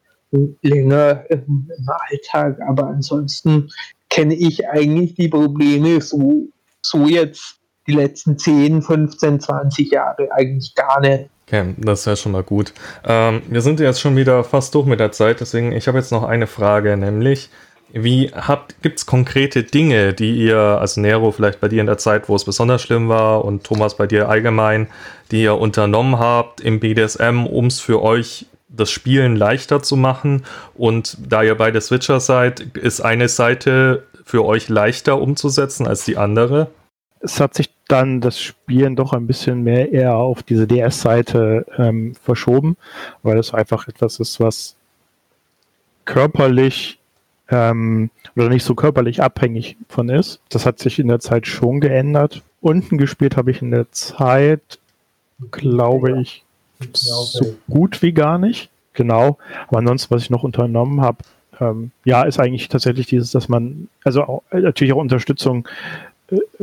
länger 0.63 1.25
im, 1.29 1.71
im 1.77 1.89
Alltag, 2.11 2.59
aber 2.67 2.89
ansonsten 2.89 3.69
kenne 4.09 4.35
ich 4.35 4.67
eigentlich 4.69 5.15
die 5.15 5.29
Probleme 5.29 6.01
so, 6.01 6.49
so 6.83 7.07
jetzt 7.07 7.59
die 7.87 7.93
letzten 7.93 8.39
10, 8.39 8.83
15, 8.83 9.41
20 9.41 9.91
Jahre 9.91 10.29
eigentlich 10.33 10.75
gar 10.75 11.01
nicht. 11.01 11.29
Okay, 11.47 11.75
das 11.77 12.01
ist 12.01 12.07
ja 12.07 12.17
schon 12.17 12.33
mal 12.33 12.43
gut. 12.43 12.73
Ähm, 13.05 13.43
wir 13.49 13.61
sind 13.61 13.79
jetzt 13.81 14.01
schon 14.01 14.17
wieder 14.17 14.45
fast 14.45 14.75
durch 14.75 14.87
mit 14.87 15.01
der 15.01 15.13
Zeit, 15.13 15.41
deswegen 15.41 15.73
ich 15.73 15.87
habe 15.89 15.99
jetzt 15.99 16.11
noch 16.11 16.23
eine 16.23 16.47
Frage, 16.47 16.97
nämlich 16.97 17.51
wie 17.93 18.33
habt 18.35 18.83
gibt's 18.83 19.07
konkrete 19.07 19.63
Dinge, 19.63 20.15
die 20.15 20.35
ihr, 20.37 20.59
also 20.59 21.01
Nero 21.01 21.31
vielleicht 21.31 21.61
bei 21.61 21.69
dir 21.69 21.81
in 21.81 21.87
der 21.87 21.99
Zeit, 21.99 22.29
wo 22.29 22.35
es 22.35 22.45
besonders 22.45 22.83
schlimm 22.83 23.09
war 23.09 23.45
und 23.45 23.63
Thomas 23.63 23.97
bei 23.97 24.07
dir 24.07 24.29
allgemein, 24.29 24.89
die 25.31 25.43
ihr 25.43 25.57
unternommen 25.57 26.19
habt 26.19 26.61
im 26.61 26.81
BDSM, 26.81 27.47
um 27.47 27.67
es 27.67 27.79
für 27.79 28.03
euch 28.03 28.47
das 28.69 28.91
Spielen 28.91 29.37
leichter 29.37 29.83
zu 29.83 29.97
machen 29.97 30.45
und 30.75 31.17
da 31.29 31.43
ihr 31.45 31.55
beide 31.55 31.81
Switcher 31.81 32.19
seid, 32.19 32.61
ist 32.77 33.01
eine 33.01 33.29
Seite 33.29 34.05
für 34.25 34.45
euch 34.45 34.69
leichter 34.69 35.21
umzusetzen 35.21 35.87
als 35.87 36.05
die 36.05 36.17
andere? 36.17 36.69
Es 37.21 37.39
hat 37.39 37.55
sich 37.55 37.71
dann 37.89 38.21
das 38.21 38.41
Spielen 38.41 38.97
doch 38.97 39.13
ein 39.13 39.27
bisschen 39.27 39.63
mehr 39.63 39.93
eher 39.93 40.17
auf 40.17 40.43
diese 40.43 40.67
DS-Seite 40.67 41.67
ähm, 41.77 42.15
verschoben, 42.15 42.77
weil 43.23 43.39
es 43.39 43.53
einfach 43.53 43.89
etwas 43.89 44.21
ist, 44.21 44.41
was 44.41 44.77
körperlich 46.05 46.99
ähm, 47.51 48.11
oder 48.37 48.49
nicht 48.49 48.65
so 48.65 48.75
körperlich 48.75 49.23
abhängig 49.23 49.77
von 49.89 50.09
ist. 50.09 50.41
Das 50.49 50.67
hat 50.67 50.79
sich 50.79 50.99
in 50.99 51.09
der 51.09 51.21
Zeit 51.21 51.47
schon 51.47 51.81
geändert. 51.81 52.43
Unten 52.61 52.99
gespielt 52.99 53.37
habe 53.37 53.51
ich 53.51 53.61
in 53.61 53.71
der 53.71 53.91
Zeit, 53.93 54.79
glaube 55.51 56.21
ich, 56.21 56.45
so 56.93 57.57
gut 57.69 58.03
wie 58.03 58.13
gar 58.13 58.39
nicht. 58.39 58.71
Genau. 58.95 59.39
Aber 59.69 59.79
ansonsten, 59.79 60.15
was 60.15 60.23
ich 60.23 60.31
noch 60.31 60.43
unternommen 60.43 61.01
habe, 61.01 61.19
ähm, 61.61 61.91
ja, 62.05 62.23
ist 62.23 62.41
eigentlich 62.41 62.69
tatsächlich 62.69 63.07
dieses, 63.07 63.31
dass 63.31 63.49
man, 63.49 63.89
also 64.05 64.23
auch, 64.23 64.43
natürlich 64.51 64.93
auch 64.93 64.99
Unterstützung 64.99 65.69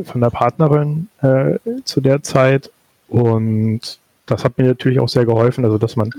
von 0.02 0.20
der 0.20 0.30
Partnerin 0.30 1.08
äh, 1.20 1.58
zu 1.84 2.00
der 2.00 2.22
Zeit 2.22 2.70
und 3.08 4.00
das 4.26 4.44
hat 4.44 4.58
mir 4.58 4.64
natürlich 4.64 5.00
auch 5.00 5.08
sehr 5.08 5.26
geholfen, 5.26 5.64
also 5.64 5.78
dass 5.78 5.96
man, 5.96 6.10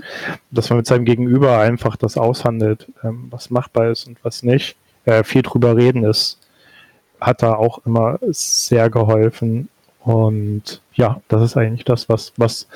dass 0.50 0.70
man 0.70 0.78
mit 0.78 0.86
seinem 0.86 1.04
Gegenüber 1.04 1.58
einfach 1.58 1.96
das 1.96 2.16
aushandelt, 2.16 2.88
ähm, 3.02 3.26
was 3.30 3.50
machbar 3.50 3.90
ist 3.90 4.06
und 4.06 4.18
was 4.22 4.42
nicht. 4.42 4.76
Äh, 5.04 5.24
viel 5.24 5.42
drüber 5.42 5.76
reden 5.76 6.04
ist, 6.04 6.38
hat 7.20 7.42
da 7.42 7.54
auch 7.54 7.84
immer 7.84 8.18
sehr 8.30 8.90
geholfen. 8.90 9.68
Und 10.00 10.82
ja, 10.94 11.20
das 11.28 11.42
ist 11.42 11.56
eigentlich 11.56 11.84
das, 11.84 12.08
was, 12.08 12.32
was 12.36 12.68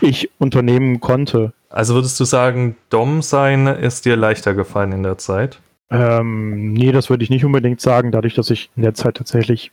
ich 0.00 0.30
unternehmen 0.38 1.00
konnte. 1.00 1.52
Also 1.68 1.94
würdest 1.94 2.18
du 2.18 2.24
sagen, 2.24 2.76
Dom 2.90 3.22
sein 3.22 3.66
ist 3.66 4.04
dir 4.04 4.16
leichter 4.16 4.54
gefallen 4.54 4.92
in 4.92 5.02
der 5.02 5.18
Zeit? 5.18 5.60
Ähm, 5.90 6.72
nee, 6.72 6.92
das 6.92 7.10
würde 7.10 7.24
ich 7.24 7.30
nicht 7.30 7.44
unbedingt 7.44 7.80
sagen, 7.80 8.10
dadurch, 8.10 8.34
dass 8.34 8.48
ich 8.50 8.70
in 8.76 8.82
der 8.82 8.94
Zeit 8.94 9.16
tatsächlich 9.16 9.70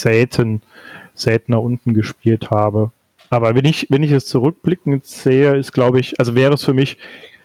selten, 0.00 0.62
seltener 1.14 1.62
unten 1.62 1.94
gespielt 1.94 2.50
habe. 2.50 2.90
Aber 3.30 3.54
wenn 3.54 3.64
ich, 3.64 3.86
wenn 3.90 4.02
ich 4.02 4.10
es 4.10 4.26
zurückblickend 4.26 5.06
sehe, 5.06 5.56
ist, 5.56 5.72
glaube 5.72 6.00
ich, 6.00 6.18
also 6.18 6.34
wäre 6.34 6.54
es 6.54 6.64
für 6.64 6.74
mich 6.74 6.98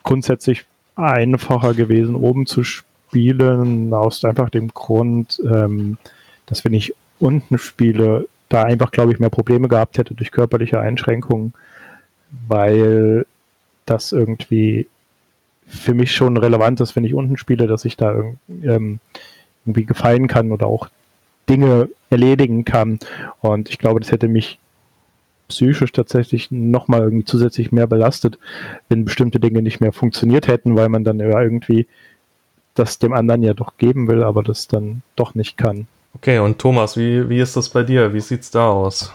grundsätzlich 0.04 0.66
einfacher 0.96 1.74
gewesen, 1.74 2.16
oben 2.16 2.46
zu 2.46 2.64
spielen, 2.64 3.94
aus 3.94 4.24
einfach 4.26 4.50
dem 4.50 4.70
Grund, 4.70 5.42
ähm, 5.46 5.98
dass 6.46 6.66
wenn 6.66 6.74
ich 6.74 6.94
unten 7.20 7.58
spiele, 7.58 8.28
da 8.50 8.64
einfach, 8.64 8.92
glaube 8.92 9.12
ich, 9.12 9.20
mehr 9.20 9.30
Probleme 9.30 9.68
gehabt 9.68 9.98
hätte 9.98 10.14
durch 10.14 10.32
körperliche 10.32 10.80
Einschränkungen, 10.80 11.54
weil 12.48 13.26
das 13.86 14.12
irgendwie 14.12 14.88
für 15.68 15.94
mich 15.94 16.14
schon 16.14 16.38
relevant 16.38 16.80
ist, 16.80 16.96
wenn 16.96 17.06
ich 17.06 17.14
unten 17.14 17.38
spiele, 17.38 17.68
dass 17.68 17.86
ich 17.86 17.98
da 17.98 18.24
ähm, 18.64 19.00
irgendwie 19.66 19.86
gefallen 19.86 20.28
kann 20.28 20.52
oder 20.52 20.68
auch 20.68 20.90
Dinge 21.50 21.90
erledigen 22.10 22.66
kann. 22.66 23.00
Und 23.42 23.70
ich 23.70 23.78
glaube, 23.78 24.00
das 24.00 24.12
hätte 24.12 24.28
mich 24.28 24.60
psychisch 25.48 25.92
tatsächlich 25.92 26.50
nochmal 26.52 27.02
irgendwie 27.02 27.26
zusätzlich 27.26 27.72
mehr 27.72 27.88
belastet, 27.88 28.40
wenn 28.90 29.06
bestimmte 29.06 29.40
Dinge 29.40 29.62
nicht 29.62 29.80
mehr 29.80 29.94
funktioniert 29.94 30.48
hätten, 30.48 30.76
weil 30.76 30.90
man 30.90 31.04
dann 31.04 31.20
ja 31.20 31.42
irgendwie 31.42 31.88
das 32.74 33.00
dem 33.00 33.14
anderen 33.14 33.44
ja 33.44 33.54
doch 33.54 33.78
geben 33.78 34.08
will, 34.08 34.24
aber 34.24 34.44
das 34.44 34.68
dann 34.68 35.02
doch 35.16 35.36
nicht 35.36 35.58
kann. 35.58 35.88
Okay, 36.16 36.40
und 36.40 36.60
Thomas, 36.60 36.98
wie, 36.98 37.28
wie 37.30 37.40
ist 37.40 37.56
das 37.56 37.70
bei 37.70 37.84
dir? 37.84 38.14
Wie 38.14 38.22
sieht's 38.22 38.52
da 38.52 38.70
aus? 38.70 39.14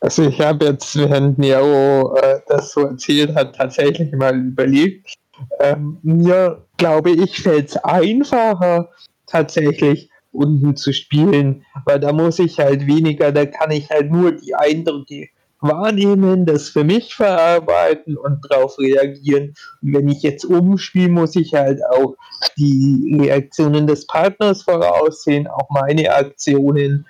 Also 0.00 0.24
ich 0.24 0.40
habe 0.40 0.66
jetzt, 0.66 0.96
während 0.96 1.38
Nero 1.38 2.14
äh, 2.16 2.40
das 2.48 2.72
so 2.72 2.82
erzählt 2.82 3.34
hat, 3.34 3.56
tatsächlich 3.56 4.12
mal 4.12 4.36
überlegt. 4.36 5.14
Ähm, 5.60 5.98
mir, 6.02 6.62
glaube 6.76 7.10
ich, 7.10 7.42
fällt 7.42 7.70
es 7.70 7.76
einfacher, 7.78 8.88
tatsächlich 9.26 10.10
unten 10.36 10.76
zu 10.76 10.92
spielen, 10.92 11.64
weil 11.84 12.00
da 12.00 12.12
muss 12.12 12.38
ich 12.38 12.58
halt 12.58 12.86
weniger, 12.86 13.32
da 13.32 13.46
kann 13.46 13.70
ich 13.70 13.90
halt 13.90 14.10
nur 14.10 14.32
die 14.32 14.54
Eindrücke 14.54 15.28
wahrnehmen, 15.60 16.46
das 16.46 16.68
für 16.68 16.84
mich 16.84 17.14
verarbeiten 17.14 18.16
und 18.16 18.40
darauf 18.48 18.78
reagieren. 18.78 19.54
Und 19.82 19.94
wenn 19.94 20.08
ich 20.08 20.22
jetzt 20.22 20.44
umspiele, 20.44 21.08
muss 21.08 21.36
ich 21.36 21.54
halt 21.54 21.80
auch 21.90 22.14
die 22.58 23.18
Reaktionen 23.20 23.86
des 23.86 24.06
Partners 24.06 24.62
voraussehen, 24.62 25.46
auch 25.46 25.68
meine 25.70 26.14
Aktionen 26.14 27.06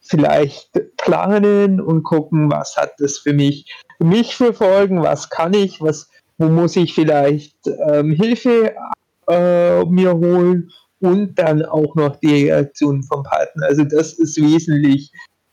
vielleicht 0.00 0.70
planen 0.98 1.80
und 1.80 2.02
gucken, 2.02 2.50
was 2.50 2.76
hat 2.76 2.92
das 2.98 3.18
für 3.18 3.32
mich, 3.32 3.72
für 3.98 4.04
mich 4.04 4.36
für 4.36 4.52
Folgen, 4.52 5.02
was 5.02 5.30
kann 5.30 5.54
ich, 5.54 5.80
was, 5.80 6.10
wo 6.36 6.48
muss 6.48 6.76
ich 6.76 6.94
vielleicht 6.94 7.56
ähm, 7.88 8.10
Hilfe 8.10 8.74
äh, 9.28 9.84
mir 9.84 10.12
holen 10.14 10.70
und 11.04 11.38
dann 11.38 11.64
auch 11.64 11.94
noch 11.94 12.16
die 12.16 12.46
Reaktion 12.46 13.02
vom 13.02 13.22
Partner. 13.22 13.66
Also 13.66 13.84
das 13.84 14.14
ist 14.14 14.40
wesentlich 14.40 15.12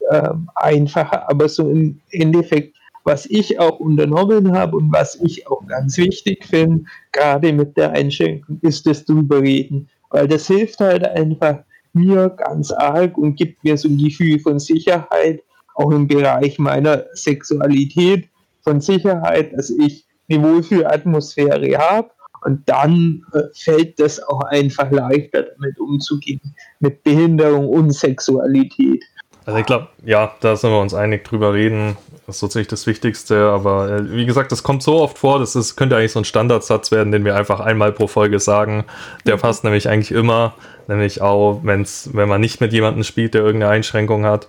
ähm, 0.10 0.50
einfacher, 0.56 1.30
aber 1.30 1.48
so 1.50 1.70
im 1.70 2.00
Endeffekt, 2.12 2.76
was 3.04 3.26
ich 3.26 3.60
auch 3.60 3.80
unternommen 3.80 4.52
habe 4.52 4.78
und 4.78 4.92
was 4.92 5.16
ich 5.16 5.48
auch 5.48 5.66
ganz 5.68 5.98
wichtig 5.98 6.46
finde, 6.46 6.84
gerade 7.12 7.52
mit 7.52 7.76
der 7.78 7.92
Einschränkung, 7.92 8.60
ist 8.62 8.86
das 8.86 9.06
drüber 9.06 9.42
reden, 9.42 9.90
weil 10.10 10.28
das 10.28 10.48
hilft 10.48 10.80
halt 10.80 11.06
einfach 11.06 11.60
mir 11.94 12.30
ganz 12.30 12.72
arg 12.72 13.18
und 13.18 13.36
gibt 13.36 13.64
mir 13.64 13.78
so 13.78 13.90
ein 13.90 13.98
Gefühl 13.98 14.40
von 14.40 14.60
Sicherheit, 14.60 15.42
auch 15.76 15.92
im 15.92 16.08
Bereich 16.08 16.60
meiner 16.60 17.06
Sexualität, 17.14 18.28
von 18.64 18.80
Sicherheit, 18.80 19.54
dass 19.54 19.70
ich 19.72 20.06
eine 20.30 20.44
Wohlfühlatmosphäre 20.44 21.78
habe 21.78 22.12
und 22.42 22.68
dann 22.68 23.24
äh, 23.34 23.42
fällt 23.54 24.00
das 24.00 24.22
auch 24.22 24.42
einfach 24.42 24.92
leichter, 24.92 25.44
damit 25.58 25.80
umzugehen, 25.80 26.42
mit 26.80 27.04
Behinderung 27.04 27.68
und 27.70 27.92
Sexualität. 27.92 29.04
Also 29.46 29.60
ich 29.60 29.66
glaube, 29.66 29.88
ja, 30.06 30.36
da 30.40 30.56
sind 30.56 30.72
wir 30.72 30.80
uns 30.80 30.94
einig 30.94 31.24
drüber 31.24 31.54
reden. 31.54 31.98
Das 32.28 32.36
ist 32.36 32.40
sozusagen 32.42 32.68
das 32.70 32.86
Wichtigste. 32.86 33.50
Aber 33.50 33.90
äh, 33.90 34.12
wie 34.12 34.26
gesagt, 34.26 34.52
das 34.52 34.64
kommt 34.64 34.84
so 34.84 35.00
oft 35.00 35.18
vor, 35.18 35.40
das 35.40 35.56
ist, 35.56 35.76
könnte 35.76 35.98
eigentlich 35.98 36.12
so 36.12 36.20
ein 36.20 36.26
Standardsatz 36.26 36.92
werden, 36.92 37.12
den 37.12 37.26
wir 37.26 37.36
einfach 37.36 37.60
einmal 37.60 37.92
pro 37.92 38.08
Folge 38.08 38.40
sagen. 38.40 38.86
Der 39.26 39.38
mhm. 39.38 39.42
passt 39.42 39.64
nämlich 39.64 39.90
eigentlich 39.90 40.12
immer. 40.12 40.54
Nämlich 40.88 41.22
auch, 41.22 41.62
wenn's, 41.64 42.10
wenn 42.14 42.30
man 42.30 42.42
nicht 42.42 42.62
mit 42.62 42.74
jemandem 42.74 43.04
spielt, 43.04 43.34
der 43.34 43.44
irgendeine 43.44 43.72
Einschränkung 43.72 44.26
hat, 44.26 44.48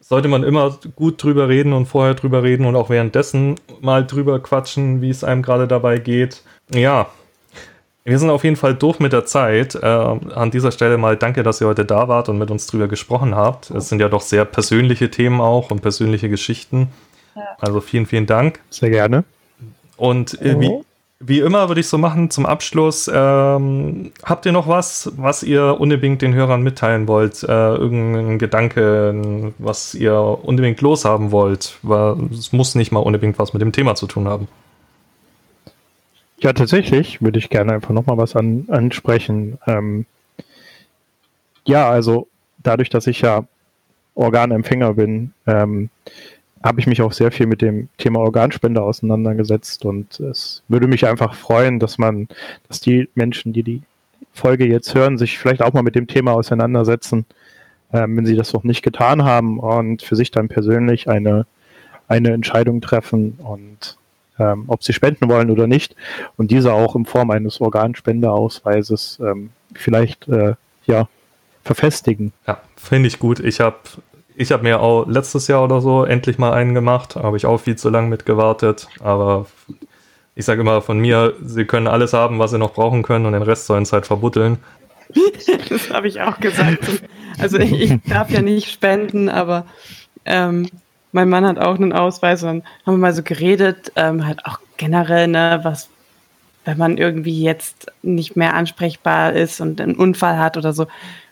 sollte 0.00 0.28
man 0.28 0.42
immer 0.42 0.78
gut 0.96 1.22
drüber 1.22 1.48
reden 1.48 1.72
und 1.72 1.86
vorher 1.86 2.14
drüber 2.14 2.42
reden 2.42 2.64
und 2.64 2.76
auch 2.76 2.90
währenddessen 2.90 3.56
mal 3.80 4.06
drüber 4.06 4.40
quatschen, 4.40 5.02
wie 5.02 5.10
es 5.10 5.24
einem 5.24 5.42
gerade 5.42 5.68
dabei 5.68 5.98
geht. 5.98 6.42
Ja, 6.72 7.08
wir 8.08 8.18
sind 8.18 8.30
auf 8.30 8.42
jeden 8.42 8.56
Fall 8.56 8.74
durch 8.74 8.98
mit 9.00 9.12
der 9.12 9.26
Zeit. 9.26 9.74
Äh, 9.74 9.86
an 9.86 10.50
dieser 10.50 10.72
Stelle 10.72 10.96
mal 10.96 11.16
danke, 11.16 11.42
dass 11.42 11.60
ihr 11.60 11.66
heute 11.66 11.84
da 11.84 12.08
wart 12.08 12.28
und 12.28 12.38
mit 12.38 12.50
uns 12.50 12.66
drüber 12.66 12.88
gesprochen 12.88 13.34
habt. 13.34 13.70
Es 13.70 13.88
sind 13.88 14.00
ja 14.00 14.08
doch 14.08 14.22
sehr 14.22 14.44
persönliche 14.44 15.10
Themen 15.10 15.40
auch 15.40 15.70
und 15.70 15.82
persönliche 15.82 16.28
Geschichten. 16.28 16.88
Also 17.58 17.80
vielen, 17.80 18.06
vielen 18.06 18.26
Dank. 18.26 18.60
Sehr 18.70 18.90
gerne. 18.90 19.24
Und 19.96 20.40
äh, 20.40 20.58
wie, 20.58 20.70
wie 21.20 21.40
immer 21.40 21.68
würde 21.68 21.80
ich 21.80 21.88
so 21.88 21.98
machen 21.98 22.30
zum 22.30 22.46
Abschluss. 22.46 23.10
Ähm, 23.12 24.12
habt 24.22 24.46
ihr 24.46 24.52
noch 24.52 24.68
was, 24.68 25.12
was 25.16 25.42
ihr 25.42 25.76
unbedingt 25.78 26.22
den 26.22 26.34
Hörern 26.34 26.62
mitteilen 26.62 27.08
wollt? 27.08 27.42
Äh, 27.42 27.74
irgendein 27.74 28.38
Gedanke, 28.38 29.52
was 29.58 29.94
ihr 29.94 30.14
unbedingt 30.14 30.80
loshaben 30.80 31.30
wollt? 31.30 31.78
Es 32.32 32.52
muss 32.52 32.74
nicht 32.74 32.92
mal 32.92 33.00
unbedingt 33.00 33.38
was 33.38 33.52
mit 33.52 33.62
dem 33.62 33.72
Thema 33.72 33.94
zu 33.96 34.06
tun 34.06 34.28
haben. 34.28 34.48
Ja, 36.40 36.52
tatsächlich 36.52 37.20
würde 37.20 37.38
ich 37.38 37.50
gerne 37.50 37.72
einfach 37.72 37.90
nochmal 37.90 38.16
was 38.16 38.36
an, 38.36 38.66
ansprechen. 38.68 39.58
Ähm, 39.66 40.06
ja, 41.66 41.90
also 41.90 42.28
dadurch, 42.62 42.90
dass 42.90 43.06
ich 43.08 43.20
ja 43.20 43.44
Organempfänger 44.14 44.94
bin, 44.94 45.32
ähm, 45.46 45.90
habe 46.62 46.80
ich 46.80 46.86
mich 46.86 47.02
auch 47.02 47.12
sehr 47.12 47.30
viel 47.32 47.46
mit 47.46 47.60
dem 47.62 47.88
Thema 47.98 48.20
Organspende 48.20 48.82
auseinandergesetzt 48.82 49.84
und 49.84 50.18
es 50.20 50.62
würde 50.68 50.86
mich 50.86 51.06
einfach 51.06 51.34
freuen, 51.34 51.78
dass 51.78 51.98
man, 51.98 52.28
dass 52.68 52.80
die 52.80 53.08
Menschen, 53.14 53.52
die 53.52 53.62
die 53.62 53.82
Folge 54.32 54.66
jetzt 54.66 54.94
hören, 54.94 55.18
sich 55.18 55.38
vielleicht 55.38 55.62
auch 55.62 55.72
mal 55.72 55.82
mit 55.82 55.94
dem 55.94 56.06
Thema 56.06 56.32
auseinandersetzen, 56.32 57.26
ähm, 57.92 58.16
wenn 58.16 58.26
sie 58.26 58.36
das 58.36 58.52
noch 58.52 58.64
nicht 58.64 58.82
getan 58.82 59.24
haben 59.24 59.58
und 59.58 60.02
für 60.02 60.16
sich 60.16 60.30
dann 60.30 60.48
persönlich 60.48 61.08
eine, 61.08 61.46
eine 62.08 62.32
Entscheidung 62.32 62.80
treffen 62.80 63.38
und 63.38 63.97
ähm, 64.38 64.64
ob 64.66 64.82
sie 64.84 64.92
spenden 64.92 65.28
wollen 65.28 65.50
oder 65.50 65.66
nicht 65.66 65.94
und 66.36 66.50
diese 66.50 66.72
auch 66.72 66.96
in 66.96 67.04
Form 67.04 67.30
eines 67.30 67.60
Organspendeausweises 67.60 69.18
ähm, 69.22 69.50
vielleicht 69.74 70.28
äh, 70.28 70.54
ja 70.86 71.08
verfestigen. 71.64 72.32
Ja, 72.46 72.60
finde 72.76 73.08
ich 73.08 73.18
gut. 73.18 73.40
Ich 73.40 73.60
habe 73.60 73.76
ich 74.36 74.52
habe 74.52 74.62
mir 74.62 74.80
auch 74.80 75.06
letztes 75.06 75.48
Jahr 75.48 75.64
oder 75.64 75.80
so 75.80 76.04
endlich 76.04 76.38
mal 76.38 76.52
einen 76.52 76.72
gemacht, 76.72 77.16
habe 77.16 77.36
ich 77.36 77.44
auch 77.44 77.58
viel 77.58 77.76
zu 77.76 77.90
lange 77.90 78.08
mit 78.08 78.24
gewartet, 78.24 78.88
aber 79.00 79.46
ich 80.36 80.44
sage 80.44 80.60
immer 80.60 80.80
von 80.80 81.00
mir, 81.00 81.34
sie 81.42 81.64
können 81.64 81.88
alles 81.88 82.12
haben, 82.12 82.38
was 82.38 82.52
sie 82.52 82.58
noch 82.58 82.72
brauchen 82.72 83.02
können 83.02 83.26
und 83.26 83.32
den 83.32 83.42
Rest 83.42 83.66
sollen 83.66 83.82
es 83.82 83.92
halt 83.92 84.06
verbuddeln. 84.06 84.58
das 85.68 85.90
habe 85.90 86.06
ich 86.06 86.20
auch 86.20 86.38
gesagt. 86.38 87.02
Also 87.38 87.58
ich, 87.58 87.72
ich, 87.72 87.92
darf 88.06 88.30
ja 88.30 88.40
nicht 88.40 88.70
spenden, 88.70 89.28
aber 89.28 89.66
ähm, 90.24 90.68
mein 91.12 91.28
Mann 91.28 91.46
hat 91.46 91.58
auch 91.58 91.76
einen 91.76 91.92
Ausweis 91.92 92.42
und 92.42 92.64
haben 92.86 92.94
wir 92.94 92.98
mal 92.98 93.14
so 93.14 93.22
geredet, 93.22 93.92
ähm, 93.96 94.26
halt 94.26 94.44
auch 94.44 94.60
generell, 94.76 95.28
ne, 95.28 95.60
was, 95.62 95.88
wenn 96.64 96.78
man 96.78 96.98
irgendwie 96.98 97.42
jetzt 97.42 97.90
nicht 98.02 98.36
mehr 98.36 98.54
ansprechbar 98.54 99.32
ist 99.32 99.60
und 99.60 99.80
einen 99.80 99.96
Unfall 99.96 100.38
hat 100.38 100.56
oder 100.56 100.72
so, 100.72 100.86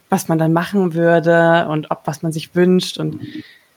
was 0.08 0.28
man 0.28 0.38
dann 0.38 0.52
machen 0.52 0.94
würde 0.94 1.66
und 1.68 1.90
ob 1.90 2.02
was 2.06 2.22
man 2.22 2.32
sich 2.32 2.54
wünscht 2.54 2.98
und 2.98 3.20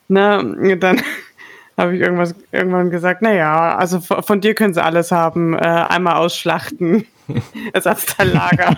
ne, 0.07 0.77
dann 0.79 1.01
habe 1.77 1.95
ich 1.95 2.01
irgendwas 2.01 2.35
irgendwann 2.51 2.89
gesagt, 2.91 3.21
naja, 3.21 3.75
also 3.75 3.99
von, 3.99 4.23
von 4.23 4.41
dir 4.41 4.53
können 4.53 4.73
sie 4.73 4.83
alles 4.83 5.11
haben, 5.11 5.53
äh, 5.53 5.59
einmal 5.59 6.15
ausschlachten, 6.15 7.05
Ersatzteillager. 7.73 8.77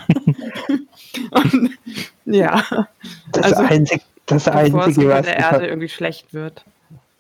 und 1.32 1.72
ja. 2.26 2.64
Das 3.32 3.54
also, 3.54 3.64
einzige, 3.64 4.02
das 4.26 4.48
einzige 4.48 5.10
was 5.10 5.26
der 5.26 5.38
Erde 5.38 5.68
irgendwie 5.68 5.90
schlecht 5.90 6.34
wird. 6.34 6.64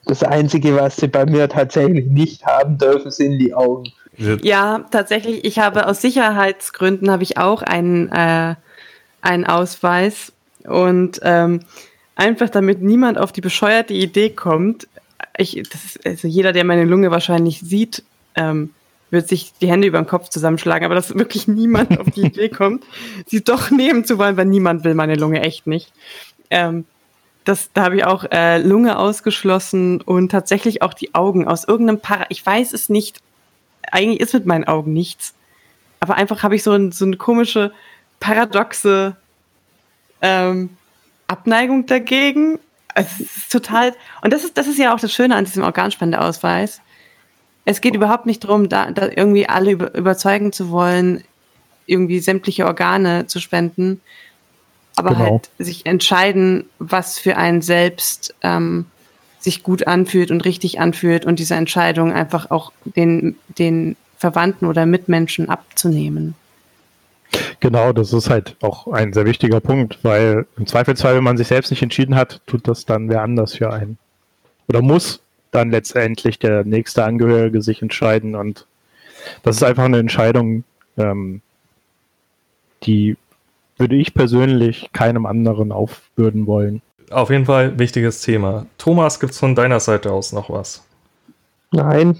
Das 0.06 0.24
einzige, 0.24 0.76
was 0.76 0.98
sie 0.98 1.08
bei 1.08 1.26
mir 1.26 1.48
tatsächlich 1.48 2.08
nicht 2.08 2.46
haben 2.46 2.78
dürfen, 2.78 3.12
sind 3.12 3.40
die 3.40 3.54
Augen. 3.54 3.92
Ja, 4.18 4.86
tatsächlich. 4.92 5.46
Ich 5.46 5.60
habe 5.60 5.88
aus 5.88 6.02
Sicherheitsgründen 6.02 7.10
habe 7.10 7.24
ich 7.24 7.38
auch 7.38 7.62
einen 7.62 8.10
äh, 8.10 8.56
einen 9.22 9.46
Ausweis 9.46 10.34
und 10.64 11.20
ähm, 11.24 11.62
einfach 12.16 12.50
damit 12.50 12.82
niemand 12.82 13.18
auf 13.18 13.32
die 13.32 13.42
bescheuerte 13.42 13.94
Idee 13.94 14.32
kommt, 14.32 14.88
ich, 15.38 15.62
das 15.72 15.86
ist, 15.86 16.06
also 16.06 16.28
jeder, 16.28 16.54
der 16.54 16.64
meine 16.64 16.86
Lunge 16.86 17.12
wahrscheinlich 17.12 17.60
sieht, 17.60 18.04
ähm, 18.36 18.72
wird 19.10 19.28
sich 19.28 19.54
die 19.62 19.70
Hände 19.70 19.88
über 19.88 20.00
den 20.00 20.08
Kopf 20.08 20.30
zusammenschlagen, 20.30 20.86
aber 20.86 20.96
dass 20.96 21.16
wirklich 21.16 21.48
niemand 21.48 22.00
auf 22.00 22.10
die 22.12 22.22
Idee 22.26 22.50
kommt, 22.50 22.84
sie 23.26 23.44
doch 23.44 23.72
nehmen 23.72 24.06
zu 24.06 24.18
wollen, 24.18 24.38
weil 24.38 24.46
niemand 24.46 24.84
will 24.84 24.94
meine 24.94 25.16
Lunge 25.16 25.42
echt 25.42 25.68
nicht. 25.68 25.92
Ähm, 26.50 26.86
das, 27.52 27.70
da 27.74 27.84
habe 27.84 27.98
ich 27.98 28.06
auch 28.06 28.24
äh, 28.32 28.60
Lunge 28.60 28.98
ausgeschlossen 28.98 30.02
und 30.02 30.30
tatsächlich 30.30 30.82
auch 30.82 30.94
die 30.94 31.14
Augen 31.14 31.48
aus 31.48 31.66
irgendeinem 31.66 32.00
Para. 32.00 32.26
Ich 32.30 32.46
weiß 32.46 32.72
es 32.72 32.88
nicht. 32.88 33.20
Eigentlich 33.92 34.22
ist 34.22 34.34
mit 34.34 34.46
meinen 34.46 34.64
Augen 34.64 34.94
nichts. 34.94 35.34
Aber 36.00 36.16
einfach 36.16 36.44
habe 36.44 36.56
ich 36.56 36.64
so, 36.64 36.72
ein, 36.72 36.94
so 36.94 37.04
eine 37.04 37.18
komische 37.18 37.74
paradoxe 38.22 39.18
ähm, 40.22 40.70
Abneigung 41.28 41.86
dagegen. 41.86 42.58
Es 42.96 43.20
ist 43.20 43.52
total, 43.52 43.94
und 44.22 44.32
das 44.32 44.46
ist, 44.46 44.58
das 44.58 44.68
ist 44.68 44.80
ja 44.80 44.94
auch 44.96 45.00
das 45.00 45.12
Schöne 45.12 45.36
an 45.36 45.44
diesem 45.44 45.64
Organspendeausweis. 45.64 46.82
Es 47.66 47.82
geht 47.82 47.96
überhaupt 47.96 48.26
nicht 48.26 48.46
darum, 48.46 48.70
da, 48.70 48.92
da 48.92 49.10
irgendwie 49.14 49.48
alle 49.48 49.72
über, 49.72 49.94
überzeugen 49.94 50.54
zu 50.54 50.72
wollen, 50.72 51.24
irgendwie 51.86 52.20
sämtliche 52.20 52.66
Organe 52.66 53.28
zu 53.28 53.42
spenden, 53.42 54.02
aber 54.96 55.10
genau. 55.10 55.32
halt 55.32 55.50
sich 55.58 55.86
entscheiden, 55.86 56.66
was 56.80 57.20
für 57.20 57.38
einen 57.38 57.62
selbst 57.62 58.36
ähm, 58.42 58.86
sich 59.40 59.64
gut 59.64 59.88
anfühlt 59.88 60.32
und 60.32 60.46
richtig 60.46 60.80
anfühlt 60.80 61.26
und 61.26 61.40
diese 61.40 61.56
Entscheidung 61.56 62.14
einfach 62.14 62.52
auch 62.52 62.72
den, 62.84 63.36
den 63.58 63.96
Verwandten 64.18 64.68
oder 64.68 64.86
Mitmenschen 64.86 65.50
abzunehmen. 65.50 66.36
Genau, 67.60 67.94
das 67.94 68.14
ist 68.14 68.30
halt 68.30 68.56
auch 68.62 68.88
ein 68.88 69.14
sehr 69.14 69.26
wichtiger 69.26 69.60
Punkt, 69.62 70.00
weil 70.04 70.46
im 70.58 70.68
Zweifelsfall, 70.68 71.16
wenn 71.16 71.24
man 71.24 71.38
sich 71.38 71.48
selbst 71.48 71.72
nicht 71.72 71.82
entschieden 71.82 72.16
hat, 72.16 72.42
tut 72.46 72.68
das 72.68 72.86
dann 72.86 73.10
wer 73.10 73.22
anders 73.22 73.56
für 73.56 73.72
einen. 73.72 73.98
Oder 74.68 74.82
muss 74.82 75.22
dann 75.52 75.72
letztendlich 75.72 76.40
der 76.40 76.64
nächste 76.64 77.04
Angehörige 77.04 77.62
sich 77.62 77.82
entscheiden 77.82 78.36
und 78.36 78.66
das 79.44 79.58
ist 79.58 79.64
einfach 79.64 79.86
eine 79.86 80.00
Entscheidung, 80.00 80.64
ähm, 80.98 81.42
die 82.84 83.18
würde 83.82 83.98
ich 83.98 84.14
persönlich 84.14 84.90
keinem 84.94 85.26
anderen 85.26 85.74
aufbürden 85.74 86.48
wollen. 86.48 86.82
Auf 87.10 87.30
jeden 87.30 87.46
Fall 87.46 87.78
wichtiges 87.78 88.22
Thema. 88.22 88.66
Thomas, 88.78 89.20
gibt 89.20 89.34
es 89.34 89.40
von 89.40 89.54
deiner 89.54 89.82
Seite 89.82 90.14
aus 90.14 90.32
noch 90.32 90.50
was? 90.50 90.86
Nein, 91.72 92.18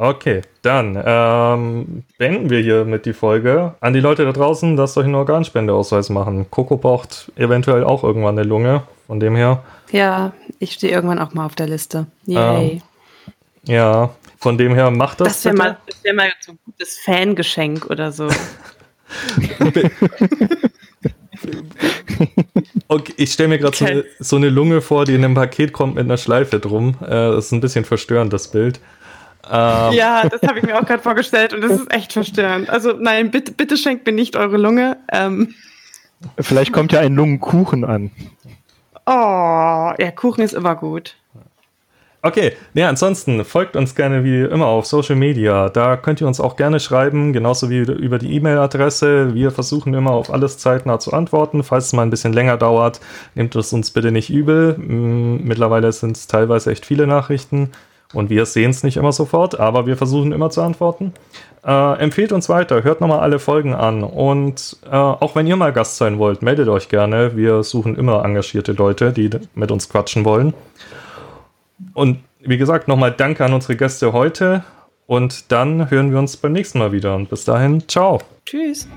Okay, 0.00 0.42
dann 0.62 1.02
ähm, 1.04 2.04
beenden 2.18 2.50
wir 2.50 2.60
hier 2.60 2.84
mit 2.84 3.04
die 3.04 3.12
Folge. 3.12 3.74
An 3.80 3.92
die 3.92 3.98
Leute 3.98 4.24
da 4.24 4.30
draußen, 4.30 4.76
lasst 4.76 4.96
euch 4.96 5.06
einen 5.06 5.16
Organspendeausweis 5.16 6.08
machen. 6.08 6.48
Coco 6.52 6.76
braucht 6.76 7.32
eventuell 7.34 7.82
auch 7.82 8.04
irgendwann 8.04 8.38
eine 8.38 8.46
Lunge, 8.46 8.84
von 9.08 9.18
dem 9.18 9.34
her. 9.34 9.64
Ja, 9.90 10.34
ich 10.60 10.74
stehe 10.74 10.92
irgendwann 10.92 11.18
auch 11.18 11.34
mal 11.34 11.46
auf 11.46 11.56
der 11.56 11.66
Liste. 11.66 12.06
Yay. 12.26 12.74
Ähm, 12.74 12.82
ja, 13.64 14.10
von 14.38 14.56
dem 14.56 14.72
her 14.72 14.92
macht 14.92 15.20
das. 15.20 15.42
Das 15.42 15.44
wäre 15.46 15.56
mal, 15.56 15.78
wär 16.04 16.14
mal 16.14 16.30
so 16.42 16.52
ein 16.52 16.58
gutes 16.64 16.96
Fangeschenk 16.98 17.86
oder 17.86 18.12
so. 18.12 18.28
okay, 22.88 23.14
ich 23.16 23.32
stelle 23.32 23.48
mir 23.48 23.58
gerade 23.58 23.76
okay. 23.76 24.04
so, 24.18 24.24
so, 24.24 24.36
eine 24.36 24.48
Lunge 24.48 24.80
vor, 24.80 25.04
die 25.04 25.14
in 25.14 25.24
einem 25.24 25.34
Paket 25.34 25.72
kommt 25.72 25.94
mit 25.94 26.04
einer 26.04 26.16
Schleife 26.16 26.58
drum. 26.58 26.96
Äh, 27.02 27.08
das 27.08 27.46
ist 27.46 27.52
ein 27.52 27.60
bisschen 27.60 27.84
verstörend, 27.84 28.32
das 28.32 28.50
Bild. 28.50 28.80
Ähm. 29.50 29.92
Ja, 29.92 30.28
das 30.28 30.42
habe 30.42 30.58
ich 30.58 30.64
mir 30.64 30.78
auch 30.78 30.84
gerade 30.84 31.02
vorgestellt 31.02 31.54
und 31.54 31.62
das 31.62 31.72
ist 31.72 31.92
echt 31.92 32.12
verstörend. 32.12 32.70
Also 32.70 32.92
nein, 32.92 33.30
bitte, 33.30 33.52
bitte 33.52 33.76
schenkt 33.76 34.06
mir 34.06 34.12
nicht 34.12 34.36
eure 34.36 34.56
Lunge. 34.56 34.98
Ähm. 35.12 35.54
Vielleicht 36.38 36.72
kommt 36.72 36.92
ja 36.92 37.00
ein 37.00 37.14
Lungenkuchen 37.14 37.84
an. 37.84 38.10
Oh, 39.06 39.92
ja, 39.98 40.10
Kuchen 40.14 40.42
ist 40.42 40.52
immer 40.52 40.74
gut. 40.74 41.14
Okay, 42.20 42.52
ja, 42.74 42.88
ansonsten 42.88 43.44
folgt 43.44 43.76
uns 43.76 43.94
gerne 43.94 44.24
wie 44.24 44.42
immer 44.42 44.66
auf 44.66 44.86
Social 44.86 45.14
Media. 45.14 45.68
Da 45.68 45.96
könnt 45.96 46.20
ihr 46.20 46.26
uns 46.26 46.40
auch 46.40 46.56
gerne 46.56 46.80
schreiben, 46.80 47.32
genauso 47.32 47.70
wie 47.70 47.78
über 47.78 48.18
die 48.18 48.34
E-Mail-Adresse. 48.34 49.34
Wir 49.34 49.52
versuchen 49.52 49.94
immer 49.94 50.10
auf 50.10 50.28
alles 50.32 50.58
zeitnah 50.58 50.98
zu 50.98 51.12
antworten. 51.12 51.62
Falls 51.62 51.86
es 51.86 51.92
mal 51.92 52.02
ein 52.02 52.10
bisschen 52.10 52.32
länger 52.32 52.56
dauert, 52.56 53.00
nehmt 53.36 53.54
es 53.54 53.72
uns 53.72 53.92
bitte 53.92 54.10
nicht 54.10 54.30
übel. 54.30 54.76
Mittlerweile 54.78 55.92
sind 55.92 56.16
es 56.16 56.26
teilweise 56.26 56.72
echt 56.72 56.86
viele 56.86 57.06
Nachrichten. 57.06 57.70
Und 58.14 58.30
wir 58.30 58.46
sehen 58.46 58.70
es 58.70 58.82
nicht 58.82 58.96
immer 58.96 59.12
sofort, 59.12 59.60
aber 59.60 59.86
wir 59.86 59.96
versuchen 59.96 60.32
immer 60.32 60.50
zu 60.50 60.62
antworten. 60.62 61.12
Äh, 61.64 61.98
empfehlt 61.98 62.32
uns 62.32 62.48
weiter, 62.48 62.82
hört 62.82 63.00
nochmal 63.00 63.20
alle 63.20 63.38
Folgen 63.38 63.74
an 63.74 64.02
und 64.02 64.78
äh, 64.90 64.96
auch 64.96 65.36
wenn 65.36 65.46
ihr 65.46 65.56
mal 65.56 65.72
Gast 65.72 65.98
sein 65.98 66.18
wollt, 66.18 66.40
meldet 66.40 66.68
euch 66.68 66.88
gerne. 66.88 67.36
Wir 67.36 67.62
suchen 67.62 67.96
immer 67.96 68.24
engagierte 68.24 68.72
Leute, 68.72 69.12
die 69.12 69.28
mit 69.54 69.70
uns 69.70 69.90
quatschen 69.90 70.24
wollen. 70.24 70.54
Und 71.94 72.18
wie 72.40 72.58
gesagt, 72.58 72.88
nochmal 72.88 73.12
Danke 73.12 73.44
an 73.44 73.52
unsere 73.52 73.76
Gäste 73.76 74.12
heute 74.12 74.64
und 75.06 75.50
dann 75.50 75.90
hören 75.90 76.12
wir 76.12 76.18
uns 76.18 76.36
beim 76.36 76.52
nächsten 76.52 76.78
Mal 76.78 76.92
wieder. 76.92 77.14
Und 77.14 77.30
bis 77.30 77.44
dahin, 77.44 77.88
ciao. 77.88 78.20
Tschüss. 78.44 78.88